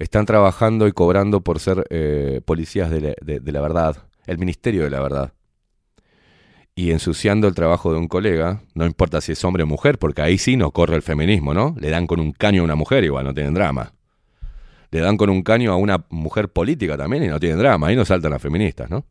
[0.00, 4.08] Están trabajando y cobrando por ser eh, policías de la, de- de la verdad.
[4.26, 5.32] El ministerio de la verdad.
[6.78, 10.22] Y ensuciando el trabajo de un colega, no importa si es hombre o mujer, porque
[10.22, 11.74] ahí sí no corre el feminismo, ¿no?
[11.76, 13.94] Le dan con un caño a una mujer, igual no tienen drama.
[14.92, 17.96] Le dan con un caño a una mujer política también y no tienen drama, ahí
[17.96, 19.04] no saltan las feministas, ¿no?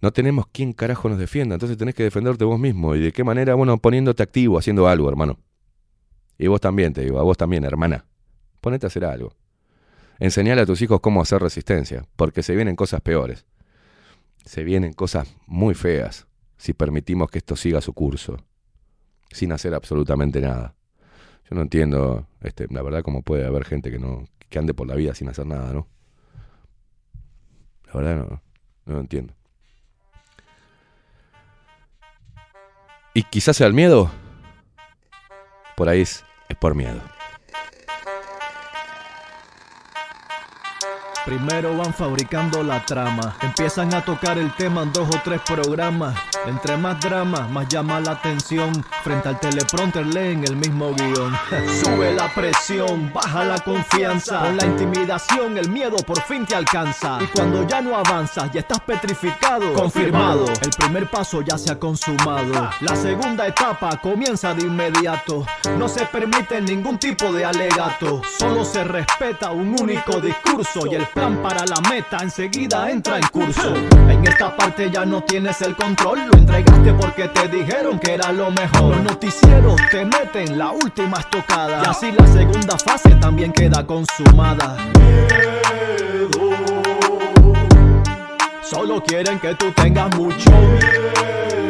[0.00, 2.96] No tenemos quien carajo nos defienda, entonces tenés que defenderte vos mismo.
[2.96, 3.54] ¿Y de qué manera?
[3.54, 5.38] Bueno, poniéndote activo, haciendo algo, hermano.
[6.36, 8.06] Y vos también, te digo, a vos también, hermana.
[8.60, 9.36] Ponete a hacer algo.
[10.18, 13.46] Enseñale a tus hijos cómo hacer resistencia, porque se vienen cosas peores.
[14.44, 16.26] Se vienen cosas muy feas
[16.56, 18.36] si permitimos que esto siga su curso,
[19.30, 20.74] sin hacer absolutamente nada.
[21.48, 24.86] Yo no entiendo, este, la verdad, cómo puede haber gente que no que ande por
[24.86, 25.86] la vida sin hacer nada, ¿no?
[27.86, 28.42] La verdad no,
[28.84, 29.32] no lo entiendo.
[33.14, 34.10] Y quizás sea el miedo.
[35.76, 37.00] Por ahí es, es por miedo.
[41.30, 46.18] Primero van fabricando la trama, empiezan a tocar el tema en dos o tres programas.
[46.44, 48.84] Entre más drama, más llama la atención.
[49.04, 51.32] Frente al teleprompter leen el mismo guion.
[51.84, 54.40] Sube la presión, baja la confianza.
[54.40, 57.18] Con la intimidación, el miedo por fin te alcanza.
[57.22, 59.72] Y cuando ya no avanzas, ya estás petrificado.
[59.74, 62.70] Confirmado, el primer paso ya se ha consumado.
[62.80, 65.46] La segunda etapa comienza de inmediato.
[65.78, 68.20] No se permite ningún tipo de alegato.
[68.36, 73.74] Solo se respeta un único discurso y el para la meta enseguida entra en curso.
[74.08, 78.32] En esta parte ya no tienes el control, lo entregaste porque te dijeron que era
[78.32, 78.96] lo mejor.
[78.96, 84.76] Los noticieros te meten la última estocada y así la segunda fase también queda consumada.
[88.62, 91.69] Solo quieren que tú tengas mucho miedo.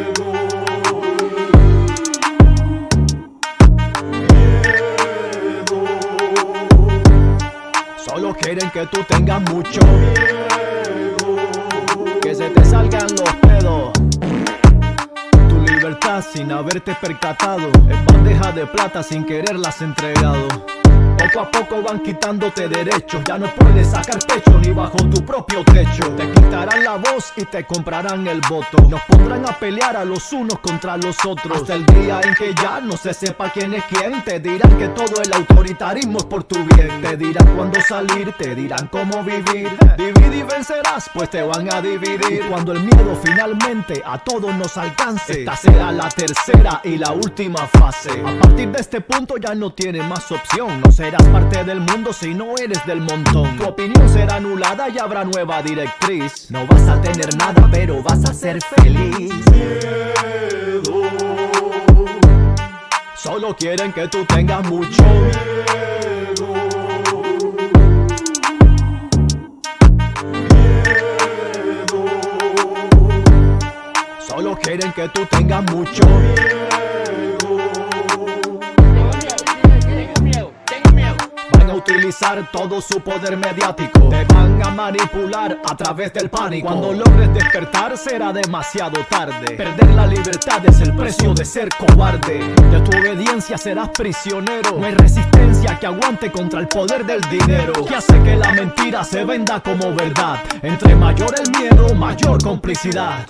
[8.13, 11.37] Solo quieren que tú tengas mucho miedo.
[12.21, 13.93] Que se te salgan los pedos.
[15.47, 17.71] Tu libertad sin haberte percatado.
[17.89, 20.45] En bandeja de plata sin quererlas entregado.
[21.17, 23.21] Poco a poco van quitándote derechos.
[23.25, 26.09] Ya no puedes sacar pecho ni bajo tu propio techo.
[26.15, 28.77] Te quitarán la voz y te comprarán el voto.
[28.89, 31.61] Nos pondrán a pelear a los unos contra los otros.
[31.61, 34.23] Hasta el día en que ya no se sepa quién es quién.
[34.23, 37.01] Te dirán que todo el autoritarismo es por tu bien.
[37.01, 39.69] Te dirán cuándo salir, te dirán cómo vivir.
[39.97, 42.45] Divide y vencerás, pues te van a dividir.
[42.49, 45.39] Cuando el miedo finalmente a todos nos alcance.
[45.41, 48.11] Esta será la tercera y la última fase.
[48.25, 50.81] A partir de este punto ya no tienes más opción.
[51.01, 53.57] Serás parte del mundo si no eres del montón.
[53.57, 56.51] Tu opinión será anulada y habrá nueva directriz.
[56.51, 59.33] No vas a tener nada, pero vas a ser feliz.
[63.15, 66.53] Solo quieren que tú tengas mucho miedo.
[74.27, 76.70] Solo quieren que tú tengas mucho Van
[81.73, 84.09] utilizar todo su poder mediático.
[84.09, 86.67] Te van a manipular a través del pánico.
[86.67, 89.55] Cuando logres despertar será demasiado tarde.
[89.55, 92.39] Perder la libertad es el precio de ser cobarde.
[92.71, 94.77] De tu obediencia serás prisionero.
[94.77, 97.73] No hay resistencia que aguante contra el poder del dinero.
[97.85, 100.39] Que hace que la mentira se venda como verdad.
[100.61, 103.25] Entre mayor el miedo, mayor complicidad.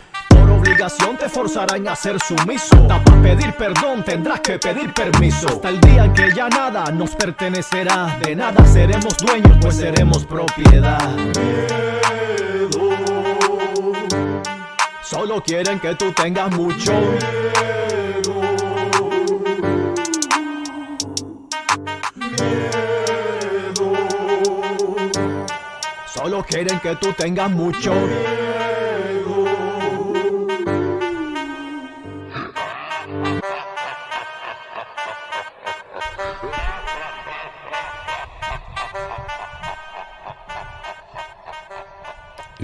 [0.58, 2.76] Obligación te forzarán a ser sumiso.
[2.76, 5.48] Hasta para pedir perdón tendrás que pedir permiso.
[5.48, 8.18] Hasta el día que ya nada nos pertenecerá.
[8.24, 11.00] De nada seremos dueños, pues seremos propiedad.
[15.02, 17.52] Solo quieren que tú tengas mucho miedo.
[26.14, 27.94] Solo quieren que tú tengas mucho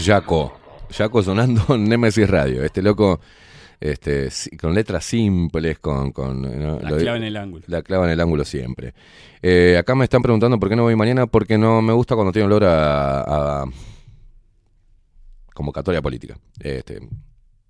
[0.07, 0.57] Jaco.
[0.89, 2.63] Jaco sonando en Nemesis Radio.
[2.63, 3.19] Este loco,
[3.81, 4.29] este,
[4.59, 6.13] con letras simples, con...
[6.13, 6.79] con ¿no?
[6.79, 7.63] La Lo- clava en el ángulo.
[7.67, 8.93] La clava en el ángulo siempre.
[9.41, 12.31] Eh, acá me están preguntando por qué no voy mañana, porque no me gusta cuando
[12.31, 13.65] tiene olor a, a
[15.53, 16.38] convocatoria política.
[16.57, 17.01] Este,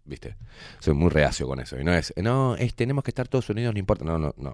[0.06, 0.36] ¿Viste?
[0.80, 1.80] Soy muy reacio con eso.
[1.80, 4.06] Y no es, no, es, tenemos que estar todos unidos, no importa.
[4.06, 4.54] No, no, no.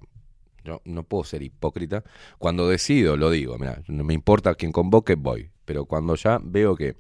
[0.64, 2.06] Yo no puedo ser hipócrita.
[2.38, 3.58] Cuando decido, lo digo.
[3.60, 5.52] Mira, no me importa quién convoque, voy.
[5.66, 6.96] Pero cuando ya veo que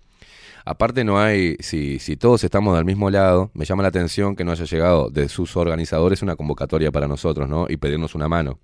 [0.65, 4.45] Aparte no hay, si, si todos estamos del mismo lado, me llama la atención que
[4.45, 7.65] no haya llegado de sus organizadores una convocatoria para nosotros, ¿no?
[7.69, 8.59] Y pedirnos una mano.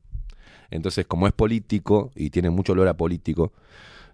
[0.72, 3.52] Entonces, como es político y tiene mucho olor a político,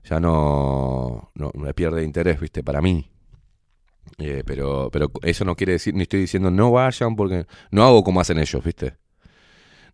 [0.03, 2.63] ya no, no me pierde interés, ¿viste?
[2.63, 3.09] Para mí.
[4.17, 8.03] Eh, pero, pero eso no quiere decir, ni estoy diciendo no vayan porque no hago
[8.03, 8.95] como hacen ellos, ¿viste?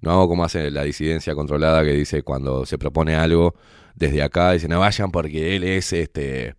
[0.02, 3.56] No hago como hace la disidencia controlada que dice cuando se propone algo
[3.96, 6.56] desde acá, dice no vayan porque él es este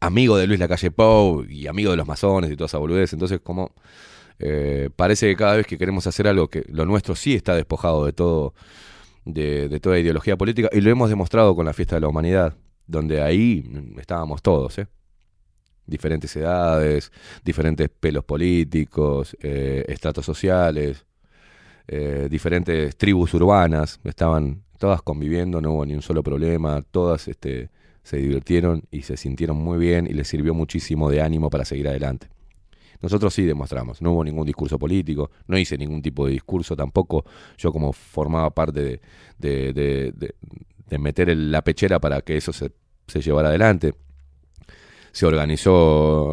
[0.00, 3.12] amigo de Luis Lacalle Pou y amigo de los masones y toda esa boludez.
[3.12, 3.72] Entonces, como
[4.38, 8.04] eh, parece que cada vez que queremos hacer algo que lo nuestro sí está despojado
[8.06, 8.54] de todo,
[9.24, 12.56] de, de toda ideología política, y lo hemos demostrado con la fiesta de la humanidad,
[12.86, 13.64] donde ahí
[13.98, 14.86] estábamos todos, ¿eh?
[15.86, 17.12] diferentes edades,
[17.44, 21.06] diferentes pelos políticos, eh, estratos sociales,
[21.86, 27.70] eh, diferentes tribus urbanas, estaban todas conviviendo, no hubo ni un solo problema, todas este,
[28.06, 31.88] se divirtieron y se sintieron muy bien y les sirvió muchísimo de ánimo para seguir
[31.88, 32.28] adelante.
[33.02, 37.24] Nosotros sí demostramos, no hubo ningún discurso político, no hice ningún tipo de discurso tampoco,
[37.58, 39.00] yo como formaba parte de,
[39.38, 40.34] de, de-
[40.88, 42.70] de- meter la pechera para que eso se,
[43.08, 43.94] se llevara adelante.
[45.10, 45.74] Se organizó,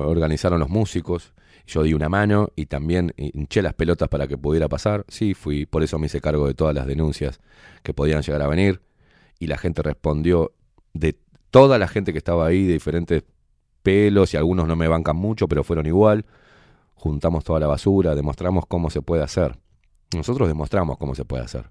[0.07, 1.33] organizaron los músicos,
[1.65, 5.05] yo di una mano y también hinché las pelotas para que pudiera pasar.
[5.07, 7.39] Sí, fui, por eso me hice cargo de todas las denuncias
[7.81, 8.81] que podían llegar a venir.
[9.39, 10.53] Y la gente respondió,
[10.93, 11.17] de
[11.53, 13.23] toda la gente que estaba ahí, de diferentes
[13.83, 16.25] pelos, y algunos no me bancan mucho, pero fueron igual.
[16.95, 19.59] Juntamos toda la basura, demostramos cómo se puede hacer.
[20.15, 21.69] Nosotros demostramos cómo se puede hacer.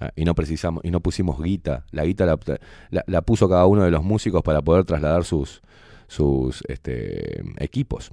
[0.00, 1.84] Ah, Y no precisamos, y no pusimos guita.
[1.90, 5.60] La guita la, puso cada uno de los músicos para poder trasladar sus,
[6.08, 8.10] sus este, equipos.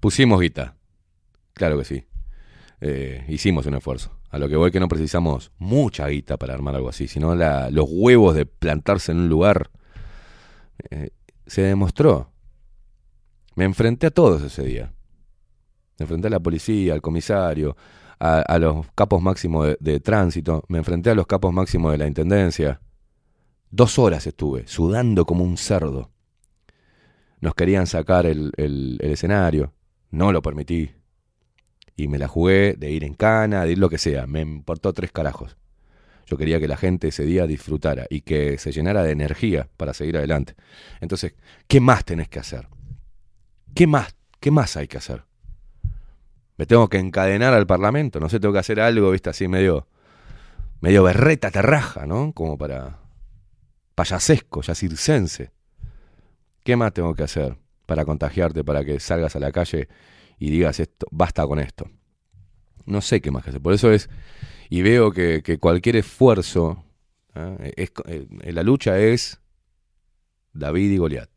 [0.00, 0.74] Pusimos guita.
[1.54, 2.04] Claro que sí.
[2.80, 4.15] Eh, hicimos un esfuerzo.
[4.30, 7.70] A lo que voy que no precisamos mucha guita para armar algo así, sino la-
[7.70, 9.70] los huevos de plantarse en un lugar.
[10.90, 11.10] Eh,
[11.46, 12.30] se demostró.
[13.54, 14.92] Me enfrenté a todos ese día.
[15.98, 17.76] Me enfrenté a la policía, al comisario,
[18.18, 22.80] a, los capos máximos de, tránsito, me enfrenté a los capos máximos de la intendencia.
[23.70, 26.10] Dos horas estuve, sudando como un cerdo.
[27.40, 29.72] Nos querían sacar el escenario,
[30.10, 30.95] no lo permití.
[31.96, 34.92] Y me la jugué de ir en cana, de ir lo que sea, me importó
[34.92, 35.56] tres carajos.
[36.26, 39.94] Yo quería que la gente ese día disfrutara y que se llenara de energía para
[39.94, 40.56] seguir adelante.
[41.00, 41.34] Entonces,
[41.68, 42.68] ¿qué más tenés que hacer?
[43.74, 44.14] ¿Qué más?
[44.40, 45.24] ¿Qué más hay que hacer?
[46.56, 49.86] Me tengo que encadenar al Parlamento, no sé, tengo que hacer algo, viste, así medio,
[50.80, 52.32] medio berreta terraja, ¿no?
[52.32, 52.98] Como para
[53.94, 55.50] payasesco, ya circense.
[56.62, 57.56] ¿Qué más tengo que hacer
[57.86, 59.88] para contagiarte, para que salgas a la calle
[60.38, 61.90] y digas esto, basta con esto?
[62.84, 63.62] No sé qué más que hacer.
[63.62, 64.08] Por eso es,
[64.68, 66.84] y veo que, cualquier esfuerzo,
[67.34, 67.56] ¿ah?
[67.76, 69.40] es, eh, la lucha es
[70.52, 71.30] David y Goliat.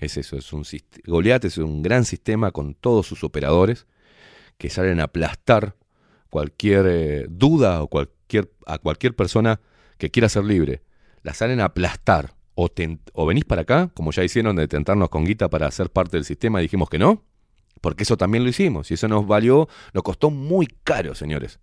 [0.00, 0.64] Es eso, es un
[1.06, 3.86] Goliat es un gran sistema con todos sus operadores
[4.56, 5.76] que salen a aplastar
[6.30, 9.60] cualquier eh, duda o cualquier, a cualquier persona
[9.98, 10.82] que quiera ser libre.
[11.22, 12.34] La salen a aplastar.
[12.60, 12.68] O,
[13.12, 16.24] o venís para acá, como ya hicieron de tentarnos con guita para ser parte del
[16.24, 17.22] sistema y dijimos que no,
[17.80, 21.60] porque eso también lo hicimos y eso nos valió, nos costó muy caro, señores.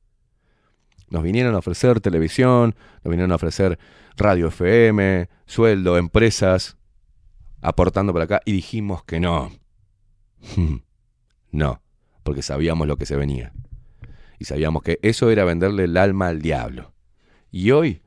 [1.09, 3.77] Nos vinieron a ofrecer televisión, nos vinieron a ofrecer
[4.17, 6.77] radio FM, sueldo, empresas,
[7.61, 9.51] aportando para acá y dijimos que no.
[11.51, 11.81] no,
[12.23, 13.53] porque sabíamos lo que se venía.
[14.39, 16.93] Y sabíamos que eso era venderle el alma al diablo.
[17.51, 18.01] Y hoy,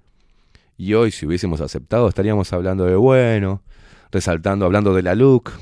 [0.76, 3.62] y hoy si hubiésemos aceptado estaríamos hablando de bueno,
[4.10, 5.52] resaltando, hablando de la LUC,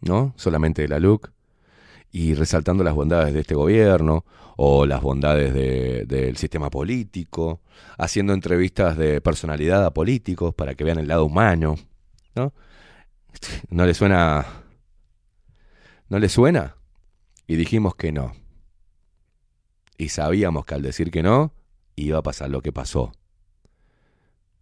[0.00, 0.32] ¿no?
[0.36, 1.30] Solamente de la LUC,
[2.12, 4.24] y resaltando las bondades de este gobierno
[4.56, 7.60] o las bondades de- del sistema político,
[7.98, 11.76] haciendo entrevistas de personalidad a políticos para que vean el lado humano,
[12.34, 12.52] ¿no?
[13.68, 14.46] ¿No le suena?
[16.08, 16.76] ¿No le suena?
[17.46, 18.32] Y dijimos que no.
[19.98, 21.52] Y sabíamos que al decir que no,
[21.96, 23.12] iba a pasar lo que pasó.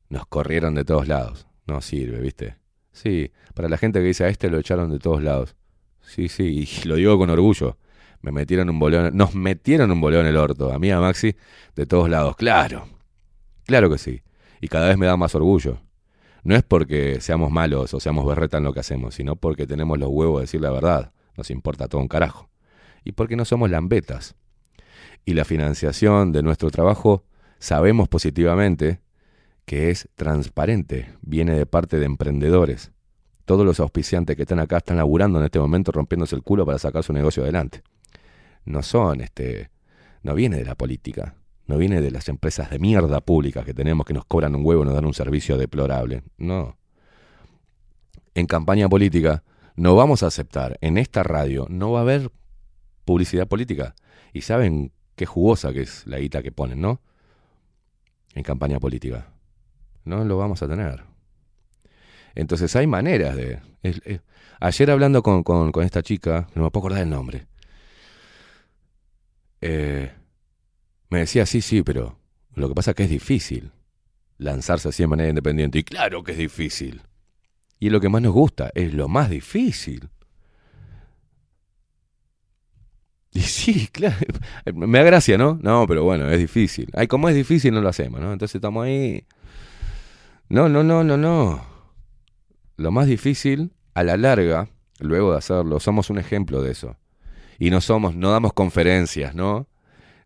[0.08, 1.46] Nos corrieron de todos lados.
[1.66, 2.56] No sirve, ¿viste?
[2.94, 5.56] Sí, para la gente que dice a este lo echaron de todos lados.
[6.00, 7.76] Sí, sí, y lo digo con orgullo.
[8.22, 11.36] Me metieron un bolón, nos metieron un bolón en el orto, a mí a Maxi,
[11.76, 12.36] de todos lados.
[12.36, 12.88] Claro,
[13.66, 14.22] claro que sí.
[14.62, 15.82] Y cada vez me da más orgullo.
[16.42, 19.98] No es porque seamos malos o seamos berreta en lo que hacemos, sino porque tenemos
[19.98, 21.12] los huevos de decir la verdad.
[21.36, 22.48] Nos importa todo un carajo.
[23.02, 24.36] Y porque no somos lambetas.
[25.26, 27.24] Y la financiación de nuestro trabajo
[27.58, 29.00] sabemos positivamente
[29.64, 32.92] que es transparente, viene de parte de emprendedores.
[33.44, 36.78] Todos los auspiciantes que están acá están laburando en este momento rompiéndose el culo para
[36.78, 37.82] sacar su negocio adelante.
[38.64, 39.70] No son, este,
[40.22, 41.36] no viene de la política,
[41.66, 44.82] no viene de las empresas de mierda públicas que tenemos que nos cobran un huevo
[44.82, 46.22] y nos dan un servicio deplorable.
[46.38, 46.76] No.
[48.34, 49.44] En campaña política
[49.76, 52.30] no vamos a aceptar, en esta radio no va a haber
[53.04, 53.94] publicidad política.
[54.32, 57.00] Y saben qué jugosa que es la guita que ponen, ¿no?
[58.34, 59.33] En campaña política.
[60.04, 61.04] No lo vamos a tener.
[62.34, 63.60] Entonces hay maneras de...
[64.60, 67.46] ayer hablando con, con- con esta chica, no me puedo acordar el nombre,
[69.60, 70.12] eh,
[71.10, 72.18] me decía, sí, sí, pero
[72.54, 73.72] lo que pasa es que es difícil
[74.38, 75.78] lanzarse así de manera independiente.
[75.80, 77.02] Y claro que es difícil.
[77.80, 80.10] Y es lo que más nos gusta, es lo más difícil.
[83.32, 84.16] Y sí, claro,
[84.74, 85.58] me da gracia, ¿no?
[85.62, 86.88] No, pero bueno, es difícil.
[86.94, 88.32] Ay, como es difícil, no lo hacemos, ¿no?
[88.32, 89.24] Entonces estamos ahí.
[90.48, 91.64] No, no, no, no, no.
[92.76, 94.68] Lo más difícil, a la larga,
[95.00, 96.96] luego de hacerlo, somos un ejemplo de eso.
[97.58, 99.68] Y no somos, no damos conferencias, ¿no?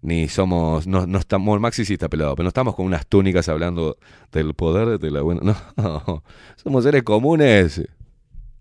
[0.00, 3.48] Ni somos, no, no estamos, Maxi sí está pelado, pero no estamos con unas túnicas
[3.48, 3.96] hablando
[4.32, 5.56] del poder de la buena.
[5.76, 6.22] No,
[6.56, 7.82] somos seres comunes.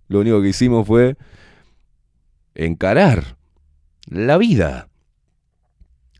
[0.07, 1.15] Lo único que hicimos fue
[2.55, 3.37] encarar
[4.05, 4.86] la vida.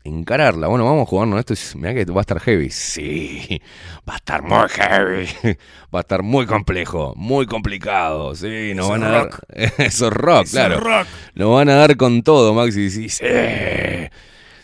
[0.08, 0.68] Encararla.
[0.68, 1.54] Bueno, vamos a jugarnos esto.
[1.78, 2.70] Mira que va a estar heavy.
[2.70, 3.60] Sí,
[4.08, 5.26] va a estar muy heavy.
[5.94, 8.34] Va a estar muy complejo, muy complicado.
[8.34, 9.24] Sí, nos Eso van es a dar.
[9.24, 9.40] rock.
[9.78, 10.74] Eso es rock, Eso claro.
[10.74, 11.06] es rock.
[11.34, 12.90] Nos van a dar con todo, Maxi.
[12.90, 13.24] Sí, sí.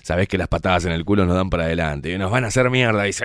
[0.02, 2.12] Sabés que las patadas en el culo nos dan para adelante.
[2.12, 3.08] Y nos van a hacer mierda.
[3.08, 3.24] Y sí,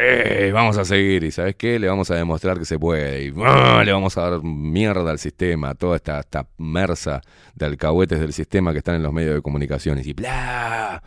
[0.54, 1.26] vamos a seguir.
[1.26, 1.78] Y ¿sabés qué?
[1.78, 3.26] Le vamos a demostrar que se puede.
[3.26, 3.82] Y ¡ah!
[3.84, 5.76] le vamos a dar mierda al sistema.
[5.76, 7.20] Toda esta, esta mersa
[7.54, 10.08] de alcahuetes del sistema que están en los medios de comunicaciones.
[10.08, 11.04] Y bla.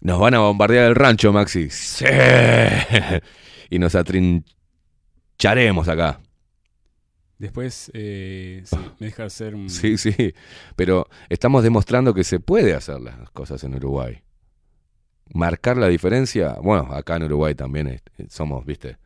[0.00, 1.68] Nos van a bombardear el rancho, Maxi.
[1.70, 2.04] Sí.
[3.72, 6.20] Y nos atrincharemos acá.
[7.38, 9.70] Después, eh, sí, me deja hacer un...
[9.70, 10.12] Sí, sí.
[10.74, 14.22] Pero estamos demostrando que se puede hacer las cosas en Uruguay.
[15.32, 16.56] Marcar la diferencia.
[16.60, 18.98] Bueno, acá en Uruguay también es- somos, viste,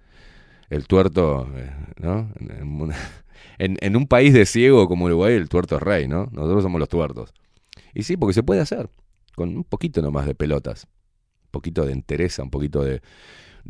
[0.70, 2.32] el tuerto, eh, ¿no?
[2.40, 2.92] En, en un-
[3.58, 6.28] en- en un país de ciego como Uruguay, el tuerto es rey, ¿no?
[6.32, 7.34] Nosotros somos los tuertos.
[7.92, 8.88] Y sí, porque se puede hacer.
[9.34, 10.86] Con un poquito nomás de pelotas.
[11.44, 13.00] Un poquito de entereza, un poquito de,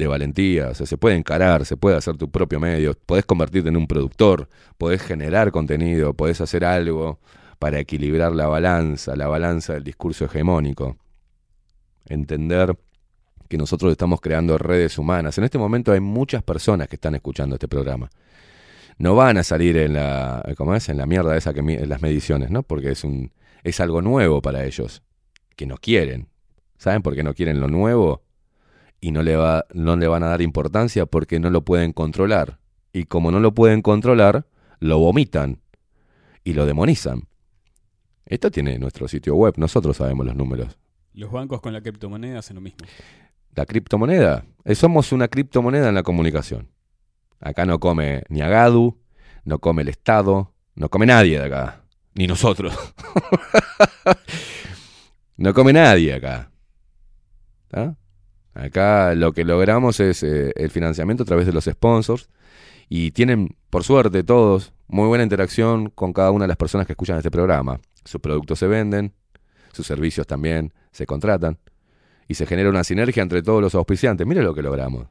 [0.07, 0.69] valentía.
[0.69, 2.95] O sea, se puede encarar, se puede hacer tu propio medio.
[3.07, 7.21] Podés convertirte en un productor, podés generar contenido, podés hacer algo
[7.59, 10.97] para equilibrar la balanza, la balanza del discurso hegemónico.
[12.07, 12.77] Entender
[13.49, 15.39] que nosotros estamos creando redes humanas.
[15.39, 18.11] En este momento hay muchas personas que están escuchando este programa.
[18.99, 20.89] No van a salir en la, ¿cómo es?
[20.89, 22.63] En la mierda esa que las mediciones, ¿no?
[22.63, 23.33] Porque es un
[23.65, 25.03] es algo nuevo para ellos,
[25.57, 26.29] que no quieren.
[26.79, 28.23] ¿Saben por qué no quieren lo nuevo?
[29.01, 32.59] Y no le va no le van a dar importancia porque no lo pueden controlar.
[32.93, 34.47] Y como no lo pueden controlar,
[34.81, 35.61] lo vomitan
[36.45, 37.29] y lo demonizan.
[38.27, 40.79] Esto tiene nuestro sitio web, nosotros sabemos los números.
[41.13, 42.87] Los bancos con la criptomoneda hacen lo mismo.
[43.55, 44.45] La criptomoneda.
[44.65, 46.69] Eh, Somos una criptomoneda en la comunicación.
[47.41, 48.99] Acá no come ni Agadu,
[49.45, 51.85] no come el Estado, no come nadie de acá.
[52.15, 52.75] Ni nosotros.
[55.37, 56.51] no come nadie acá.
[58.55, 62.29] Acá lo que logramos es eh, el financiamiento a través de los sponsors.
[62.89, 66.93] Y tienen, por suerte, todos muy buena interacción con cada una de las personas que
[66.93, 67.81] escuchan este programa.
[68.05, 69.13] Sus productos se venden,
[69.73, 71.59] sus servicios también se contratan
[72.29, 74.27] y se genera una sinergia entre todos los auspiciantes.
[74.27, 75.09] Mire lo que logramos.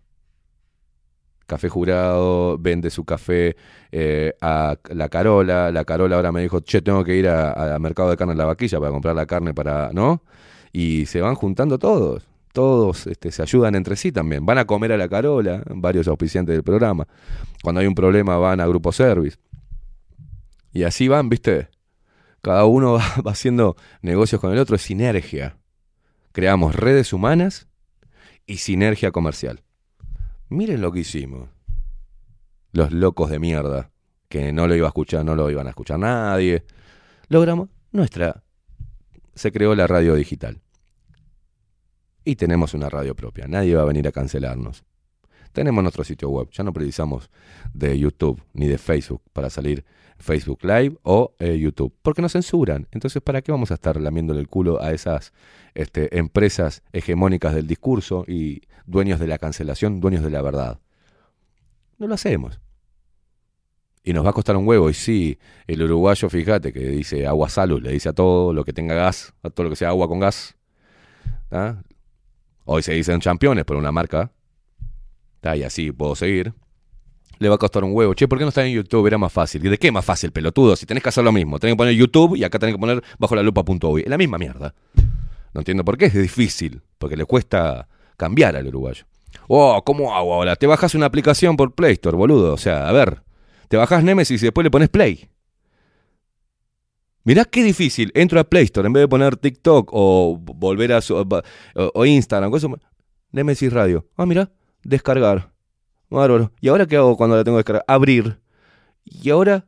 [1.46, 3.56] Café Jurado vende su café
[3.92, 5.72] eh, a la Carola.
[5.72, 8.46] La Carola ahora me dijo, che, tengo que ir al mercado de carne en la
[8.46, 9.92] vaquilla para comprar la carne para.
[9.94, 10.24] ¿No?
[10.72, 12.28] Y se van juntando todos.
[12.54, 14.46] Todos este, se ayudan entre sí también.
[14.46, 17.08] Van a comer a la Carola, varios auspiciantes del programa.
[17.64, 19.38] Cuando hay un problema van a Grupo Service.
[20.72, 21.70] Y así van, ¿viste?
[22.42, 24.76] Cada uno va, va haciendo negocios con el otro.
[24.76, 25.58] Es sinergia.
[26.32, 27.68] Creamos redes humanas
[28.46, 29.63] y sinergia comercial.
[30.54, 31.50] Miren lo que hicimos.
[32.74, 33.90] Los locos de mierda,
[34.30, 36.64] que no lo iba a escuchar, no lo iban a escuchar nadie.
[37.28, 38.44] Logramos nuestra.
[39.34, 40.62] Se creó la radio digital.
[42.24, 43.48] Y tenemos una radio propia.
[43.48, 44.84] Nadie va a venir a cancelarnos.
[45.54, 46.50] Tenemos nuestro sitio web.
[46.52, 47.30] Ya no precisamos
[47.74, 49.86] de YouTube ni de Facebook para salir
[50.18, 51.94] Facebook Live o eh, YouTube.
[52.02, 52.88] Porque nos censuran.
[52.92, 55.32] Entonces, ¿para qué vamos a estar lamiéndole el culo a esas
[55.76, 60.80] este, empresas hegemónicas del discurso y dueños de la cancelación, dueños de la verdad?
[62.00, 62.60] No lo hacemos.
[64.04, 64.90] Y nos va a costar un huevo.
[64.90, 68.74] Y sí, el uruguayo, fíjate, que dice agua salud, le dice a todo lo que
[68.74, 70.56] tenga gas, a todo lo que sea agua con gas.
[71.50, 71.84] ¿tá?
[72.66, 74.32] Hoy se dicen campeones por una marca.
[75.44, 75.56] ¿Tá?
[75.58, 76.54] Y así puedo seguir.
[77.40, 78.14] Le va a costar un huevo.
[78.14, 79.06] Che, ¿por qué no está en YouTube?
[79.06, 79.66] Era más fácil.
[79.66, 80.76] ¿Y de qué más fácil, pelotudo?
[80.78, 81.60] Si tenés que hacer lo mismo.
[81.60, 84.02] Tenés que poner YouTube y acá tenés que poner bajo la lupa.uy.
[84.04, 84.74] Es la misma mierda.
[85.54, 86.06] No entiendo por qué.
[86.06, 86.82] Es difícil.
[86.98, 89.04] Porque le cuesta cambiar al uruguayo.
[89.48, 90.56] Oh, ¿cómo hago ahora?
[90.56, 92.54] Te bajas una aplicación por Play Store, boludo.
[92.54, 93.24] O sea, a ver.
[93.68, 95.28] Te bajas Nemesis y después le pones Play.
[97.26, 98.12] Mirá qué difícil.
[98.16, 101.28] Entro a Play Store en vez de poner TikTok o volver a su, o,
[101.94, 102.52] o Instagram.
[102.52, 102.72] cosas-
[103.32, 104.06] Nemesis Radio.
[104.16, 104.52] Ah, mirá.
[104.84, 105.52] Descargar.
[106.10, 106.52] Bárbaro.
[106.62, 107.86] ¿Y ahora qué hago cuando la tengo que descargar?
[107.88, 108.40] Abrir.
[109.04, 109.66] Y ahora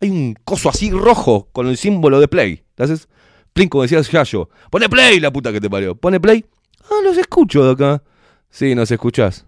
[0.00, 2.64] hay un coso así rojo con el símbolo de play.
[2.76, 3.08] ¿Le haces?
[3.52, 4.50] Plin, como decías Yayo.
[4.70, 5.94] Pone play, la puta que te parió.
[5.94, 6.44] Pone play.
[6.90, 8.02] Ah, los escucho de acá.
[8.50, 9.46] Sí, nos escuchás.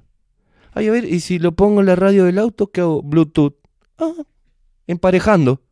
[0.72, 3.02] Ay, a ver, y si lo pongo en la radio del auto, ¿qué hago?
[3.02, 3.56] Bluetooth.
[3.98, 4.14] Ah,
[4.86, 5.62] emparejando.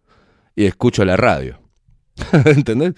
[0.55, 1.61] Y escucho la radio.
[2.45, 2.95] ¿Entendés?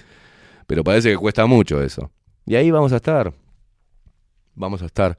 [0.66, 2.10] Pero parece que cuesta mucho eso.
[2.46, 3.32] Y ahí vamos a estar.
[4.54, 5.18] Vamos a estar.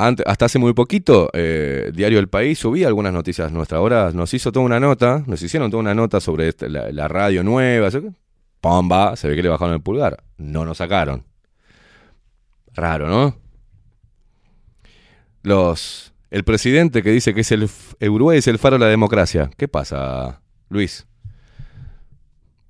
[0.00, 3.78] Hasta hace muy poquito, eh, Diario del País subía algunas noticias nuestras.
[3.78, 7.42] Ahora nos hizo toda una nota, nos hicieron toda una nota sobre este- la, radio
[7.42, 7.90] nueva.
[7.90, 7.98] ¿sí?
[7.98, 10.24] Se ve que le bajaron el pulgar.
[10.38, 11.24] No nos sacaron.
[12.72, 13.36] Raro, ¿no?
[15.42, 16.14] Los.
[16.30, 17.68] El presidente que dice que es el
[18.08, 19.50] Uruguay es el faro de la democracia.
[19.56, 21.06] ¿Qué pasa, Luis?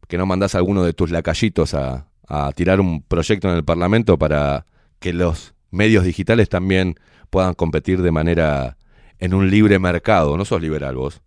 [0.09, 3.65] que no mandás a alguno de tus lacallitos a, a tirar un proyecto en el
[3.65, 4.67] Parlamento para
[4.99, 6.97] que los medios digitales también
[7.31, 8.77] puedan competir de manera
[9.19, 10.37] en un libre mercado.
[10.37, 11.23] No sos liberal vos.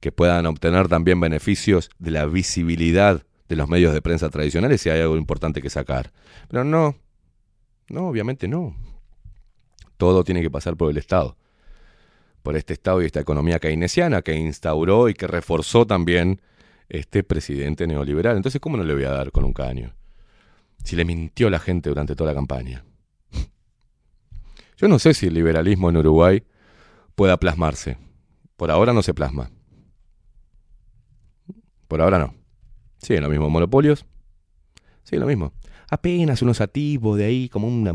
[0.00, 4.90] Que puedan obtener también beneficios de la visibilidad de los medios de prensa tradicionales si
[4.90, 6.12] hay algo importante que sacar.
[6.48, 6.96] Pero no,
[7.88, 8.76] no, obviamente no.
[9.96, 11.36] Todo tiene que pasar por el Estado.
[12.42, 16.40] Por este Estado y esta economía keynesiana que instauró y que reforzó también
[16.88, 18.36] este presidente neoliberal.
[18.36, 19.94] Entonces, ¿cómo no le voy a dar con un caño?
[20.84, 22.84] Si le mintió la gente durante toda la campaña.
[24.76, 26.42] Yo no sé si el liberalismo en Uruguay
[27.14, 27.96] pueda plasmarse.
[28.56, 29.50] Por ahora no se plasma.
[31.88, 32.34] Por ahora no.
[32.98, 33.48] Sí, lo mismo.
[33.48, 34.04] Monopolios.
[35.02, 35.52] Sí, lo mismo.
[35.88, 37.92] Apenas unos atisbos de ahí, como una,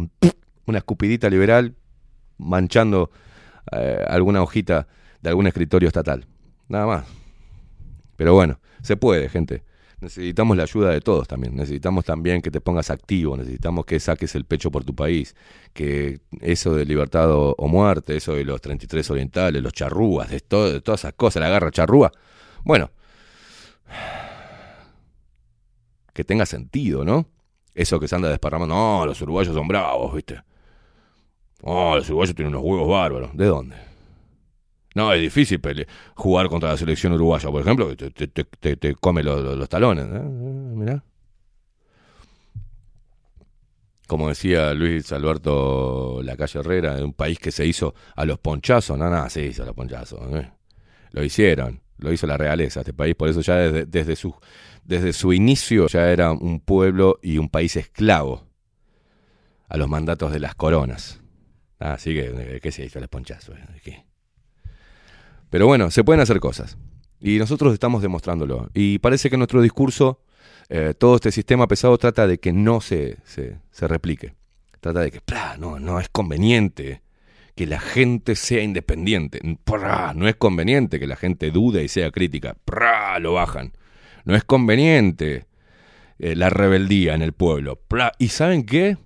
[0.66, 1.76] una escupidita liberal,
[2.38, 3.12] manchando
[3.72, 4.88] eh, alguna hojita
[5.22, 6.26] de algún escritorio estatal.
[6.68, 7.06] Nada más.
[8.16, 9.64] Pero bueno, se puede, gente.
[10.02, 11.56] Necesitamos la ayuda de todos también.
[11.56, 13.38] Necesitamos también que te pongas activo.
[13.38, 15.36] Necesitamos que saques el pecho por tu país.
[15.74, 20.82] Que eso de libertad o, muerte, eso de los 33 orientales, los charrúas, de, todo,
[20.82, 22.12] todas esas cosas, la garra charrúa.
[22.64, 22.90] Bueno,
[26.14, 27.28] que tenga sentido, ¿no?
[27.76, 28.74] Eso que se anda desparramando.
[28.74, 30.42] No, los uruguayos son bravos, ¿viste?
[31.62, 33.38] Oh, los uruguayos tienen unos huevos bárbaros.
[33.38, 33.91] ¿De dónde?
[34.96, 35.62] No, es difícil
[36.16, 39.70] jugar contra la selección uruguaya, por ejemplo, que te, te- te- te- come los, los-
[39.70, 40.06] talones.
[40.06, 40.10] ¿eh?
[40.16, 41.04] Eh, Mirá.
[44.08, 48.98] Como decía Luis Alberto Lacalle Herrera, de un país que se hizo a los ponchazos.
[48.98, 50.20] No, no, se hizo a los ponchazos.
[50.34, 50.52] ¿eh?
[51.12, 53.16] Lo hicieron, lo hizo la realeza este país.
[53.16, 54.36] Por eso ya desde, desde, su,
[54.84, 58.48] desde su inicio ya era un pueblo y un país esclavo
[59.70, 61.22] a los mandatos de las coronas.
[61.80, 63.56] Ah, Así que, ¿de ¿qué se hizo a los ponchazos?
[63.56, 64.06] ¿De qué?
[65.52, 66.78] Pero bueno, se pueden hacer cosas.
[67.20, 68.72] Y nosotros estamos demostrándolo.
[68.74, 70.22] Y parece que nuestro discurso,
[70.70, 74.34] eh, todo este sistema pesado trata de que no se, se, se replique.
[74.80, 77.04] Trata de que, "Plá, no, no es conveniente
[77.54, 79.40] que la gente sea independiente.
[80.16, 82.56] No es conveniente que la gente dude y sea crítica.
[82.66, 83.74] Prá, lo bajan.
[84.24, 85.46] No es conveniente
[86.18, 87.76] eh, la rebeldía en el pueblo.
[87.76, 88.14] Plá.
[88.18, 88.98] ¿Y saben qué?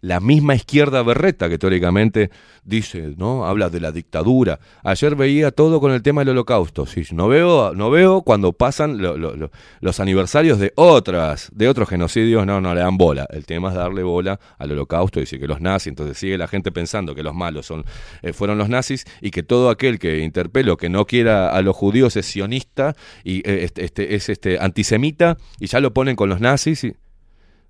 [0.00, 2.30] La misma izquierda berreta que teóricamente
[2.64, 3.46] dice, ¿no?
[3.46, 4.58] Habla de la dictadura.
[4.82, 6.86] Ayer veía todo con el tema del holocausto.
[6.86, 9.50] Sí, no veo, no veo cuando pasan lo- lo- lo-
[9.80, 13.26] los aniversarios de otras, de otros genocidios, no, no le dan bola.
[13.30, 16.48] El tema es darle bola al holocausto y decir que los nazis, entonces sigue la
[16.48, 17.84] gente pensando que los malos son,
[18.22, 21.62] eh, fueron los nazis y que todo aquel que interpele o que no quiera a
[21.62, 22.94] los judíos es sionista
[23.24, 26.86] y eh, este, este, es este antisemita y ya lo ponen con los nazis.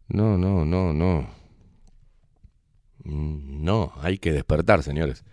[0.08, 1.28] No, no, no, no.
[3.06, 5.24] Mm, No, hay que despertar, señores.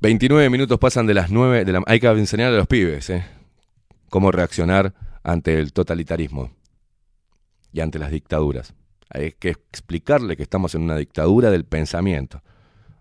[0.00, 3.24] 29 minutos pasan de las 9 de la Hay que enseñar a los pibes, ¿eh?
[4.10, 6.50] Cómo reaccionar ante el totalitarismo
[7.72, 8.74] y ante las dictaduras.
[9.10, 12.42] Hay que explicarle que estamos en una dictadura del pensamiento,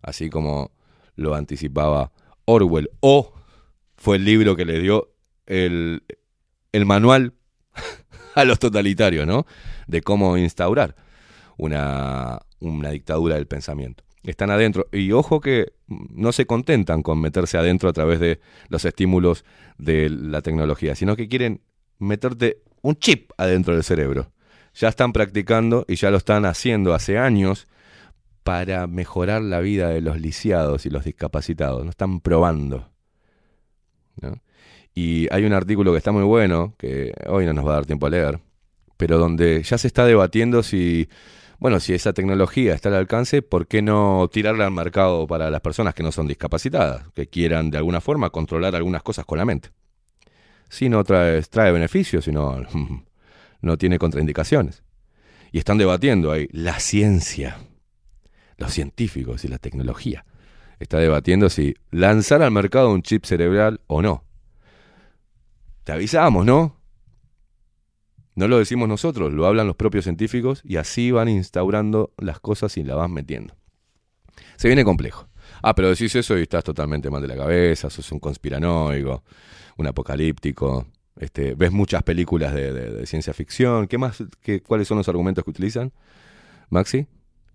[0.01, 0.71] así como
[1.15, 2.11] lo anticipaba
[2.45, 3.33] Orwell, o
[3.97, 5.13] fue el libro que le dio
[5.47, 6.03] el,
[6.71, 7.33] el manual
[8.35, 9.45] a los totalitarios, ¿no?
[9.87, 10.95] De cómo instaurar
[11.57, 14.03] una, una dictadura del pensamiento.
[14.23, 14.87] Están adentro.
[14.91, 18.39] Y ojo que no se contentan con meterse adentro a través de
[18.69, 19.43] los estímulos
[19.77, 21.61] de la tecnología, sino que quieren
[21.97, 24.31] meterte un chip adentro del cerebro.
[24.75, 27.67] Ya están practicando y ya lo están haciendo hace años
[28.43, 31.83] para mejorar la vida de los lisiados y los discapacitados.
[31.83, 32.89] No están probando.
[34.93, 37.85] Y hay un artículo que está muy bueno, que hoy no nos va a dar
[37.85, 38.39] tiempo a leer,
[38.97, 41.07] pero donde ya se está debatiendo si,
[41.61, 45.61] bueno, si esa tecnología está al alcance, ¿por qué no tirarla al mercado para las
[45.61, 49.45] personas que no son discapacitadas, que quieran de alguna forma controlar algunas cosas con la
[49.45, 49.69] mente?
[50.69, 52.57] Si no trae, trae beneficios, si no,
[53.61, 54.81] no tiene contraindicaciones.
[55.51, 57.59] Y están debatiendo ahí la ciencia,
[58.57, 60.25] los científicos y la tecnología.
[60.79, 64.23] Está debatiendo si lanzar al mercado un chip cerebral o no.
[65.83, 66.80] Te avisamos, ¿no?
[68.41, 72.75] No lo decimos nosotros, lo hablan los propios científicos y así van instaurando las cosas
[72.75, 73.55] y las vas metiendo.
[74.57, 75.27] Se viene complejo.
[75.61, 79.23] Ah, pero decís eso y estás totalmente mal de la cabeza, sos un conspiranoico,
[79.77, 80.87] un apocalíptico.
[81.19, 83.85] Este, ves muchas películas de, de- de ciencia ficción.
[83.87, 84.23] ¿Qué más?
[84.41, 85.91] qué- ¿Cuáles son los argumentos que utilizan?
[86.71, 87.05] Maxi,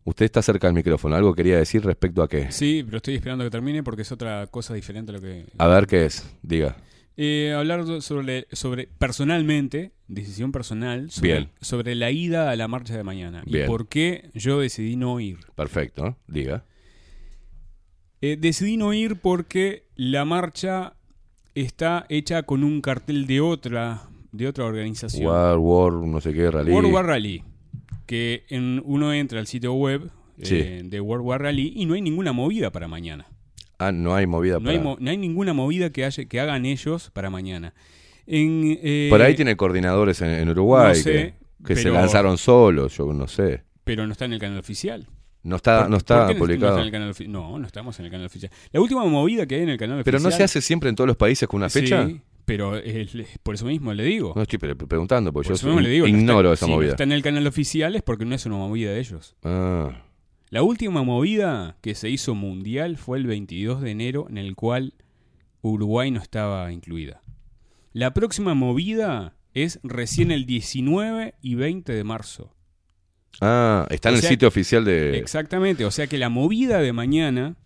[0.05, 1.17] usted está cerca del micrófono.
[1.17, 2.53] ¿Algo quería decir respecto a qué?
[2.53, 5.47] Sí, pero estoy esperando que termine porque es otra cosa diferente a lo que...
[5.59, 6.25] A ver qué es.
[6.43, 6.77] Diga.
[7.19, 11.51] Eh, hablar sobre, sobre, personalmente, decisión personal, sobre, Bien.
[11.61, 13.43] sobre la ida a la marcha de mañana.
[13.47, 13.65] Bien.
[13.65, 15.39] Y por qué yo decidí no ir.
[15.55, 16.17] Perfecto.
[16.27, 16.65] Diga.
[18.21, 20.95] Eh, decidí no ir porque la marcha
[21.55, 24.03] está hecha con un cartel de otra,
[24.33, 25.27] de otra organización.
[25.27, 26.71] War, War, no sé qué, rally.
[26.73, 27.43] World War Rally.
[28.05, 30.11] Que en, uno entra al sitio web
[30.43, 30.57] Sí.
[30.57, 33.27] eh, de World War Rally y no hay ninguna movida para mañana.
[33.79, 36.41] Ah, no hay movida No hay, para- mo- no hay ninguna movida que, haya, que
[36.41, 37.75] hagan ellos para mañana.
[38.27, 41.35] En, eh, Por ahí tiene coordinadores en, en Uruguay no sé, que,
[41.67, 43.63] que se pero- lanzaron solos, yo no sé.
[43.85, 45.07] Pero no está en el canal oficial.
[45.43, 46.73] No está, ¿Por- no está por publicado.
[46.73, 48.51] está en el canal no, no estamos en el canal oficial.
[48.73, 50.33] La última movida que hay en el canal Pero oficial.
[50.33, 52.05] no se hace siempre en todos los países con una fecha.
[52.07, 52.73] Sí, pero
[53.45, 54.33] por eso mismo le digo.
[54.35, 56.67] No estoy pre- preguntando, porque Por yo eso mismo le digo, no ignoro está- esa
[56.67, 56.91] si no movida.
[56.91, 59.37] está en el canal oficial es porque no es una movida de ellos.
[59.45, 60.03] Ah,
[60.51, 64.95] La última movida que se hizo mundial fue el 22 de enero, en el cual
[65.63, 67.21] Uruguay no estaba incluida.
[67.93, 72.53] La próxima movida es recién el 19 y 20 de marzo.
[73.41, 75.19] ah, está en el sitio oficial de.
[75.19, 77.57] Exactamente, o sea que la movida de mañana,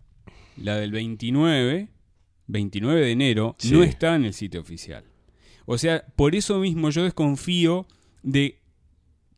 [0.57, 1.89] la del 29,
[2.47, 3.73] 29 de enero, Sí.
[3.73, 5.05] no está en el sitio oficial.
[5.67, 7.87] O sea, por eso mismo yo desconfío
[8.23, 8.59] de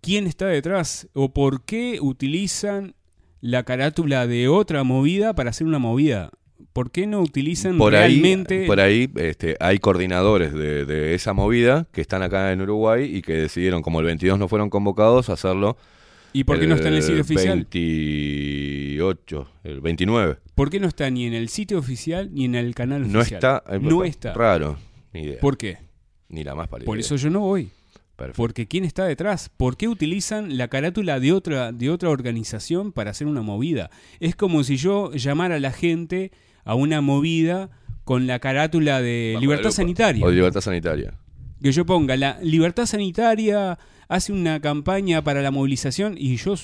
[0.01, 2.95] quién está detrás o por qué utilizan
[3.43, 6.31] la carátula de otra movida para hacer una movida.
[6.73, 11.35] ¿Por qué no utilizan Por ahí, realmente por ahí este, hay coordinadores de, de esa
[11.35, 15.29] movida que están acá en Uruguay y que decidieron, como el 22 no fueron convocados,
[15.29, 15.77] hacerlo.
[16.33, 17.67] ¿Y por qué no está en el sitio oficial?
[17.71, 20.37] 28, el 29.
[20.55, 23.39] ¿Por qué no está ni en el sitio oficial ni en el canal No oficial?
[23.39, 23.63] está.
[23.69, 24.33] eh, No está.
[24.33, 24.79] Raro.
[25.13, 25.41] Ni idea.
[25.41, 25.79] ¿Por qué?
[26.29, 27.69] Ni la más pálida Por eso yo no voy.
[28.23, 28.37] Perfecto.
[28.37, 29.51] Porque ¿quién está detrás?
[29.57, 33.91] ¿Por qué utilizan la carátula de otra, de otra organización para hacer una movida?
[34.21, 36.33] Es como si yo llamara a la gente
[36.65, 37.71] a una movida
[38.05, 40.25] con la carátula de libertad sanitaria.
[40.25, 41.15] O de libertad sanitaria.
[41.63, 43.79] Que yo ponga, la libertad sanitaria
[44.09, 46.55] hace una campaña para la movilización y yo...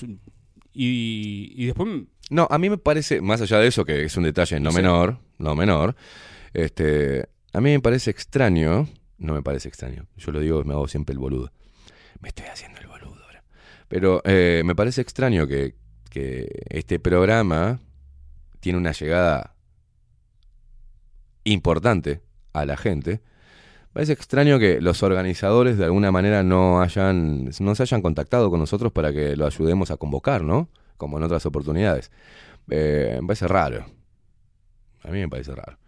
[0.73, 1.89] Y, y después...
[2.31, 4.77] No, a mí me parece, más allá de eso, que es un detalle no Sí.
[4.77, 5.97] menor, no menor,
[6.53, 8.87] este, a mí me parece extraño,
[9.19, 11.53] no me parece extraño, yo lo digo, me hago siempre el boludo.
[12.21, 13.45] Me estoy haciendo el boludo ahora.
[13.89, 15.75] Pero eh, me parece extraño que,
[16.69, 17.79] este programa
[18.59, 19.55] tiene una llegada
[21.45, 22.23] importante
[22.53, 23.21] a la gente.
[23.93, 28.59] Parece extraño que los organizadores de alguna manera no hayan, no se hayan contactado con
[28.59, 30.71] nosotros para que lo ayudemos a convocar, ¿no?
[30.97, 32.11] Como en otras oportunidades.
[32.69, 33.87] Eh, me parece raro.
[35.05, 35.79] A mí me parece raro.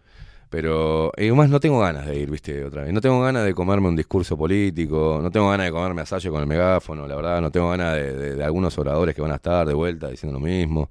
[0.51, 2.91] Pero, y además no tengo ganas de ir, viste, otra vez.
[2.93, 6.29] No tengo ganas de comerme un discurso político, no tengo ganas de comerme a Salle
[6.29, 9.31] con el megáfono, la verdad, no tengo ganas de, de- de algunos oradores que van
[9.31, 10.89] a estar de vuelta diciendo lo mismo.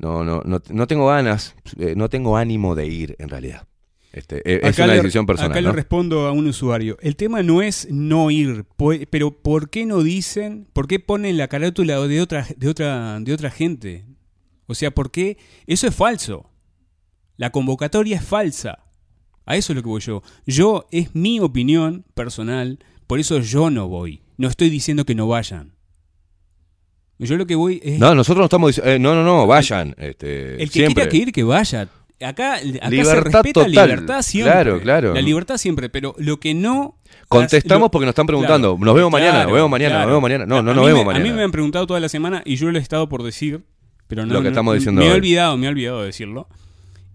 [0.00, 3.64] No, no, no, no tengo ganas, eh, no tengo ánimo de ir, en realidad.
[4.12, 5.52] Este, eh, es una decisión personal.
[5.52, 5.68] Acá ¿no?
[5.68, 6.96] le respondo a un usuario.
[7.00, 11.36] El tema no es no ir, po- pero ¿por qué no dicen, por qué ponen
[11.36, 14.04] la carátula de otra, de otra, de otra gente?
[14.66, 15.38] O sea, ¿por qué?
[15.68, 16.49] Eso es falso.
[17.40, 18.80] La convocatoria es falsa.
[19.46, 20.22] A eso es lo que voy yo.
[20.44, 24.20] Yo, es mi opinión personal, por eso yo no voy.
[24.36, 25.72] No estoy diciendo que no vayan.
[27.18, 27.98] Yo lo que voy es...
[27.98, 29.94] No, nosotros no estamos diciendo, eh, no, no, no, vayan.
[29.96, 30.94] Este, El que siempre.
[30.94, 31.88] quiera que ir, que vaya.
[32.22, 33.72] Acá, acá se Libertad respeta total.
[33.74, 34.52] la libertad siempre.
[34.52, 35.14] Claro, claro.
[35.14, 36.98] La libertad siempre, pero lo que no...
[37.28, 38.76] Contestamos lo- porque nos están preguntando.
[38.78, 40.44] Nos vemos mañana, nos vemos mañana, nos vemos mañana.
[40.44, 41.24] No, no A nos vemos me- mañana.
[41.24, 43.64] A mí me han preguntado toda la semana y yo lo he estado por decir,
[44.08, 44.34] pero no...
[44.34, 46.46] Lo que no- estamos diciendo Me he olvidado, me he olvidado de decirlo.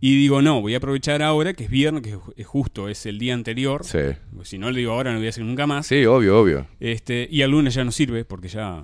[0.02, 3.18] Y digo, no, voy a aprovechar ahora, que es viernes, que es justo, es el
[3.18, 3.84] día anterior.
[3.84, 4.00] Sí.
[4.44, 5.88] Si no lo digo ahora, no lo voy a hacer nunca más.
[5.88, 6.68] Sí, obvio, obvio.
[6.80, 8.84] Este, y el lunes ya no sirve, porque ya...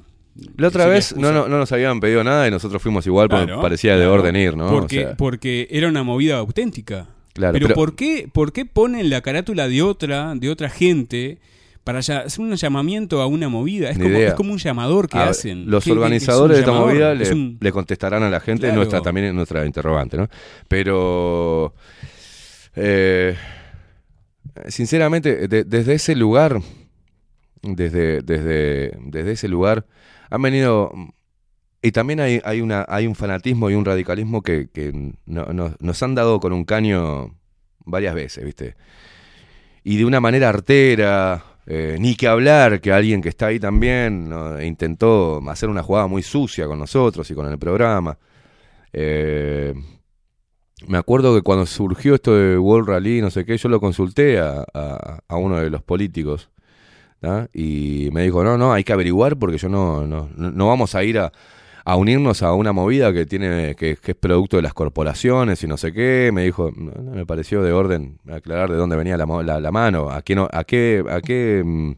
[0.55, 3.47] La otra vez no, no, no nos habían pedido nada y nosotros fuimos igual porque
[3.47, 4.69] Claro, parecía de orden ir, ¿no?
[4.69, 7.09] Porque, O sea, porque era una movida auténtica.
[7.33, 11.39] Claro, pero, pero- ¿por, qué, ¿por qué ponen la carátula de otra, de otra gente
[11.83, 13.89] para hacer un llamamiento a una movida?
[13.89, 15.69] Es como, es como un llamador que a hacen.
[15.69, 16.91] Los ¿Qué- qué- qué es un organizadores de esta llamador?
[16.93, 18.75] movida le, un- le contestarán a la gente, Claro.
[18.75, 20.27] nuestra también es nuestra interrogante, ¿no?
[20.67, 21.73] Pero
[22.75, 23.35] eh,
[24.67, 26.59] sinceramente, de- desde ese lugar,
[27.61, 29.85] desde, desde, desde ese lugar,
[30.29, 30.91] han venido
[31.81, 34.91] y también hay, hay una hay un fanatismo y un radicalismo que, que
[35.25, 37.35] no- no- nos han dado con un caño
[37.85, 38.75] varias veces, ¿viste?
[39.83, 41.43] y de una manera artera.
[41.67, 44.31] Eh, ni que hablar que alguien que está ahí también
[44.63, 48.17] intentó hacer una jugada muy sucia con nosotros y con el programa.
[48.93, 49.73] Eh,
[50.87, 54.39] me acuerdo que cuando surgió esto de World Rally, no sé qué, yo lo consulté
[54.39, 56.49] a, a- uno de los políticos.
[57.53, 61.03] Y me dijo, no, no, hay que averiguar porque yo no, no no vamos a
[61.03, 61.31] ir a,
[61.85, 65.67] a unirnos a una movida que tiene que, que es producto de las corporaciones y
[65.67, 66.31] no sé qué.
[66.33, 70.09] Me dijo, me pareció de orden aclarar de dónde venía la, mo- la- la mano,
[70.09, 71.91] a qué, no, a qué, a qué mm,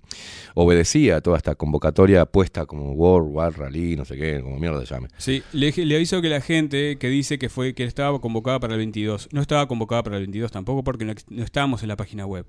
[0.55, 4.93] obedecía toda esta convocatoria puesta como World War Rally, no sé qué, como mierda se
[4.93, 5.07] llame.
[5.17, 8.73] Sí, le, le aviso que la gente que dice que fue que estaba convocada para
[8.73, 12.25] el 22, no estaba convocada para el 22 tampoco porque no estábamos en la página
[12.25, 12.45] web.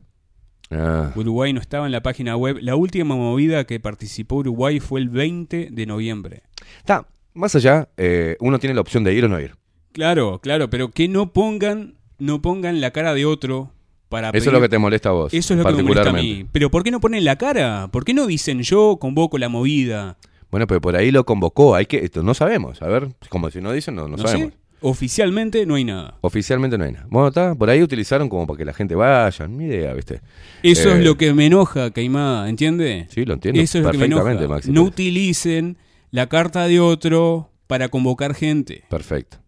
[0.70, 2.56] Ah, Uruguay no estaba en la página web.
[2.62, 6.42] La última movida que participó Uruguay fue el 20 de noviembre.
[6.78, 9.54] Está, más allá, eh, uno tiene la opción de ir o no ir.
[9.92, 13.70] Claro, claro, pero que no pongan, no pongan la cara de otro
[14.08, 15.34] para Eso es lo que te molesta a vos.
[15.34, 16.46] Eso es lo que me molesta a mí.
[16.52, 17.88] Pero ¿por qué no ponen la cara?
[17.92, 20.16] ¿Por qué no dicen yo convoco la movida?
[20.50, 21.74] Bueno, pero por ahí lo convocó.
[21.74, 22.80] Hay que, esto no sabemos.
[22.82, 24.52] A ver, como si no dicen, no, no, No sabemos.
[24.52, 24.58] sé.
[24.86, 26.18] Oficialmente no hay nada.
[26.20, 27.06] Oficialmente no hay nada.
[27.08, 29.48] Bueno, está, por ahí utilizaron como para que la gente vaya.
[29.48, 30.20] Ni idea, ¿viste?
[30.62, 33.06] Eso Eh, es lo que me enoja, Caimada, ¿entiende?
[33.08, 34.22] Sí, lo entiendo Eso es lo que me enoja.
[34.24, 34.70] perfectamente, Maxi.
[34.72, 35.78] No utilicen
[36.14, 38.84] la carta de otro para convocar gente.
[38.88, 39.38] Perfecto.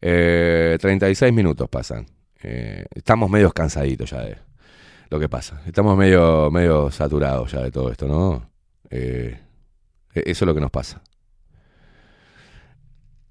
[0.00, 2.04] Eh, 36 minutos pasan.
[2.42, 4.38] Eh, estamos medio cansaditos ya de
[5.08, 5.62] lo que pasa.
[5.64, 8.50] Estamos medio, medio saturados ya de todo esto, ¿no?
[8.90, 9.38] Eh,
[10.12, 11.00] e- eso es lo que nos pasa.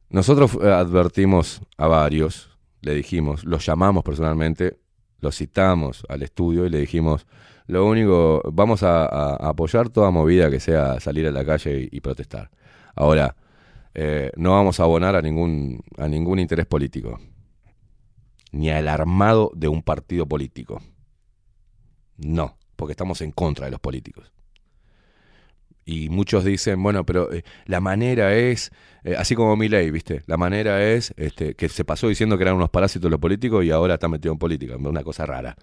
[0.09, 4.79] Nosotros eh, advertimos a varios, le dijimos, los llamamos personalmente,
[5.19, 7.27] los citamos al estudio y le dijimos,
[7.71, 12.01] lo único, vamos a, apoyar toda movida que sea salir a la calle y, y
[12.01, 12.51] protestar.
[12.95, 13.37] Ahora,
[13.93, 17.17] eh, no vamos a abonar a ningún, a ningún interés político,
[18.51, 20.81] ni al armado de un partido político.
[22.17, 24.33] No, porque estamos en contra de los políticos.
[25.85, 28.71] Y muchos dicen, bueno, pero eh, la manera es,
[29.05, 30.23] eh, así como Milei, ¿viste?
[30.25, 33.71] La manera es este, que se pasó diciendo que eran unos parásitos los políticos y
[33.71, 35.55] ahora está metido en política, una cosa rara.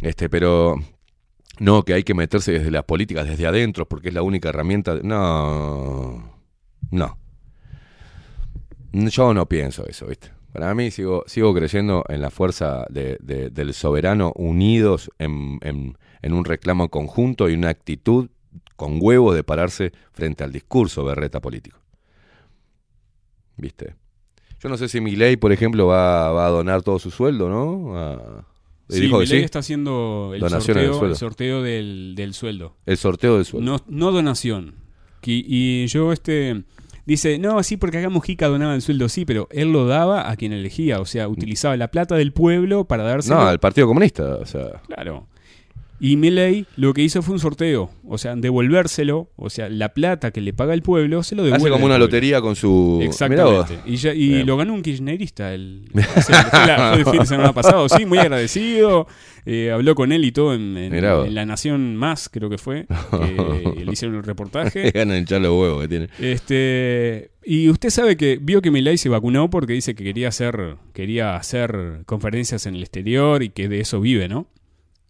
[0.00, 0.76] Este, pero
[1.58, 4.98] no, que hay que meterse desde las políticas, desde adentro, porque es la única herramienta.
[5.02, 6.30] No,
[6.90, 7.18] no.
[8.92, 10.30] Yo no pienso eso, ¿viste?
[10.52, 15.96] Para mí sigo, sigo creyendo en la fuerza de- de- del soberano unidos en, en-
[16.32, 18.30] un reclamo conjunto y una actitud
[18.74, 21.78] con huevos de pararse frente al discurso berreta político.
[23.56, 23.94] ¿Viste?
[24.60, 27.96] Yo no sé si Milei, por ejemplo, va, va a donar todo su sueldo, ¿no?
[27.96, 28.44] A-
[28.88, 29.36] Sí, dijo que sí.
[29.38, 31.12] está haciendo el Donaciones del sorteo, sueldo.
[31.12, 32.76] el sorteo del, del sueldo.
[32.86, 33.70] El sorteo del sueldo.
[33.72, 34.74] No, no donación.
[35.28, 36.62] Y, yo, este.
[37.04, 40.36] Dice, no, sí, porque acá Mujica donaba el sueldo, sí, pero él lo daba a
[40.36, 41.00] quien elegía.
[41.00, 43.36] O sea, utilizaba la plata del pueblo para dárselo.
[43.36, 44.82] No, al Partido Comunista, o sea.
[44.86, 45.26] Claro.
[45.98, 47.90] Y Milei lo que hizo fue un sorteo.
[48.06, 49.30] O sea, devolvérselo.
[49.36, 51.64] O sea, la plata que le paga el pueblo se lo devuelve.
[51.66, 53.00] Hace como una lotería con su.
[53.02, 53.78] Exactamente.
[53.86, 55.54] Y, ya- y lo ganó un kirchnerista.
[55.54, 57.88] El, la- fue el fin de semana pasado.
[57.88, 59.06] Sí, muy agradecido.
[59.48, 62.86] Eh, habló con él y todo en, La Nación Más, creo que fue.
[63.10, 64.90] que le hicieron el reportaje.
[64.90, 66.08] De echar los huevos que tiene.
[66.18, 70.76] Este, y usted sabe que vio que Milei se vacunó porque dice que quería hacer,
[70.92, 74.48] quería hacer conferencias en el exterior y que de eso vive, ¿no?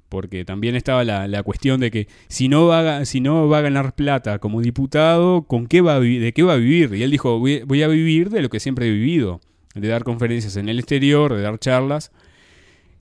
[0.09, 3.59] Porque también estaba la, la cuestión de que si no, va a, si no va
[3.59, 6.95] a ganar plata como diputado, ¿con qué va a ¿de qué va a vivir?
[6.95, 9.41] Y él dijo, voy, voy a vivir de lo que siempre he vivido,
[9.75, 12.13] de dar conferencias en el exterior, de dar charlas.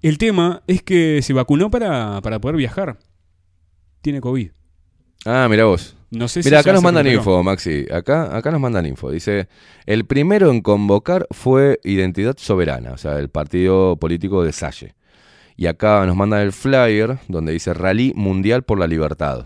[0.02, 2.98] El tema es que se vacunó para, para poder viajar.
[4.02, 4.50] Tiene COVID.
[5.26, 5.96] Ah, mira vos.
[6.12, 7.86] No sé Mira, acá nos mandan info, Maxi.
[7.92, 9.12] Acá, acá nos mandan info.
[9.12, 9.48] Dice,
[9.86, 14.96] el primero en convocar fue Identidad Soberana, o sea, el partido político de Salle.
[15.58, 19.46] Y acá nos mandan el flyer donde dice Rally Mundial por la Libertad.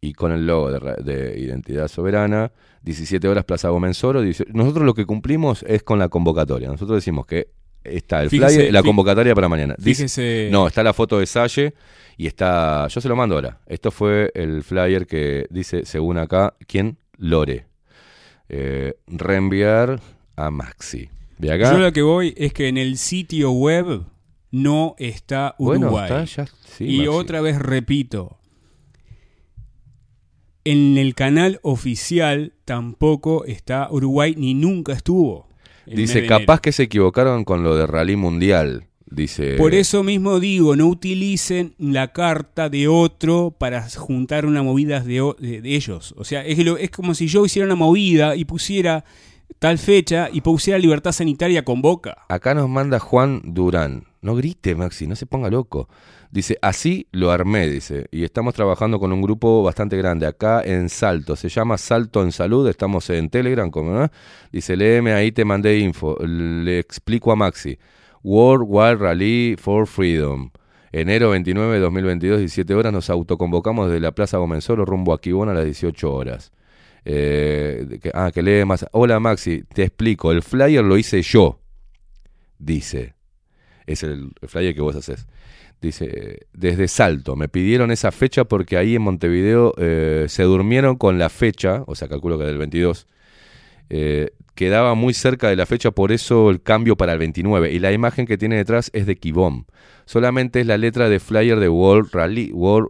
[0.00, 2.52] Y con el logo de, Identidad Soberana,
[2.82, 4.20] 17 horas Plaza Gómez Oro.
[4.20, 6.68] dice- Nosotros lo que cumplimos es con la convocatoria.
[6.68, 7.48] Nosotros decimos que
[7.82, 9.74] está el Fíjese, flyer, la convocatoria para mañana.
[9.78, 11.72] Dice- fíjese- no, está la foto de Salle
[12.18, 12.86] y está.
[12.88, 13.60] Yo se lo mando ahora.
[13.66, 16.98] Esto fue el flyer que dice, según acá, ¿quién?
[17.16, 17.66] Lore.
[18.50, 20.00] Eh, reenviar
[20.36, 21.08] a Maxi.
[21.38, 21.72] De acá.
[21.72, 24.02] Yo lo que voy es que en el sitio web
[24.54, 26.04] no está Bueno, Uruguay.
[26.24, 27.08] está, ya- sí, y Maxi.
[27.08, 28.38] otra vez repito,
[30.64, 35.48] en el canal oficial tampoco está Uruguay ni nunca estuvo.
[35.86, 38.86] Dice, capaz que se equivocaron con lo de Rally Mundial.
[39.06, 39.54] Dice.
[39.56, 45.20] Por eso mismo digo, no utilicen la carta de otro para juntar una movida de,
[45.20, 46.14] o- de- de ellos.
[46.16, 49.04] O sea, es, lo- es como si yo hiciera una movida y pusiera
[49.64, 52.26] tal fecha y posea libertad sanitaria con Boca.
[52.28, 54.04] Acá nos manda Juan Durán.
[54.20, 55.88] No grite, Maxi, no se ponga loco.
[56.30, 58.04] Dice, así lo armé, dice.
[58.10, 61.34] Y estamos trabajando con un grupo bastante grande acá en Salto.
[61.34, 62.68] Se llama Salto en Salud.
[62.68, 64.10] Estamos en Telegram, como no.
[64.52, 66.18] Dice, léeme, ahí te mandé info.
[66.20, 67.78] Le explico a Maxi.
[68.22, 70.50] World Wide Rally for Freedom.
[70.92, 75.48] Enero 29 de 2022, 17 horas, nos autoconvocamos desde la Plaza Gomenzoro rumbo a Quibón
[75.48, 76.52] a las 18 horas.
[77.04, 78.86] Eh, que- ah, que lee más.
[78.92, 80.32] Hola Maxi, te explico.
[80.32, 81.60] El flyer lo hice yo.
[82.58, 83.14] Dice.
[83.86, 85.26] Es el, flyer que vos haces.
[85.80, 91.18] Dice, desde Salto, me pidieron esa fecha porque ahí en Montevideo eh, se durmieron con
[91.18, 93.06] la fecha, o sea, calculo que del 22,
[93.90, 97.70] eh, quedaba muy cerca de la fecha, por eso el cambio para el 29.
[97.70, 99.66] Y la imagen que tiene detrás es de Kibom.
[100.06, 102.88] Solamente es la letra de flyer de World Rally, World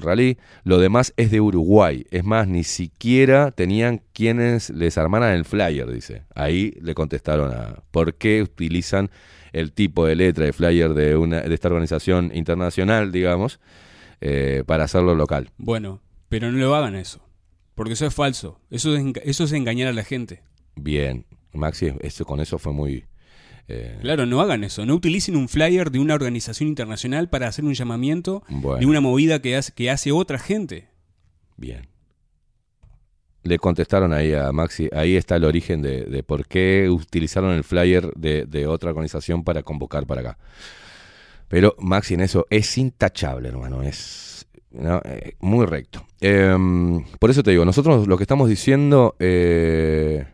[0.00, 0.38] Rally.
[0.64, 2.06] Lo demás es de Uruguay.
[2.10, 6.24] Es más, ni siquiera tenían quienes les armaran el flyer, dice.
[6.34, 9.10] Ahí le contestaron a por qué utilizan
[9.52, 13.58] el tipo de letra de flyer de, una, de esta organización internacional, digamos,
[14.20, 15.50] eh, para hacerlo local.
[15.56, 17.20] Bueno, pero no lo hagan eso.
[17.74, 18.60] Porque eso es falso.
[18.70, 20.42] Eso es, eso es engañar a la gente.
[20.74, 23.04] Bien, Maxi, eso, con eso fue muy...
[23.68, 24.84] eh, Claro, no hagan eso.
[24.86, 28.78] No utilicen un flyer de una organización internacional para hacer un llamamiento Bueno.
[28.80, 30.88] de una movida que hace, que hace otra gente.
[31.56, 31.88] Bien.
[33.42, 37.62] Le contestaron ahí a Maxi, ahí está el origen de, de por qué utilizaron el
[37.62, 40.38] flyer de, de otra organización para convocar para acá.
[41.48, 46.04] Pero Maxi en eso es intachable, hermano, es no, eh, muy recto.
[46.20, 50.26] Em, por eso te digo, nosotros lo que estamos diciendo, eh,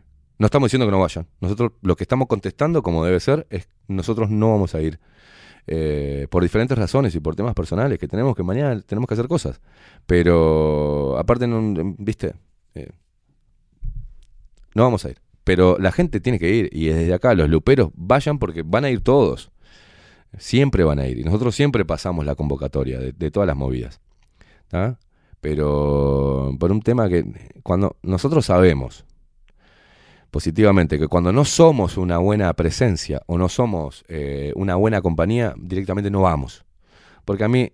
[0.42, 1.28] no estamos diciendo que no vayan.
[1.40, 4.98] Nosotros lo que estamos contestando, como debe ser, es nosotros no vamos a ir.
[5.68, 9.28] eh, por diferentes razones y por temas personales que tenemos que mañana tenemos que hacer
[9.28, 9.60] cosas.
[10.04, 12.34] Pero aparte, no, viste,
[12.74, 12.90] Eh,
[14.74, 15.18] no vamos a ir.
[15.44, 18.90] Pero la gente tiene que ir y desde acá los luperos vayan porque van a
[18.90, 19.52] ir todos.
[20.38, 21.18] Siempre van a ir.
[21.18, 24.00] Y nosotros siempre pasamos la convocatoria de, todas las movidas.
[25.40, 27.24] Pero por un tema que
[27.62, 29.04] cuando nosotros sabemos
[30.32, 35.54] positivamente que cuando no somos una buena presencia o no somos eh, una buena compañía,
[35.58, 36.64] directamente no vamos.
[37.26, 37.70] Porque a mí,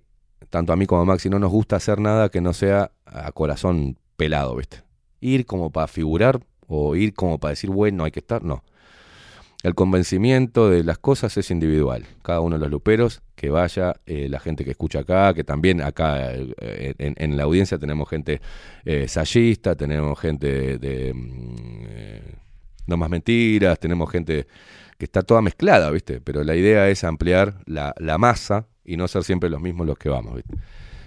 [0.50, 3.30] tanto a mí como a Maxi, no nos gusta hacer nada que no sea a
[3.30, 4.82] corazón pelado, ¿viste?
[5.20, 8.64] Ir como para figurar o ir como para decir, bueno, hay que estar, no.
[9.62, 12.06] El convencimiento de las cosas es individual.
[12.22, 15.80] Cada uno de los luperos, que vaya, eh, la gente que escucha acá, que también
[15.80, 18.40] acá eh, en, la audiencia tenemos gente
[18.84, 19.06] eh,
[19.76, 22.47] tenemos gente de, mm,
[22.88, 24.46] No Más Mentiras, tenemos gente
[24.98, 26.20] que está toda mezclada, ¿viste?
[26.20, 29.96] Pero la idea es ampliar la, la masa y no ser siempre los mismos los
[29.98, 30.54] que vamos, ¿viste?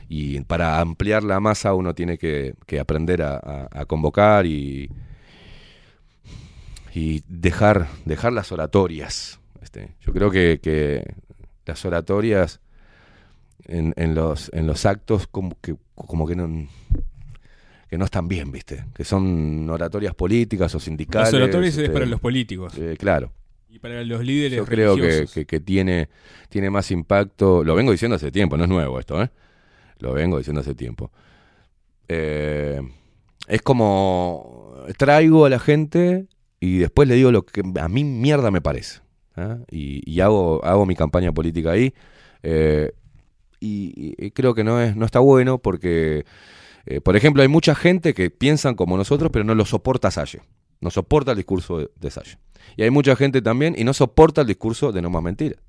[0.07, 4.89] Y para ampliar la masa uno tiene que, que aprender a, a- convocar y,
[6.93, 9.39] y dejar, dejar las oratorias.
[9.61, 11.15] Este, yo creo que, que
[11.65, 12.59] las oratorias
[13.65, 16.67] en, en los, en los actos como que, como que no
[17.91, 18.85] que no están bien, ¿viste?
[18.95, 21.33] Que son oratorias políticas o sindicales.
[21.33, 22.73] Los oratorios es este, para los políticos.
[22.77, 23.33] eh, claro.
[23.69, 26.07] Y para los líderes Yo creo que, que- que tiene,
[26.47, 27.65] tiene más impacto.
[27.65, 29.29] Lo vengo diciendo hace tiempo, no es nuevo esto, ¿eh?
[29.99, 31.11] Lo vengo diciendo hace tiempo.
[32.07, 32.81] Eh,
[33.47, 36.27] es como traigo a la gente
[36.61, 39.01] y después le digo lo que a mí mierda me parece.
[39.35, 39.57] ¿ah?
[39.69, 41.93] Y, y hago, hago mi campaña política ahí.
[42.43, 42.91] eh,
[43.59, 46.25] y, y creo que no, es, no está bueno porque,
[46.85, 50.41] eh, por ejemplo, hay mucha gente que piensan como nosotros, pero no lo soporta Salle.
[50.79, 52.37] No soporta el discurso de, de Salle.
[52.75, 55.59] Y hay mucha gente también y no soporta el discurso de No Más Mentiras.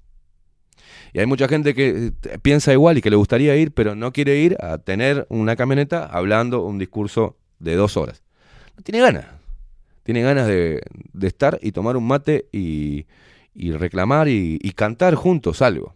[1.12, 4.12] Y hay mucha gente que eh, piensa igual y que le gustaría ir, pero no
[4.12, 8.22] quiere ir a tener una camioneta hablando un discurso de dos horas.
[8.76, 9.26] No tiene ganas.
[10.02, 10.82] Tiene ganas de,
[11.20, 13.06] estar y tomar un mate y,
[13.54, 15.94] y reclamar y, y cantar juntos algo.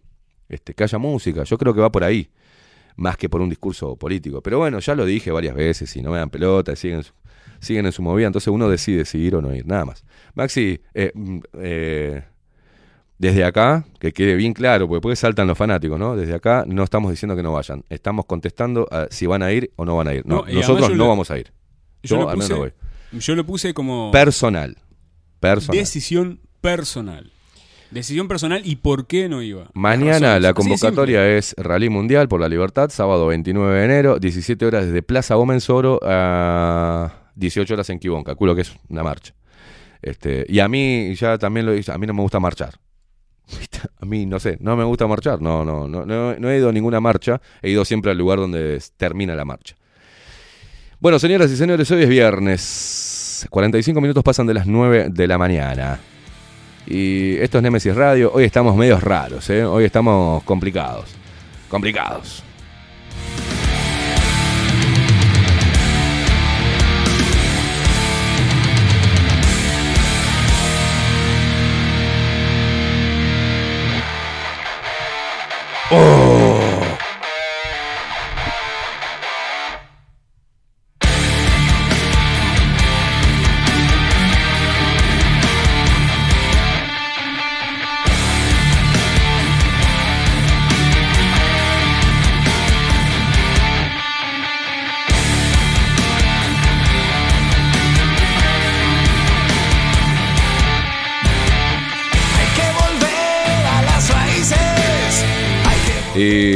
[0.49, 1.43] Este, que haya música.
[1.43, 2.29] Yo creo que va por ahí.
[2.97, 4.41] Más que por un discurso político.
[4.41, 7.03] Pero bueno, ya lo dije varias veces y no me dan pelota, siguen,
[7.59, 8.27] siguen en su movida.
[8.27, 9.65] Entonces uno decide si ir o no ir.
[9.65, 10.03] Nada más.
[10.33, 12.23] Maxi, eh, mm, eh,
[13.19, 16.15] desde acá, que quede bien claro, porque después saltan los fanáticos, ¿no?
[16.15, 17.83] Desde acá no estamos diciendo que no vayan.
[17.89, 20.23] Estamos contestando a si van a ir o no van a ir.
[20.25, 21.51] No, nosotros no lo- vamos a ir.
[22.03, 22.73] Yo, Yo, lo al menos voy.
[23.13, 24.77] yo lo puse como Personal.
[25.39, 25.79] Personal.
[25.79, 27.31] decisión personal.
[27.91, 29.69] Decisión personal y por qué no iba.
[29.73, 34.85] Mañana la convocatoria es Rally Mundial por la Libertad, sábado 29 de enero, 17 horas
[34.85, 39.33] desde Plaza Gómez Oro a 18 horas en Quibón, calculo que es una marcha.
[40.01, 42.75] Este, y a mí ya también lo a mí no me gusta marchar.
[44.01, 46.67] A mí no sé, no me gusta marchar, no, no, no, no, no he ido
[46.67, 49.75] a ninguna marcha, he ido siempre al lugar donde termina la marcha.
[50.99, 52.61] Bueno, señoras y señores, hoy es viernes.
[53.43, 55.99] horas, 45 minutos pasan de las 9 de la mañana.
[56.87, 58.31] Y esto es Nemesis Radio.
[58.33, 59.65] Hoy estamos medios raros, ¿eh?
[59.65, 61.15] Hoy estamos complicados.
[61.69, 62.43] Complicados.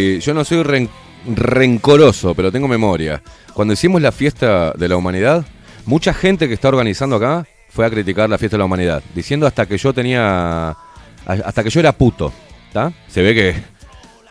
[0.02, 0.90] Y yo no soy ren-
[1.36, 3.22] rencoroso, pero tengo memoria.
[3.54, 5.46] Cuando hicimos la fiesta de la humanidad,
[5.86, 9.46] mucha gente que está organizando acá fue a criticar la fiesta de la humanidad, diciendo
[9.48, 10.76] hasta que yo tenía.
[11.26, 12.34] hasta que yo era puto.
[12.68, 12.92] ¿Está?
[13.08, 13.56] Se ve que.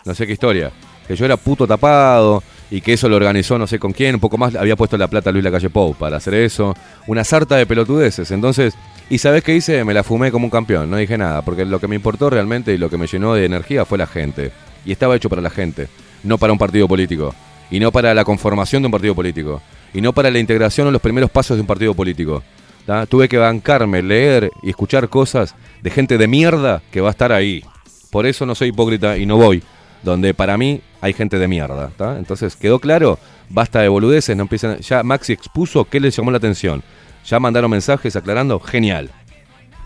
[0.04, 0.70] No sé qué historia.
[1.06, 4.14] Que yo era puto tapado y que eso lo organizó no sé con quién.
[4.14, 6.74] Un poco más había puesto la plata Luis Lacalle Pou para hacer eso.
[7.06, 8.30] Una sarta de pelotudeces.
[8.30, 8.74] Entonces.
[9.10, 9.82] ¿Y sabes qué hice?
[9.84, 10.88] Me la fumé como un campeón.
[10.88, 11.42] No dije nada.
[11.42, 14.06] Porque lo que me importó realmente y lo que me llenó de energía fue la
[14.06, 14.52] gente.
[14.84, 15.88] Y estaba hecho para la gente.
[16.22, 17.34] No para un partido político.
[17.70, 19.62] Y no para la conformación de un partido político.
[19.92, 22.42] Y no para la integración o los primeros pasos de un partido político.
[23.08, 27.30] Tuve que bancarme, leer y escuchar cosas de gente de mierda que va a estar
[27.30, 27.62] ahí.
[28.10, 29.62] Por eso no soy hipócrita y no voy.
[30.02, 31.92] Donde para mí hay gente de mierda.
[32.18, 33.18] Entonces, ¿quedó claro?
[33.48, 34.78] Basta de boludeces, no empiezan.
[34.78, 36.82] Ya Maxi expuso qué les llamó la atención.
[37.26, 39.10] Ya mandaron mensajes aclarando, genial.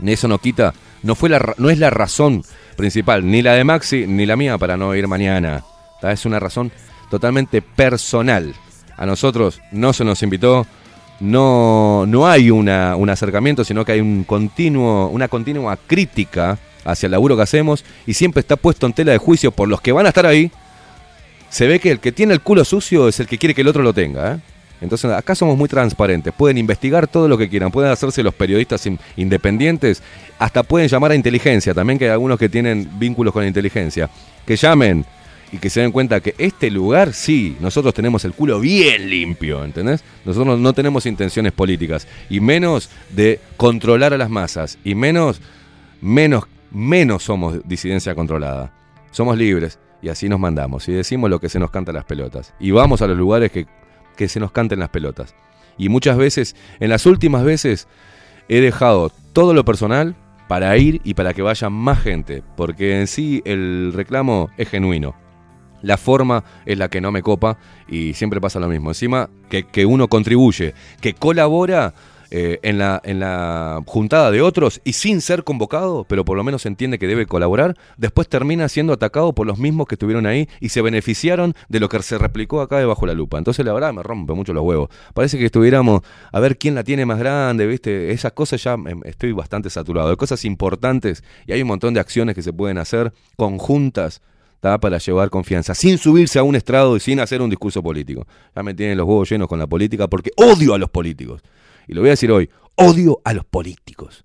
[0.04, 2.42] Eso no quita, no fue la, no es la razón
[2.74, 5.64] principal, ni la de Maxi ni la mía para no ir mañana.
[6.02, 6.70] Es una razón
[7.10, 8.54] totalmente personal.
[8.96, 10.66] A nosotros no se nos invitó,
[11.20, 17.06] no, no hay una, un acercamiento, sino que hay un continuo, una continua crítica hacia
[17.06, 19.92] el laburo que hacemos y siempre está puesto en tela de juicio por los que
[19.92, 20.50] van a estar ahí.
[21.48, 23.68] Se ve que el que tiene el culo sucio es el que quiere que el
[23.68, 24.34] otro lo tenga.
[24.34, 24.38] ¿eh?
[24.84, 28.86] Entonces acá somos muy transparentes, pueden investigar todo lo que quieran, pueden hacerse los periodistas
[28.86, 30.02] in- independientes,
[30.38, 34.08] hasta pueden llamar a inteligencia, también que hay algunos que tienen vínculos con la inteligencia,
[34.46, 35.04] que llamen
[35.52, 39.64] y que se den cuenta que este lugar sí, nosotros tenemos el culo bien limpio,
[39.64, 40.02] ¿entendés?
[40.24, 42.08] Nosotros no tenemos intenciones políticas.
[42.28, 44.78] Y menos de controlar a las masas.
[44.82, 45.40] Y menos,
[46.00, 48.72] menos, menos somos disidencia controlada.
[49.12, 50.88] Somos libres y así nos mandamos.
[50.88, 52.52] Y decimos lo que se nos canta las pelotas.
[52.58, 53.66] Y vamos a los lugares que,
[54.16, 55.34] que se nos canten las pelotas.
[55.76, 57.88] Y muchas veces, en las últimas veces,
[58.48, 60.14] he dejado todo lo personal
[60.48, 65.14] para ir y para que vaya más gente, porque en sí el reclamo es genuino.
[65.82, 68.90] La forma es la que no me copa y siempre pasa lo mismo.
[68.90, 71.92] Encima que, que uno contribuye, que colabora
[72.36, 76.42] eh, en, la, en la juntada de otros y sin ser convocado, pero por lo
[76.42, 80.48] menos entiende que debe colaborar, después termina siendo atacado por los mismos que estuvieron ahí
[80.58, 83.38] y se beneficiaron de lo que se replicó acá debajo la lupa.
[83.38, 84.88] Entonces la verdad me rompe mucho los huevos.
[85.14, 86.00] Parece que estuviéramos
[86.32, 88.10] a ver quién la tiene más grande, ¿viste?
[88.10, 90.10] Esas cosas ya em, estoy bastante saturado.
[90.10, 94.22] De cosas importantes y hay un montón de acciones que se pueden hacer conjuntas
[94.80, 98.26] para llevar confianza, sin subirse a un estrado y sin hacer un discurso político.
[98.56, 101.42] Ya me tienen los huevos llenos con la política porque odio a los políticos.
[101.88, 104.24] Y lo voy a decir hoy, odio a los políticos.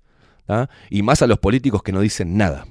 [0.89, 2.65] Y más a los políticos que no dicen nada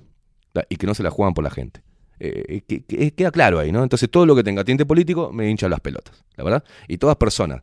[0.68, 1.82] y que no se la juegan por la gente.
[2.20, 3.84] Eh, que- que- queda claro ahí, ¿no?
[3.84, 6.64] Entonces todo lo que tenga tinte político me hincha las pelotas, la verdad.
[6.88, 7.62] Y todas personas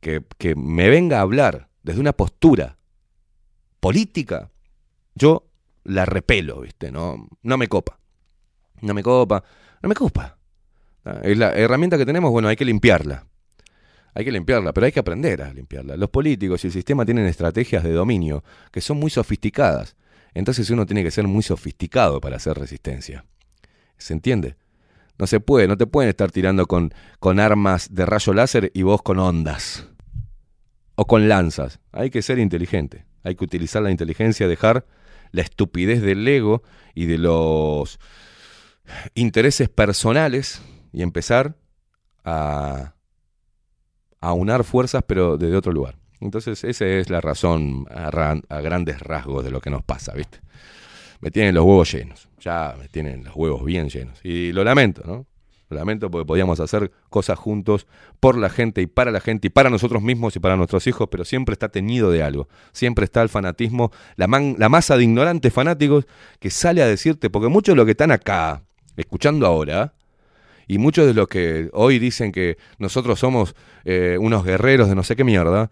[0.00, 2.76] que, que me venga a hablar desde una postura
[3.80, 4.50] política,
[5.14, 5.46] yo
[5.84, 6.90] la repelo, ¿viste?
[6.92, 7.98] No, no me copa.
[8.82, 9.42] No me copa.
[9.82, 10.36] No me copa.
[11.22, 13.24] Es la herramienta que tenemos, bueno, hay que limpiarla.
[14.18, 15.96] Hay que limpiarla, pero hay que aprender a limpiarla.
[15.96, 19.94] Los políticos y el sistema tienen estrategias de dominio que son muy sofisticadas.
[20.34, 23.24] Entonces uno tiene que ser muy sofisticado para hacer resistencia.
[23.96, 24.56] ¿Se entiende?
[25.20, 28.82] No se puede, no te pueden estar tirando con, con armas de rayo láser y
[28.82, 29.86] vos con ondas.
[30.96, 31.78] O con lanzas.
[31.92, 33.06] Hay que ser inteligente.
[33.22, 34.84] Hay que utilizar la inteligencia, dejar
[35.30, 38.00] la estupidez del ego y de los
[39.14, 40.60] intereses personales
[40.92, 41.54] y empezar
[42.24, 42.96] a,
[44.20, 45.96] a unar fuerzas pero desde otro lugar.
[46.20, 50.12] Entonces esa es la razón a, ra- a grandes rasgos de lo que nos pasa,
[50.14, 50.38] ¿viste?
[51.20, 54.18] Me tienen los huevos llenos, ya me tienen los huevos bien llenos.
[54.24, 55.26] Y lo lamento, ¿no?
[55.70, 57.86] Lo lamento porque podíamos hacer cosas juntos
[58.20, 61.08] por la gente y para la gente y para nosotros mismos y para nuestros hijos,
[61.10, 62.48] pero siempre está teñido de algo.
[62.72, 66.06] Siempre está el fanatismo, la, man- la masa de ignorantes fanáticos
[66.40, 68.62] que sale a decirte, porque muchos de los que están acá,
[68.96, 69.92] escuchando ahora,
[70.68, 75.02] y muchos de los que hoy dicen que nosotros somos eh, unos guerreros de no
[75.02, 75.70] sé qué mierda,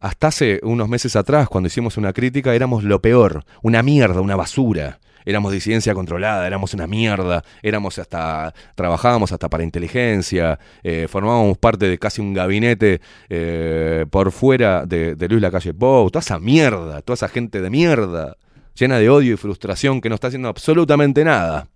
[0.00, 4.36] hasta hace unos meses atrás, cuando hicimos una crítica, éramos lo peor, una mierda, una
[4.36, 5.00] basura.
[5.24, 11.88] Éramos disidencia controlada, éramos una mierda, éramos hasta, trabajábamos hasta para inteligencia, eh, formábamos parte
[11.88, 17.02] de casi un gabinete eh, por fuera de, de Luis Lacalle Pou, toda esa mierda,
[17.02, 18.36] toda esa gente de mierda,
[18.78, 21.66] llena de odio y frustración que no está haciendo absolutamente nada,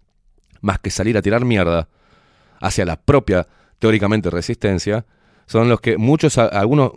[0.60, 1.88] más que salir a tirar mierda
[2.60, 3.46] hacia la propia,
[3.78, 5.06] teóricamente, resistencia,
[5.46, 6.92] son los que muchos, algunos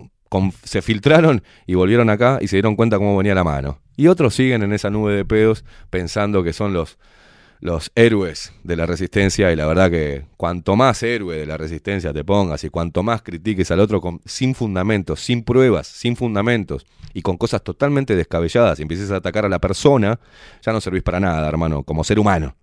[0.63, 3.79] se filtraron y volvieron acá y se dieron cuenta cómo venía la mano.
[3.95, 6.97] Y otros siguen en esa nube de pedos pensando que son los,
[7.59, 12.11] los héroes de la resistencia y la verdad que cuanto más héroe de la resistencia
[12.11, 17.21] te pongas y cuanto más critiques al otro sin fundamentos, sin pruebas, sin fundamentos y
[17.21, 20.19] con cosas totalmente descabelladas y empieces a atacar a la persona,
[20.61, 22.55] ya no servís para nada, hermano, como ser humano.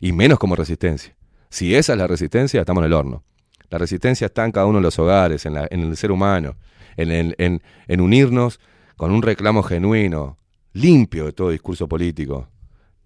[0.00, 1.17] Y menos como resistencia.
[1.50, 3.24] Si esa es la resistencia, estamos en el horno.
[3.70, 6.56] La resistencia está en cada uno de los hogares, en, la- en el ser humano,
[6.96, 7.62] en, el-
[8.00, 8.60] unirnos
[8.96, 10.38] con un reclamo genuino,
[10.72, 12.48] limpio de todo discurso político.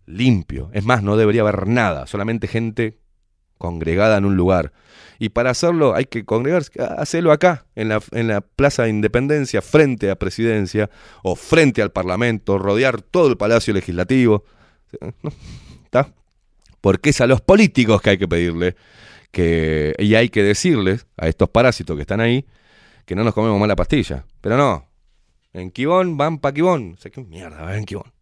[0.07, 0.71] Limpio.
[0.73, 2.99] Es más, no debería haber nada, solamente gente
[3.59, 4.73] congregada en un lugar.
[5.21, 9.63] Y para hacerlo hay que congregarse, hacerlo acá, en la, en la Plaza de Independencia,
[9.63, 10.91] frente a Presidencia
[11.23, 14.45] o frente al Parlamento, rodear todo el Palacio Legislativo.
[15.85, 16.13] ¿Está?
[16.83, 18.77] Porque es a los políticos que hay que pedirle
[19.31, 22.45] que, y hay que decirles a estos parásitos que están ahí
[23.07, 24.27] que no nos comemos más la pastilla.
[24.41, 24.89] Pero no.
[25.53, 26.95] En Quibón van pa' Quibón.
[26.99, 28.13] O sea, qué mierda va en Quibón.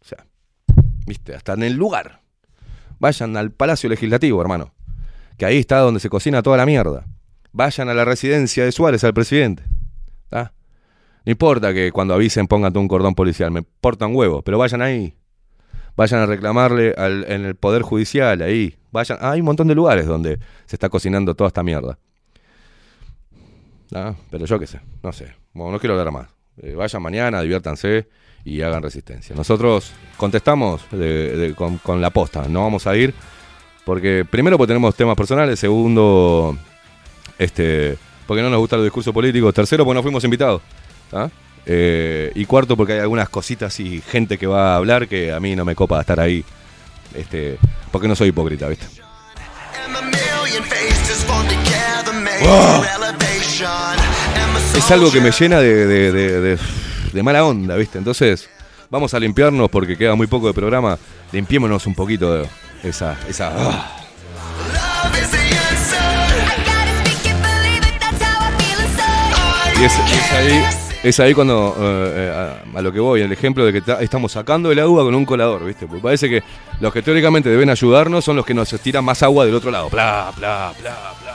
[0.00, 0.26] O sea,
[1.06, 2.20] viste, hasta en el lugar.
[2.98, 4.74] Vayan al Palacio Legislativo, hermano.
[5.38, 7.06] Que ahí está donde se cocina toda la mierda.
[7.52, 9.62] Vayan a la residencia de Suárez, al presidente.
[10.24, 10.52] ¿Está?
[11.24, 13.50] No importa que cuando avisen pongan un cordón policial.
[13.50, 15.14] Me portan huevos, pero vayan ahí.
[16.00, 18.74] Vayan a reclamarle en el Poder Judicial, ahí.
[18.90, 19.18] Vayan.
[19.20, 21.98] Ah, hay un montón de lugares donde se está cocinando toda esta mierda.
[23.94, 25.34] Ah, pero yo qué sé, no sé.
[25.52, 26.28] Bueno, no quiero hablar más.
[26.62, 28.08] Eh, vayan mañana, diviértanse
[28.46, 29.36] y hagan resistencia.
[29.36, 30.86] Nosotros contestamos
[31.54, 32.48] con, con la posta.
[32.48, 33.12] No vamos a ir
[33.84, 35.60] porque, primero, porque tenemos temas personales.
[35.60, 36.56] Segundo,
[37.38, 39.52] este, porque no nos gusta el discurso político.
[39.52, 40.62] Tercero, porque no fuimos invitados.
[41.10, 41.30] ¿tá?
[41.66, 45.40] Eh, y cuarto, porque hay algunas cositas y gente que va a hablar que a
[45.40, 46.44] mí no me copa estar ahí.
[47.14, 47.58] Este,
[47.92, 48.86] porque no soy hipócrita, ¿viste?
[54.76, 56.58] Es algo que me llena de, de- de- de-
[57.12, 57.98] de mala onda, ¿viste?
[57.98, 58.48] Entonces,
[58.88, 60.98] vamos a limpiarnos porque queda muy poco de programa.
[61.32, 62.48] Limpiémonos un poquito de
[62.84, 63.16] esa.
[63.28, 63.96] esa ah.
[69.80, 70.64] Y es, y es ahí,
[71.02, 74.32] es ahí cuando, eh, eh, a, lo que voy, el ejemplo de que ta- estamos
[74.32, 75.86] sacando el agua con un colador, ¿viste?
[75.86, 76.42] Porque parece que
[76.80, 79.88] los que teóricamente deben ayudarnos son los que nos tiran más agua del otro lado.
[79.90, 81.29] Bla, bla, bla, bla.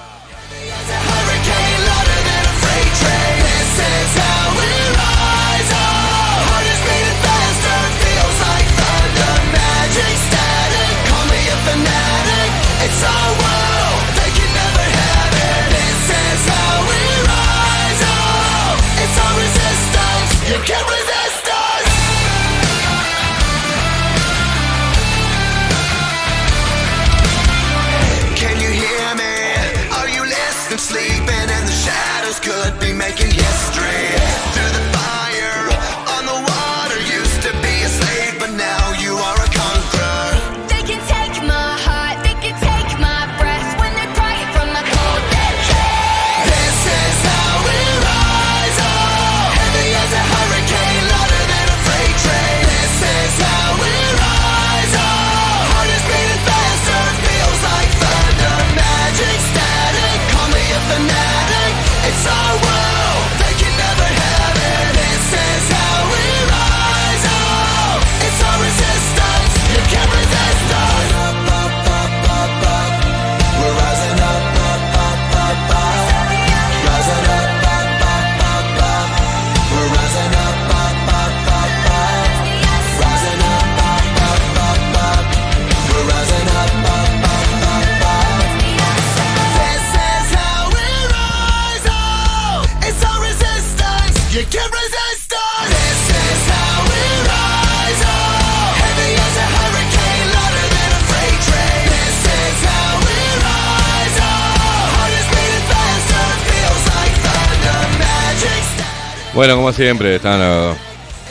[109.35, 110.75] Bueno, como siempre, están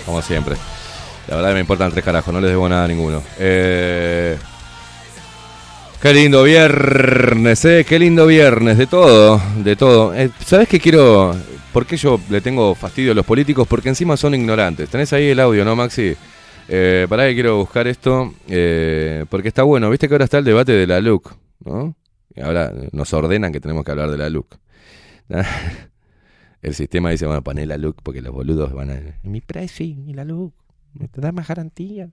[0.04, 0.56] como siempre.
[1.26, 3.22] La verdad me importan tres carajos, no les debo nada a ninguno.
[3.38, 4.36] Eh,
[6.04, 10.14] Qué lindo viernes, eh, qué lindo viernes, de todo, de todo.
[10.14, 11.34] Eh, ¿Sabes qué quiero?
[11.72, 13.66] ¿Por qué yo le tengo fastidio a los políticos?
[13.66, 14.90] Porque encima son ignorantes.
[14.90, 16.14] Tenés ahí el audio, ¿no, Maxi?
[16.68, 19.88] Eh, pará que quiero buscar esto, eh, porque está bueno.
[19.88, 21.34] Viste que ahora está el debate de la LUC,
[21.64, 21.96] ¿no?
[22.42, 24.58] Ahora nos ordenan que tenemos que hablar de la LUC.
[26.64, 28.98] El sistema dice, bueno, poné la LUC porque los boludos van a...
[29.22, 30.54] Mi precio y la LUC.
[30.94, 32.08] ¿Me da más garantía?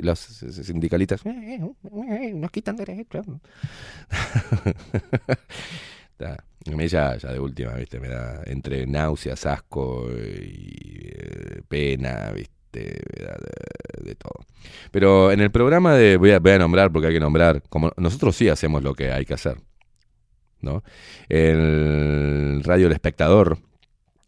[0.00, 1.60] Los sindicalistas, "Eh, eh,
[2.08, 3.24] eh, nos quitan derechos.
[6.20, 6.36] A
[6.70, 8.00] mí ya, ya de última, ¿viste?
[8.00, 11.12] Me da entre náuseas, asco y
[11.68, 12.98] pena, ¿viste?
[13.16, 14.44] Me da de, de todo.
[14.90, 16.16] Pero en el programa de.
[16.16, 17.62] Voy a, voy a nombrar porque hay que nombrar.
[17.68, 19.58] Como nosotros sí hacemos lo que hay que hacer.
[20.62, 20.82] ¿No?
[21.28, 23.58] El Radio El Espectador.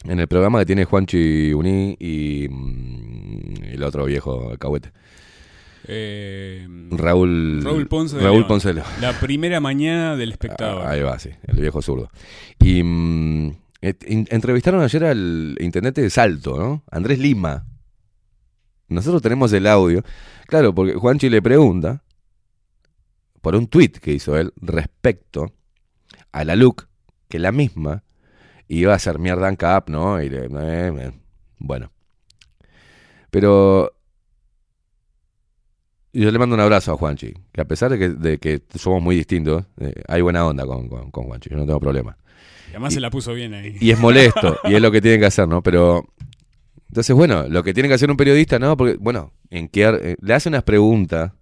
[0.05, 4.93] En el programa que tiene Juanchi Uní y, mm, el otro viejo alcahuete.
[5.89, 8.49] Eh, Raúl, Raúl Ponce Raúl León.
[8.49, 8.87] Ponce de León.
[9.01, 10.85] La primera mañana del espectador.
[10.87, 12.09] Ah, ahí va, sí, el viejo zurdo.
[12.59, 13.51] Y mm,
[13.83, 16.83] et- in- entrevistaron ayer al intendente de Salto, ¿no?
[16.91, 17.67] Andrés Lima.
[18.89, 20.03] Nosotros tenemos el audio.
[20.47, 22.03] Claro, porque Juanchi le pregunta
[23.41, 25.53] por un tuit que hizo él respecto
[26.33, 26.87] a la LUC,
[27.29, 28.03] que la misma
[28.69, 30.23] iba a hacer mierda en CAP, ¿no?
[30.23, 31.13] Y le- eh,
[31.59, 31.91] bueno.
[33.31, 33.93] Pero
[36.13, 39.03] yo le mando un abrazo a Juanchi, que a pesar de que, de que somos
[39.03, 42.17] muy distintos, eh, hay buena onda con, con, con Juanchi, yo no tengo problema.
[42.69, 43.77] Y además se la puso bien ahí.
[43.81, 45.63] Y es molesto, y es lo que tienen que hacer, ¿no?
[45.63, 46.05] Pero,
[46.89, 48.77] entonces, bueno, lo que tiene que hacer un periodista, ¿no?
[48.77, 51.33] Porque, bueno, en qué eh, le hace unas preguntas,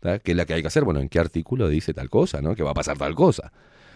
[0.00, 0.18] ¿tá?
[0.18, 2.56] que es la que hay que hacer, bueno, ¿en qué artículo dice tal cosa, ¿no?
[2.56, 3.52] Que va a pasar tal cosa.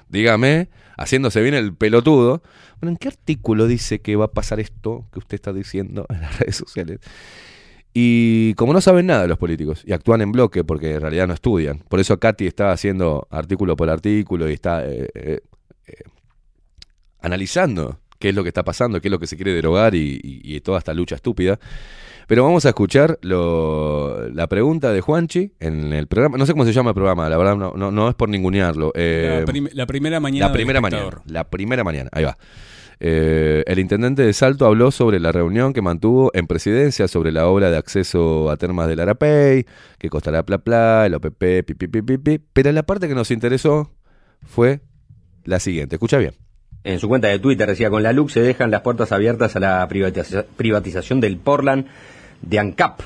[0.08, 2.42] Dígame, haciéndose bien el pelotudo,
[2.80, 6.20] bueno, ¿en qué artículo dice que va a pasar esto que usted está diciendo en
[6.20, 7.00] las redes sociales?
[7.94, 11.34] Y como no saben nada los políticos y actúan en bloque porque en realidad no
[11.34, 15.40] estudian, por eso Katy está haciendo artículo por artículo y está eh, eh,
[15.86, 16.02] eh,
[17.20, 20.60] analizando qué es lo que está pasando, qué es lo que se quiere derogar y,
[20.60, 21.58] toda esta lucha estúpida.
[22.26, 26.38] Pero vamos a escuchar lo- la pregunta de Juanchi en el programa.
[26.38, 28.92] No sé cómo se llama el programa, la verdad no, no, no es por ningunearlo.
[28.94, 30.46] eh, la, prim- la primera mañana.
[30.48, 31.22] la primera del mañana.
[31.26, 32.10] La primera mañana.
[32.12, 32.36] Ahí va.
[33.04, 37.48] Eh, el intendente de Salto habló sobre la reunión que mantuvo en presidencia sobre la
[37.48, 39.66] obra de acceso a termas del Arapey,
[39.98, 42.40] que costará bla bla, el OPP, pi, pi, pi, pi, pi.
[42.52, 43.90] Pero la parte que nos interesó
[44.46, 44.80] fue
[45.44, 45.96] la siguiente.
[45.96, 46.34] Escucha bien.
[46.84, 49.60] En su cuenta de Twitter decía, con la LUC se dejan las puertas abiertas a
[49.60, 51.86] la privatiza- privatización del Portland
[52.42, 53.00] de ANCAP.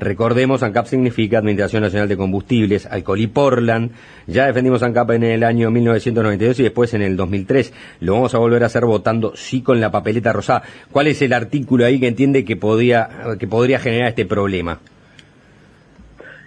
[0.00, 3.90] Recordemos, ANCAP significa Administración Nacional de Combustibles, Alcohol y Portland.
[4.26, 7.98] Ya defendimos ANCAP en el año 1992 y después en el 2003.
[8.00, 10.62] Lo vamos a volver a hacer votando sí con la papeleta rosada.
[10.90, 14.78] ¿Cuál es el artículo ahí que entiende que, podía, que podría generar este problema?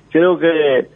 [0.10, 0.88] Creo que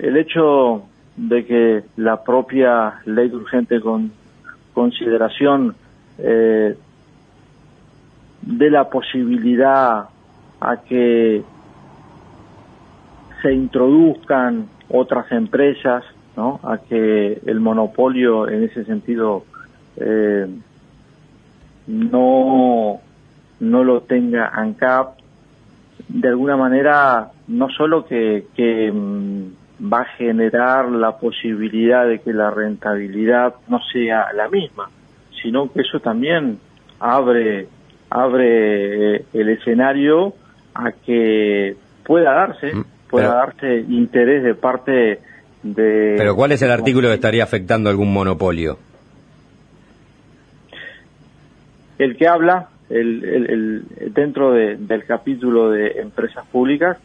[0.00, 0.82] el hecho
[1.16, 4.10] de que la propia ley de urgente con
[4.74, 5.76] consideración
[6.18, 6.76] eh,
[8.42, 10.08] dé la posibilidad
[10.66, 11.44] a que
[13.40, 16.04] se introduzcan otras empresas,
[16.36, 16.58] ¿no?
[16.64, 19.44] a que el monopolio en ese sentido
[19.96, 20.48] eh,
[21.86, 23.00] no,
[23.60, 25.18] no lo tenga ANCAP,
[26.08, 32.32] de alguna manera no solo que, que, mm, va a generar la posibilidad de que
[32.32, 34.90] la rentabilidad no sea la misma,
[35.42, 36.58] sino que eso también
[36.98, 37.68] abre
[38.08, 40.34] abre eh, el escenario
[40.78, 42.72] a que pueda darse
[43.10, 45.20] pueda pero- darse interés de parte
[45.62, 48.78] de Pero ¿cuál es el artículo que estaría afectando algún monopolio?
[51.98, 53.50] el que habla el, el-
[54.00, 56.98] el- dentro de- del capítulo de empresas públicas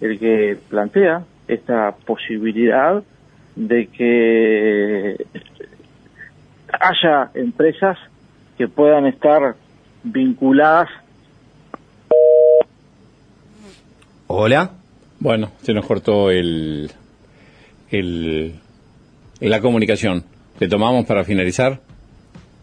[0.00, 3.02] el que plantea esta posibilidad
[3.56, 5.26] de que
[6.80, 7.98] haya empresas
[8.56, 9.54] que puedan estar
[10.04, 10.88] vinculadas
[14.30, 14.72] Hola.
[15.20, 16.92] Bueno, se nos cortó el,
[17.90, 18.60] el
[19.40, 20.22] la comunicación.
[20.58, 21.80] ¿Le tomamos para finalizar?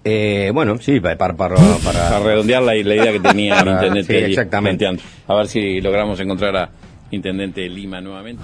[0.03, 4.19] Eh, bueno, sí, para, para, para, Para redondear la, la idea que tenía el intendente
[4.19, 4.85] sí, exactamente.
[5.27, 6.69] A ver si logramos encontrar a
[7.09, 8.43] intendente de Lima nuevamente.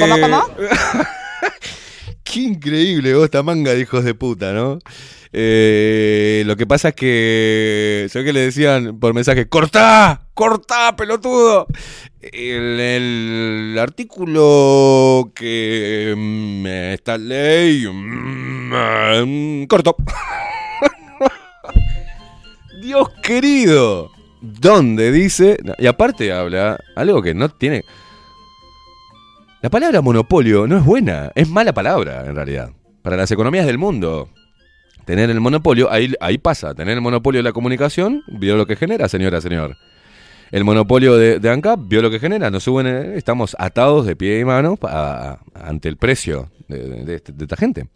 [0.00, 0.44] ¿Cómo, cómo?
[2.30, 4.78] Qué increíble vos, esta manga de hijos de puta, ¿no?
[5.32, 8.06] Eh, lo que pasa es que.
[8.10, 9.48] ¿Sabés que le decían por mensaje?
[9.48, 10.22] ¡Cortá!
[10.34, 11.66] ¡Cortá, pelotudo!
[12.20, 16.14] El, el artículo que.
[16.16, 17.86] mm, esta ley.
[17.86, 19.96] mm, mm, corto.
[22.82, 24.10] Dios querido.
[24.40, 25.58] ¿Dónde dice?
[25.78, 27.84] y aparte habla algo que no tiene.
[29.60, 32.70] La palabra monopolio no es buena, es mala palabra en realidad.
[33.02, 34.28] Para las economías del mundo,
[35.04, 39.08] tener el monopolio, ahí, pasa, tener el monopolio de la comunicación, vio lo que genera,
[39.08, 39.76] señora, señor.
[40.50, 44.38] El monopolio de, ANCAP vio lo que genera, nos suben, eh, estamos atados de pie
[44.40, 44.78] y mano
[45.54, 47.88] ante el precio de, este- esta gente.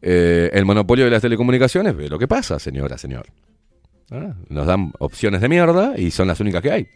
[0.00, 3.26] Eh, el monopolio de las telecomunicaciones, ve lo que pasa, señora, señor.
[4.10, 6.86] Ah, Nos dan opciones de mierda y son las únicas que hay.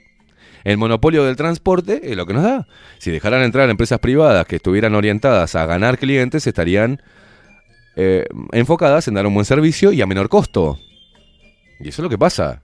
[0.65, 2.67] El monopolio del transporte es lo que nos da.
[2.99, 7.01] Si dejaran entrar empresas privadas que estuvieran orientadas a ganar clientes, estarían
[7.97, 10.79] eh, enfocadas en dar un buen servicio y a menor costo.
[11.81, 12.63] Y eso es lo que pasa.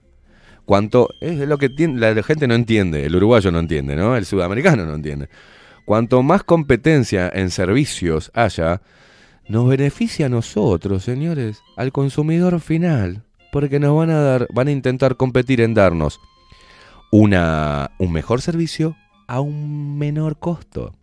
[0.65, 4.15] Cuanto es lo que la gente no entiende, el uruguayo no entiende, ¿no?
[4.15, 5.29] El sudamericano no entiende.
[5.85, 8.81] Cuanto más competencia en servicios haya,
[9.47, 14.71] nos beneficia a nosotros, señores, al consumidor final, porque nos van a dar, van a
[14.71, 16.19] intentar competir en darnos
[17.11, 18.95] una, un mejor servicio
[19.27, 20.93] a un menor costo.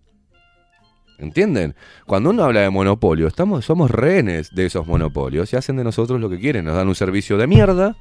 [1.18, 1.74] ¿Entienden?
[2.07, 6.20] Cuando uno habla de monopolio, estamos, somos rehenes de esos monopolios y hacen de nosotros
[6.20, 6.65] lo que quieren.
[6.65, 7.97] Nos dan un servicio de mierda,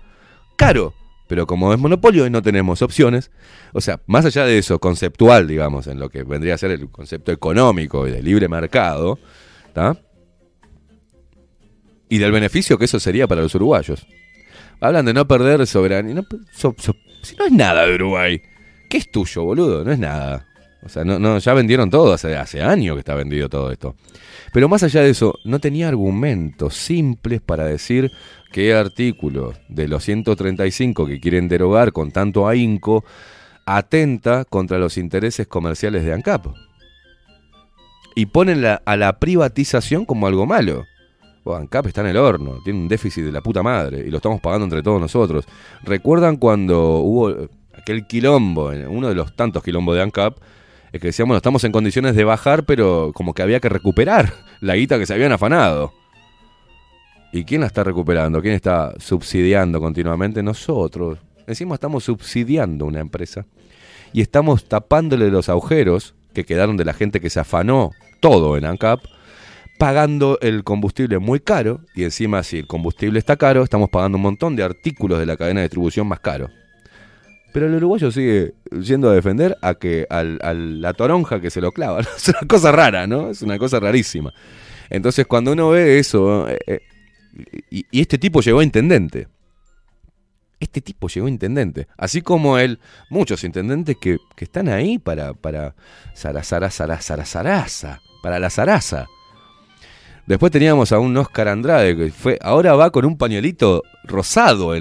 [0.57, 0.93] caro.
[1.27, 3.32] Pero como es monopolio y no tenemos opciones,
[3.72, 6.90] o sea, más allá de eso, conceptual, digamos, en lo que vendría a ser el
[6.90, 9.17] concepto económico y de libre mercado,
[9.67, 9.98] ¿está?
[12.09, 14.06] Y del beneficio que eso sería para los uruguayos.
[14.82, 16.23] Hablan de no perder soberanía.
[17.24, 18.42] Si no es nada de Uruguay,
[18.90, 19.84] ¿qué es tuyo, boludo?
[19.84, 20.45] No es nada.
[20.85, 23.95] O sea, no, no, ya vendieron todo, hace, hace años que está vendido todo esto.
[24.52, 28.11] Pero más allá de eso, no tenía argumentos simples para decir
[28.52, 33.06] qué artículo de los 135 que quieren derogar con tanto ahínco
[33.66, 36.48] atenta contra los intereses comerciales de ANCAP.
[38.16, 40.85] Y ponen a la privatización como algo malo.
[41.45, 44.17] Oh, ANCAP está en el horno, tiene un déficit de la puta madre y lo
[44.17, 45.45] estamos pagando entre todos nosotros.
[45.83, 50.38] ¿Recuerdan cuando hubo eh, aquel quilombo, uno de los tantos quilombos de ANCAP,
[50.93, 54.33] es que decíamos, no estamos en condiciones de bajar, pero como que había que recuperar
[54.61, 55.93] la guita que se habían afanado?
[57.33, 58.41] ¿Y quién la está recuperando?
[58.41, 60.43] ¿Quién está subsidiando continuamente?
[60.43, 61.17] Nosotros.
[61.47, 63.45] Encima estamos subsidiando una empresa
[64.13, 68.65] y estamos tapándole los agujeros que quedaron de la gente que se afanó todo en
[68.65, 69.01] ANCAP,
[69.77, 74.22] pagando el combustible muy caro y encima si el combustible está caro, estamos pagando un
[74.22, 76.50] montón de artículos de la cadena de distribución más caro.
[77.52, 81.72] Pero el uruguayo sigue yendo a defender a que al, la toronja que se lo
[81.72, 82.02] clava.
[82.18, 83.30] Es una cosa rara, ¿no?
[83.30, 84.34] Es una cosa rarísima.
[84.90, 86.80] Entonces cuando uno ve eso, eh, eh,
[87.69, 89.27] y, este tipo llegó a intendente.
[90.60, 91.88] Este tipo llegó intendente.
[91.98, 92.80] Así como él,
[93.10, 95.76] muchos intendentes que, que están ahí para, para
[96.14, 99.08] Sarasa, para la zaraza.
[100.26, 104.74] Después teníamos a un Oscar Andrade que fue, ahora va con un pañuelito rosado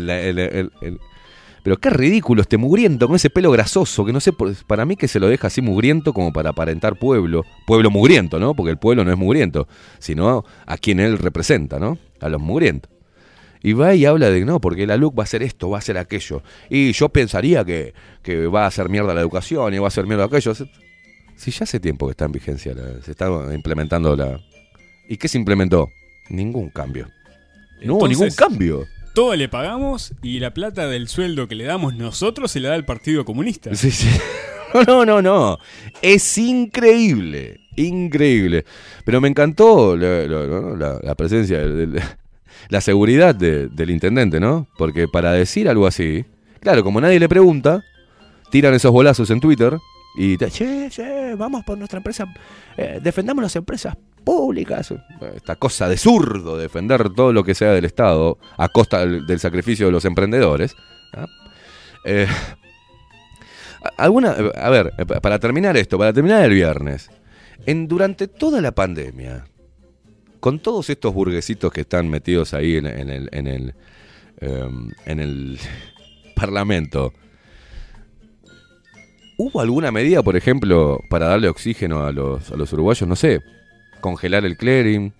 [1.63, 4.33] pero qué ridículo este mugriento con ese pelo grasoso, que no sé,
[4.67, 7.45] para mí que se lo deja así mugriento como para aparentar pueblo.
[7.67, 8.55] Pueblo mugriento, ¿no?
[8.55, 11.99] Porque el pueblo no es mugriento, sino a quien él representa, ¿no?
[12.21, 12.91] A los mugrientos.
[13.63, 15.79] Y va y habla de, no, porque la LUC va a hacer esto, va a
[15.79, 16.43] hacer aquello.
[16.69, 20.05] Y yo pensaría que, que va a hacer mierda la educación y va a hacer
[20.05, 20.53] mierda aquello.
[21.37, 24.41] Si ya hace tiempo que está en vigencia, se está implementando la...
[25.09, 25.91] ¿Y qué se implementó?
[26.29, 27.09] Ningún cambio.
[27.83, 28.87] No hubo ningún cambio.
[29.15, 32.77] Todo le pagamos y la plata del sueldo que le damos nosotros se la da
[32.77, 33.75] el Partido Comunista.
[33.75, 34.09] Sí, sí.
[34.73, 35.59] No, no, no, no.
[36.01, 37.61] Es increíble.
[37.77, 38.65] Increíble.
[39.05, 40.77] Pero me encantó la, la- ¿no?
[40.77, 41.61] la- la presencia,
[42.69, 44.67] la seguridad de- del intendente, ¿no?
[44.79, 46.25] Porque para decir algo así,
[46.61, 47.83] claro, como nadie le pregunta,
[48.51, 49.77] tiran esos bolazos en Twitter
[50.17, 52.27] y te, che, che, vamos por nuestra empresa,
[52.77, 54.93] eh, defendamos las empresas públicas.
[55.35, 59.87] Esta cosa de zurdo, defender todo lo que sea del Estado a costa del, sacrificio
[59.87, 60.75] de los emprendedores.
[61.13, 61.27] ¿ah?
[62.05, 62.27] Eh,
[63.97, 67.11] alguna, a ver, eh, pa- para terminar esto, para terminar el viernes,
[67.67, 69.45] en, durante toda la pandemia,
[70.41, 73.75] con todos estos burguesitos que están metidos ahí en, el, en, el,
[74.41, 75.59] em, en el
[76.35, 77.13] Parlamento,
[79.37, 83.09] ¿hubo alguna medida, por ejemplo, para darle oxígeno a los, a los uruguayos?
[83.09, 83.41] No sé,
[84.03, 85.15] congelar el clearing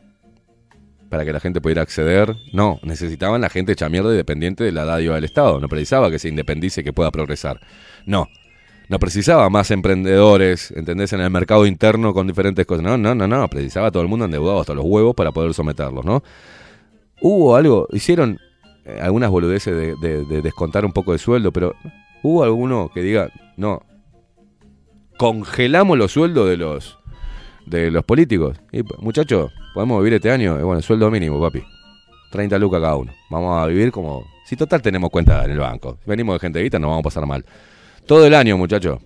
[1.09, 2.37] para que la gente pudiera acceder.
[2.53, 5.59] No, necesitaban la gente hecha mierda y dependiente de la dádiva del Estado.
[5.61, 7.61] No precisaba que se independice y que pueda progresar.
[8.07, 8.29] No,
[8.89, 11.13] no precisaba más emprendedores, ¿entendés?
[11.15, 12.85] En el mercado interno con diferentes cosas.
[12.85, 13.49] No, no, no, no.
[13.49, 16.23] Precisaba todo el mundo endeudado hasta los huevos para poder someterlos, ¿no?
[17.21, 18.39] Hubo algo, hicieron
[18.85, 21.75] eh, algunas boludeces de, de- de descontar un poco de sueldo, pero
[22.23, 23.83] hubo alguno que diga, no,
[25.19, 26.99] congelamos los sueldos de los
[27.67, 28.59] de los políticos.
[28.73, 31.63] Y muchachos, podemos vivir este año, eh, bueno, sueldo mínimo, papi.
[32.31, 33.13] 30 lucas cada uno.
[33.31, 35.99] Vamos a vivir como si total tenemos cuenta en el banco.
[36.07, 37.45] Venimos de gente de guita, nos vamos a pasar mal.
[38.07, 38.99] Todo el año, muchachos.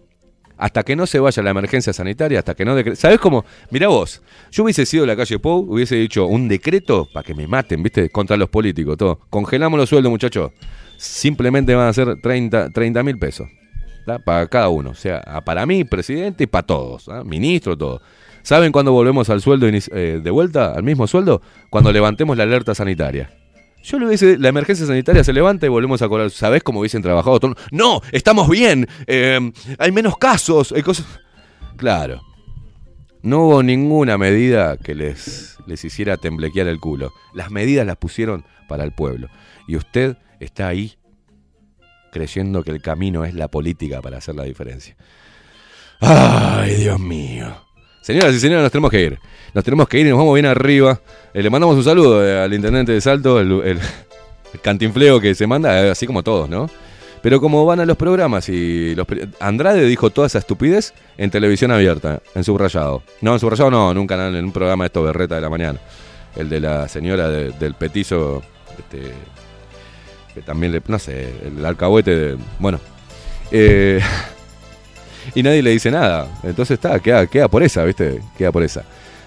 [0.59, 3.45] hasta que no se vaya la emergencia sanitaria, hasta que no decre- ¿Sabes cómo?
[3.71, 7.47] Mirá vos, yo hubiese sido la calle Pou, hubiese dicho un decreto para que me
[7.47, 8.09] maten, ¿viste?
[8.09, 9.21] Contra los políticos, todo.
[9.29, 10.53] Congelamos los sueldos, muchachos.
[10.97, 13.49] Simplemente van a ser 30 mil pesos.
[14.25, 14.91] Para cada uno.
[14.91, 17.09] O sea, para mí, presidente, y para todos.
[17.11, 17.23] ¿ah?
[17.25, 18.01] Ministro, todo.
[18.47, 21.43] ¿Saben cuándo volvemos al sueldo eh, de vuelta, al mismo sueldo?
[21.69, 23.29] Cuando levantemos la alerta sanitaria.
[23.83, 26.31] Yo le hubiese, la emergencia sanitaria se levanta y volvemos a cobrar.
[26.31, 27.41] ¿Sabés cómo hubiesen trabajado?
[27.73, 28.87] No, estamos bien.
[29.09, 29.51] eh,
[29.81, 30.71] hay menos casos.
[31.77, 32.23] Claro.
[33.21, 37.13] No hubo ninguna medida que les, les hiciera temblequear el culo.
[37.35, 39.27] Las medidas las pusieron para el pueblo.
[39.67, 40.95] Y usted está ahí
[42.13, 44.97] creyendo que el camino es la política para hacer la diferencia.
[45.99, 47.66] Ay, Dios mío.
[48.07, 49.19] Señoras y señores, nos tenemos que ir.
[49.53, 51.01] Nos tenemos que ir y nos vamos bien arriba.
[51.35, 53.81] Eh, le mandamos un saludo eh, al intendente de Salto, el, el-
[54.63, 56.71] cantinfleo que se manda, eh, así como todos, ¿no?
[57.21, 59.09] Pero como van a los programas y los
[59.41, 63.03] Andrade dijo toda esa estupidez en televisión abierta, en subrayado.
[63.23, 65.51] No, en subrayado no, en un canal, en un programa de esto berreta de la
[65.51, 65.81] mañana.
[66.37, 68.41] El de la señora de- del petizo,
[68.79, 69.11] este,
[70.33, 72.79] que también le, no sé, el alcahuete de, bueno.
[73.51, 74.01] Eh,
[75.35, 76.29] y nadie le dice nada.
[76.43, 78.21] Entonces está, queda, queda por esa, ¿viste?
[78.37, 78.85] Queda por esa.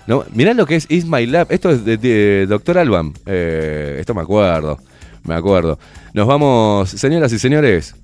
[0.07, 1.47] No, mirá lo que es Is My Lab.
[1.51, 3.13] Esto es de, Doctor Alban.
[3.25, 4.79] Eh, esto me acuerdo.
[5.23, 5.77] Me acuerdo.
[6.13, 7.95] Nos vamos, señoras y señores.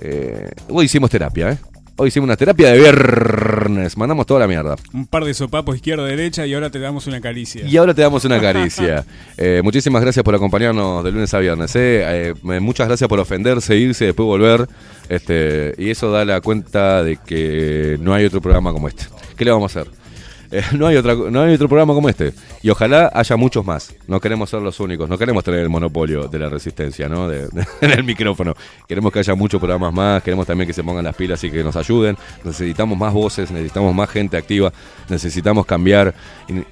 [0.00, 1.58] eh, hoy hicimos terapia, ¿eh?
[1.98, 3.96] Hoy hicimos una terapia de viernes.
[3.96, 4.76] Mandamos toda la mierda.
[4.92, 7.66] Un par de sopapos izquierda-derecha y ahora te damos una caricia.
[7.66, 9.04] Y ahora te damos una caricia.
[9.38, 11.74] Eh, muchísimas gracias por acompañarnos de lunes a viernes.
[11.76, 12.32] ¿eh?
[12.32, 14.66] Eh, muchas gracias por ofenderse, irse, después volver.
[15.10, 19.04] Este, y eso da la cuenta de que no hay otro programa como este.
[19.36, 19.92] ¿Qué le vamos a hacer?
[20.72, 22.32] No, hay no hay otro programa como este.
[22.62, 23.94] Y ojalá haya muchos más.
[24.06, 25.08] No queremos ser los únicos.
[25.08, 27.30] No queremos tener el monopolio de la resistencia, ¿no?
[27.80, 28.54] En el micrófono.
[28.88, 30.22] Queremos que haya muchos programas más.
[30.22, 32.16] Queremos también que se pongan las pilas y que nos ayuden.
[32.44, 33.50] Necesitamos más voces.
[33.50, 34.72] Necesitamos más gente activa.
[35.08, 36.14] Necesitamos cambiar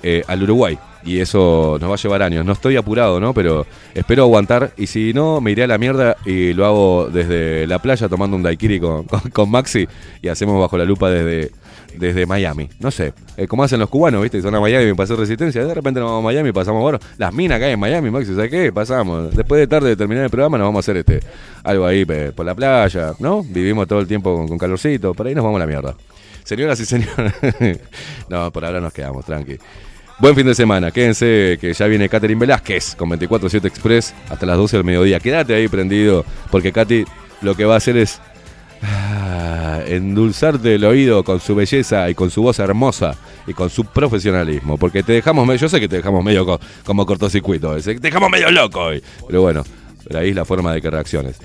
[0.02, 0.78] eh, al Uruguay.
[1.06, 2.46] Y eso nos va a llevar años.
[2.46, 3.34] No estoy apurado, ¿no?
[3.34, 4.72] Pero espero aguantar.
[4.78, 8.36] Y si no, me iré a la mierda y lo hago desde la playa tomando
[8.36, 9.86] un daiquiri con- con Maxi.
[10.22, 11.52] Y hacemos bajo la lupa desde,
[11.98, 12.68] desde Miami.
[12.80, 14.40] No sé, eh, como hacen los cubanos, ¿viste?
[14.42, 15.64] Son a Miami para hacer resistencia.
[15.64, 18.34] De repente nos vamos a Miami y pasamos, bueno, las minas hay en Miami, Maxi,
[18.34, 18.72] ¿sabes qué?
[18.72, 19.34] Pasamos.
[19.34, 21.20] Después de tarde de terminar el programa, nos vamos a hacer este
[21.62, 23.42] algo ahí por la playa, ¿no?
[23.42, 25.14] Vivimos todo el tiempo con, con calorcito.
[25.14, 25.94] Por ahí nos vamos a la mierda.
[26.44, 27.32] Señoras y señores,
[28.28, 29.56] no, por ahora nos quedamos, tranqui.
[30.18, 34.56] Buen fin de semana, quédense que ya viene Catherine Velázquez con 24-7 Express hasta las
[34.58, 35.18] 12 del mediodía.
[35.18, 37.04] Quédate ahí prendido, porque Katy
[37.40, 38.20] lo que va a hacer es
[38.84, 43.84] ah, endulzarte el oído con su belleza y con su voz hermosa y con su
[43.84, 44.76] profesionalismo.
[44.78, 48.30] Porque te dejamos medio, yo sé que te dejamos medio co- como cortocircuito, te dejamos
[48.30, 49.02] medio loco hoy.
[49.26, 49.64] Pero bueno,
[50.06, 51.36] pero ahí es la forma de que reacciones.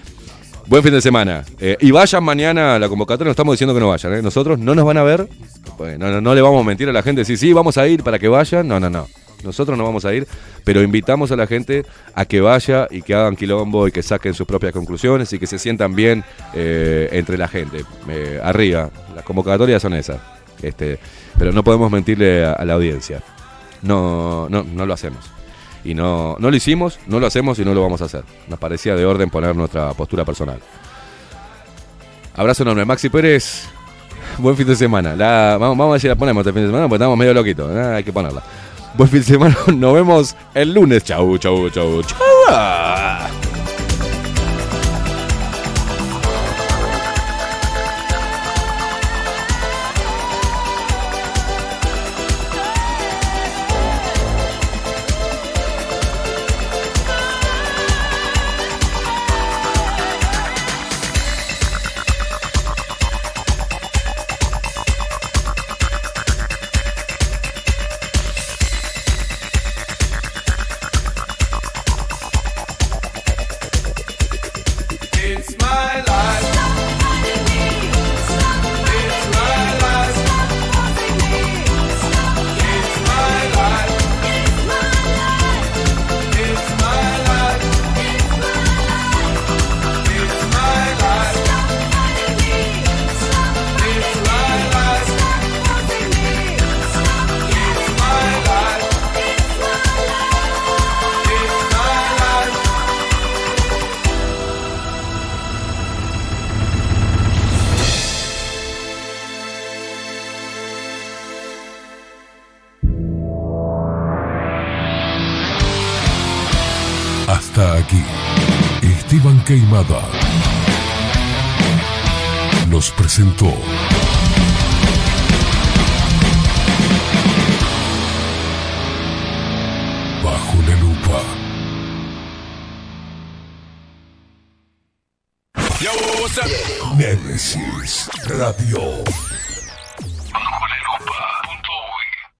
[0.67, 1.43] Buen fin de semana.
[1.59, 4.13] Eh, y vayan mañana a la convocatoria, no estamos diciendo que no vayan.
[4.13, 4.21] ¿eh?
[4.21, 5.27] Nosotros no nos van a ver.
[5.77, 7.87] Pues, no, no, no le vamos a mentir a la gente, sí, sí, vamos a
[7.87, 8.67] ir para que vayan.
[8.67, 9.07] No, no, no.
[9.43, 10.27] Nosotros no vamos a ir,
[10.63, 14.33] pero invitamos a la gente a que vaya y que hagan quilombo y que saquen
[14.33, 17.85] sus propias conclusiones y que se sientan bien eh, entre la gente.
[18.43, 20.19] Arriba, las convocatorias son esas.
[20.61, 20.99] Este,
[21.37, 23.21] pero no podemos mentirle a, la audiencia.
[23.81, 25.25] No, no, no lo hacemos.
[25.83, 28.23] Y no, no lo hicimos, no lo hacemos y no lo vamos a hacer.
[28.47, 30.59] Nos parecía de orden poner nuestra postura personal.
[32.35, 32.85] Abrazo enorme.
[32.85, 33.63] Maxi Pérez,
[34.37, 35.15] buen fin de semana.
[35.57, 37.73] Vamos, a ver si la ponemos este fin de semana porque estamos medio loquitos.
[37.75, 38.43] Hay que ponerla.
[38.95, 39.57] Buen fin de semana.
[39.73, 41.03] Nos vemos el lunes.
[41.03, 43.48] Chau, chau, chau, chau.